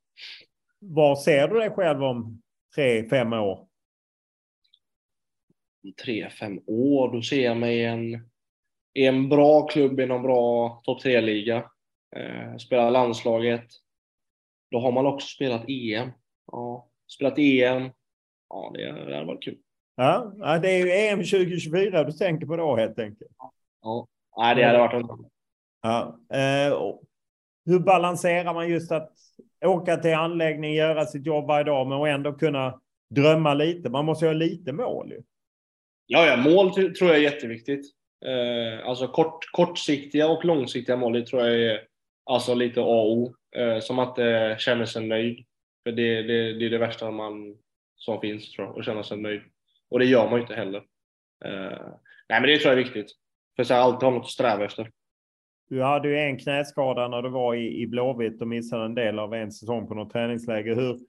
Var 0.79 1.15
ser 1.15 1.47
du 1.47 1.59
dig 1.59 1.69
själv 1.69 2.03
om 2.03 2.41
tre, 2.75 3.09
fem 3.09 3.33
år? 3.33 3.67
Tre, 6.03 6.29
fem 6.29 6.61
år, 6.67 7.11
då 7.13 7.21
ser 7.21 7.43
jag 7.43 7.57
mig 7.57 7.77
i 7.77 7.85
en, 7.85 8.29
i 8.93 9.05
en 9.05 9.29
bra 9.29 9.67
klubb 9.67 9.99
i 9.99 10.05
någon 10.05 10.23
bra 10.23 10.81
topp 10.83 11.01
tre-liga. 11.01 11.69
Eh, 12.15 12.57
spela 12.57 12.89
landslaget. 12.89 13.67
Då 14.71 14.79
har 14.79 14.91
man 14.91 15.05
också 15.05 15.27
spelat 15.27 15.69
EM. 15.69 16.11
Ja, 16.51 16.89
spelat 17.07 17.37
EM. 17.37 17.89
Ja, 18.49 18.71
det, 18.73 18.91
det 18.91 19.15
hade 19.15 19.25
varit 19.25 19.43
kul. 19.43 19.57
Ja, 19.99 20.59
det 20.61 20.69
är 20.69 20.85
ju 20.85 20.91
EM 20.91 21.19
2024 21.19 22.03
du 22.03 22.11
tänker 22.11 22.45
på 22.45 22.55
då 22.55 22.75
helt 22.75 22.99
enkelt. 22.99 23.31
Ja, 23.81 24.07
Nej, 24.37 24.55
det 24.55 24.65
hade 24.65 24.77
varit. 24.77 25.05
Ja. 25.81 26.19
Eh, 26.33 26.97
hur 27.65 27.79
balanserar 27.79 28.53
man 28.53 28.69
just 28.69 28.91
att 28.91 29.13
åka 29.65 29.97
till 29.97 30.13
anläggning, 30.13 30.73
göra 30.73 31.05
sitt 31.05 31.25
jobb 31.25 31.47
varje 31.47 31.63
dag, 31.63 31.87
men 31.87 32.13
ändå 32.13 32.33
kunna 32.33 32.79
drömma 33.09 33.53
lite? 33.53 33.89
Man 33.89 34.05
måste 34.05 34.25
ju 34.25 34.29
ha 34.29 34.33
lite 34.33 34.71
mål. 34.71 35.11
Ju. 35.11 35.21
Ja, 36.05 36.25
ja, 36.25 36.35
mål 36.37 36.73
tror 36.73 37.09
jag 37.09 37.15
är 37.15 37.21
jätteviktigt. 37.21 37.85
Eh, 38.25 38.87
alltså 38.87 39.07
kort, 39.07 39.51
kortsiktiga 39.51 40.27
och 40.27 40.45
långsiktiga 40.45 40.97
mål, 40.97 41.13
det 41.13 41.25
tror 41.25 41.41
jag 41.41 41.61
är 41.61 41.81
alltså 42.25 42.53
lite 42.53 42.81
A 42.81 42.83
och 42.83 43.11
O. 43.11 43.33
Eh, 43.55 43.79
som 43.79 43.99
att 43.99 44.17
känna 44.59 44.85
sig 44.85 45.07
nöjd. 45.07 45.45
För 45.83 45.91
det, 45.91 46.21
det, 46.21 46.53
det 46.53 46.65
är 46.65 46.69
det 46.69 46.77
värsta 46.77 47.11
man, 47.11 47.57
som 47.95 48.21
finns, 48.21 48.51
tror 48.51 48.67
jag, 48.67 48.79
att 48.79 48.85
känna 48.85 49.03
sig 49.03 49.17
nöjd. 49.17 49.41
Och 49.89 49.99
det 49.99 50.05
gör 50.05 50.29
man 50.29 50.35
ju 50.35 50.41
inte 50.41 50.55
heller. 50.55 50.79
Uh, 51.45 51.93
nej, 52.29 52.41
men 52.41 52.43
det 52.43 52.57
tror 52.57 52.73
jag 52.73 52.79
är 52.79 52.83
viktigt. 52.83 53.11
För 53.55 53.63
så 53.63 53.73
alltid 53.73 54.03
ha 54.03 54.11
något 54.11 54.23
att 54.23 54.29
sträva 54.29 54.65
efter. 54.65 54.91
Du 55.69 55.83
hade 55.83 56.09
ju 56.09 56.17
en 56.17 56.37
knäskada 56.37 57.07
när 57.07 57.21
du 57.21 57.29
var 57.29 57.55
i, 57.55 57.81
i 57.81 57.87
Blåvitt 57.87 58.41
och 58.41 58.47
missade 58.47 58.85
en 58.85 58.95
del 58.95 59.19
av 59.19 59.33
en 59.33 59.51
säsong 59.51 59.87
på 59.87 59.93
något 59.93 60.13
träningsläger. 60.13 60.75
Hur, 60.75 60.99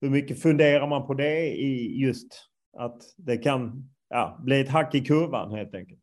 hur 0.00 0.10
mycket 0.10 0.42
funderar 0.42 0.86
man 0.86 1.06
på 1.06 1.14
det 1.14 1.46
i 1.46 2.00
just 2.00 2.48
att 2.76 3.02
det 3.16 3.36
kan 3.36 3.90
ja, 4.08 4.38
bli 4.40 4.60
ett 4.60 4.68
hack 4.68 4.94
i 4.94 5.00
kurvan 5.00 5.52
helt 5.52 5.74
enkelt? 5.74 6.00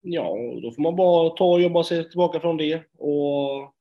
Ja, 0.00 0.36
då 0.62 0.72
får 0.72 0.82
man 0.82 0.96
bara 0.96 1.30
ta 1.30 1.44
och 1.44 1.60
jobba 1.60 1.84
sig 1.84 2.10
tillbaka 2.10 2.40
från 2.40 2.56
det. 2.56 2.82
Och, 2.98 3.74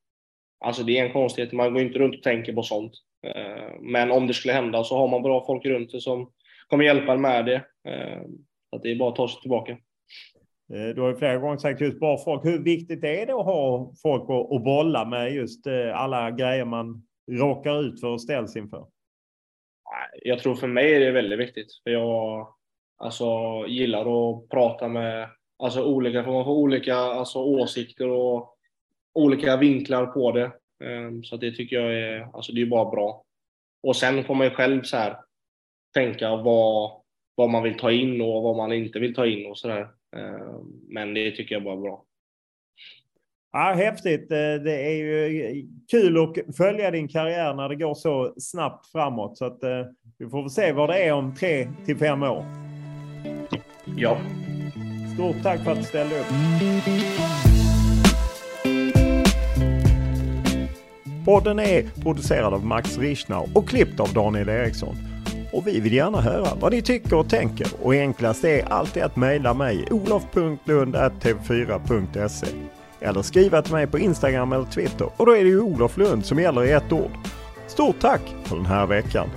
alltså 0.60 0.84
det 0.84 1.00
är 1.00 1.06
en 1.06 1.14
konstighet, 1.14 1.54
man 1.54 1.74
går 1.74 1.82
inte 1.82 2.00
runt 2.00 2.16
och 2.16 2.24
tänker 2.24 2.54
på 2.54 2.64
sånt. 2.64 2.94
Eh, 3.28 3.80
men 3.82 4.12
om 4.12 4.28
det 4.28 4.34
skulle 4.34 4.54
hända 4.54 4.84
så 4.84 4.98
har 4.98 5.08
man 5.08 5.22
bra 5.22 5.46
folk 5.46 5.66
runt 5.66 5.92
sig 5.92 6.02
som 6.02 6.32
kommer 6.70 6.84
hjälpa 6.84 7.14
en 7.14 7.22
med 7.22 7.46
det. 7.46 7.66
Eh, 7.90 8.22
att 8.72 8.84
det 8.84 8.92
är 8.92 8.96
bara 8.96 9.10
att 9.10 9.16
ta 9.16 9.28
sig 9.28 9.42
tillbaka. 9.42 9.72
Eh, 10.74 10.96
du 10.96 11.02
har 11.02 11.10
ju 11.10 11.16
flera 11.16 11.38
gånger 11.38 11.58
sagt 11.58 11.82
just 11.82 12.00
bra 12.00 12.18
folk. 12.18 12.46
Hur 12.46 12.64
viktigt 12.64 13.04
är 13.04 13.26
det 13.26 13.34
att 13.34 13.46
ha 13.46 13.94
folk 14.02 14.24
att 14.24 14.64
bolla 14.64 15.06
med 15.06 15.34
just 15.34 15.68
eh, 15.68 16.00
alla 16.02 16.32
grejer 16.32 16.66
man 16.66 17.08
råkar 17.32 17.82
ut 17.82 18.02
för 18.02 18.08
och 18.08 18.22
ställs 18.22 18.56
inför? 18.56 18.88
Jag 20.22 20.40
tror 20.40 20.56
för 20.56 20.68
mig 20.68 20.96
är 20.96 21.00
det 21.00 21.12
väldigt 21.12 21.40
viktigt. 21.40 21.68
För 21.84 21.92
jag 21.92 22.48
alltså, 22.98 23.26
gillar 23.68 24.00
att 24.02 24.50
prata 24.50 24.88
med 24.88 25.30
alltså, 25.60 25.84
olika, 25.84 26.24
för 26.24 26.32
man 26.32 26.46
får 26.46 26.52
olika 26.52 26.96
alltså, 26.96 27.40
åsikter 27.40 28.08
och 28.08 28.56
olika 29.14 29.58
vinklar 29.58 30.06
på 30.06 30.32
det. 30.32 30.52
Så 31.24 31.38
det 31.38 31.52
tycker 31.52 31.76
jag 31.76 31.94
är, 31.94 32.36
alltså, 32.36 32.52
det 32.52 32.62
är 32.62 32.66
bara 32.66 32.90
bra. 32.90 33.24
Och 33.84 33.96
sen 33.96 34.24
får 34.24 34.36
man 34.36 34.48
ju 34.48 34.54
själv 34.54 34.84
så 34.84 34.98
här, 34.98 35.18
tänka 35.94 36.36
vad, 36.36 36.92
vad 37.36 37.50
man 37.50 37.64
vill 37.64 37.78
ta 37.78 37.92
in 37.92 38.22
och 38.22 38.44
vad 38.44 38.58
man 38.58 38.74
inte 38.74 39.00
vill 39.00 39.16
ta 39.16 39.26
in 39.26 39.52
och 39.52 39.58
sådär. 39.58 39.82
Eh, 40.18 40.60
men 40.88 41.14
det 41.14 41.32
tycker 41.32 41.56
jag 41.56 41.64
bara 41.64 41.74
är 41.74 41.82
bra. 41.82 42.04
Ja, 43.52 43.74
häftigt. 43.74 44.32
Eh, 44.32 44.54
det 44.64 44.86
är 44.86 44.96
ju 44.96 45.68
kul 45.92 46.18
att 46.18 46.56
följa 46.58 46.92
din 46.92 47.08
karriär 47.08 47.54
när 47.54 47.70
det 47.70 47.76
går 47.76 47.94
så 47.94 48.34
snabbt 48.38 48.92
framåt. 48.92 49.38
Så 49.38 49.46
att 49.46 49.64
eh, 49.64 49.86
vi 50.18 50.30
får 50.30 50.42
väl 50.42 50.50
se 50.50 50.72
vad 50.72 50.90
det 50.90 51.04
är 51.04 51.14
om 51.14 51.36
tre 51.36 51.68
till 51.86 51.98
fem 51.98 52.24
år. 52.24 52.46
Ja. 53.98 54.18
Stort 55.14 55.44
tack 55.44 55.64
för 55.64 55.72
att 55.72 55.78
du 55.78 55.84
ställde 55.84 56.20
upp. 56.20 56.28
Podden 61.26 61.60
är 61.60 62.02
producerad 62.04 62.54
av 62.54 62.66
Max 62.66 62.98
Richnau 62.98 63.48
och 63.56 63.70
klippt 63.70 64.00
av 64.00 64.14
Daniel 64.14 64.50
Eriksson 64.50 64.96
och 65.58 65.68
vi 65.68 65.80
vill 65.80 65.94
gärna 65.94 66.22
höra 66.22 66.48
vad 66.60 66.74
ni 66.74 66.82
tycker 66.82 67.16
och 67.16 67.30
tänker 67.30 67.68
och 67.82 67.94
enklast 67.94 68.44
är 68.44 68.74
alltid 68.74 69.04
att 69.04 69.16
mejla 69.16 69.54
mig 69.54 69.86
olof.lund.tv4.se 69.92 72.48
eller 73.00 73.22
skriva 73.22 73.62
till 73.62 73.74
mig 73.74 73.88
på 73.88 74.00
Instagram 74.00 74.54
eller 74.54 74.66
Twitter 74.66 75.10
och 75.18 75.26
då 75.26 75.32
är 75.32 75.44
det 75.44 75.50
ju 75.50 75.62
Olof 75.62 75.98
Lund 75.98 76.26
som 76.26 76.40
gäller 76.40 76.64
i 76.64 76.72
ett 76.72 76.92
ord. 76.92 77.12
Stort 77.68 78.00
tack 78.00 78.22
för 78.44 78.56
den 78.56 78.66
här 78.66 78.86
veckan! 78.86 79.30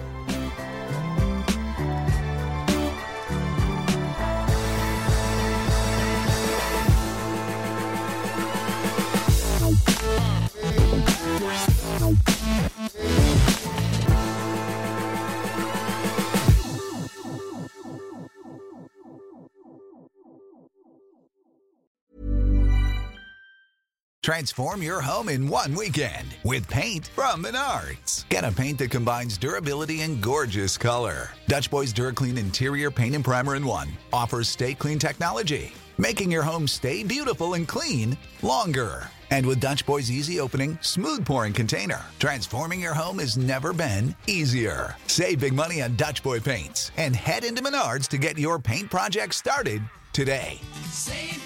Transform 24.23 24.83
your 24.83 25.01
home 25.01 25.31
in 25.31 25.49
one 25.49 25.75
weekend 25.75 26.37
with 26.45 26.69
paint 26.69 27.07
from 27.15 27.43
Menards. 27.43 28.29
Get 28.29 28.45
a 28.45 28.53
paint 28.53 28.79
that 28.79 28.91
combines 28.91 29.39
durability 29.39 30.03
and 30.03 30.21
gorgeous 30.21 30.77
color. 30.77 31.31
Dutch 31.49 31.71
Boys 31.71 31.95
DuraClean 31.95 32.37
Interior 32.37 32.91
Paint 32.91 33.15
and 33.15 33.25
Primer 33.25 33.57
in 33.57 33.65
One 33.65 33.89
offers 34.13 34.47
stay 34.47 34.75
clean 34.75 34.99
technology, 34.99 35.73
making 35.97 36.31
your 36.31 36.43
home 36.43 36.69
stay 36.69 37.03
beautiful 37.03 37.55
and 37.55 37.67
clean 37.67 38.19
longer. 38.43 39.09
And 39.31 39.47
with 39.47 39.59
Dutch 39.59 39.87
Boy's 39.87 40.11
easy 40.11 40.39
opening, 40.39 40.77
smooth 40.83 41.25
pouring 41.25 41.55
container, 41.55 42.05
transforming 42.19 42.81
your 42.81 42.95
home 42.95 43.21
has 43.21 43.39
never 43.39 43.73
been 43.73 44.15
easier. 44.27 44.97
Save 45.07 45.41
big 45.41 45.55
money 45.55 45.81
on 45.81 45.97
Dutch 45.97 46.23
Boy 46.23 46.41
paints 46.41 46.91
and 46.99 47.17
head 47.17 47.43
into 47.43 47.63
Menards 47.63 48.07
to 48.09 48.19
get 48.19 48.37
your 48.37 48.59
paint 48.59 48.91
project 48.91 49.35
started 49.35 49.81
today. 50.13 50.61
Save 50.91 51.41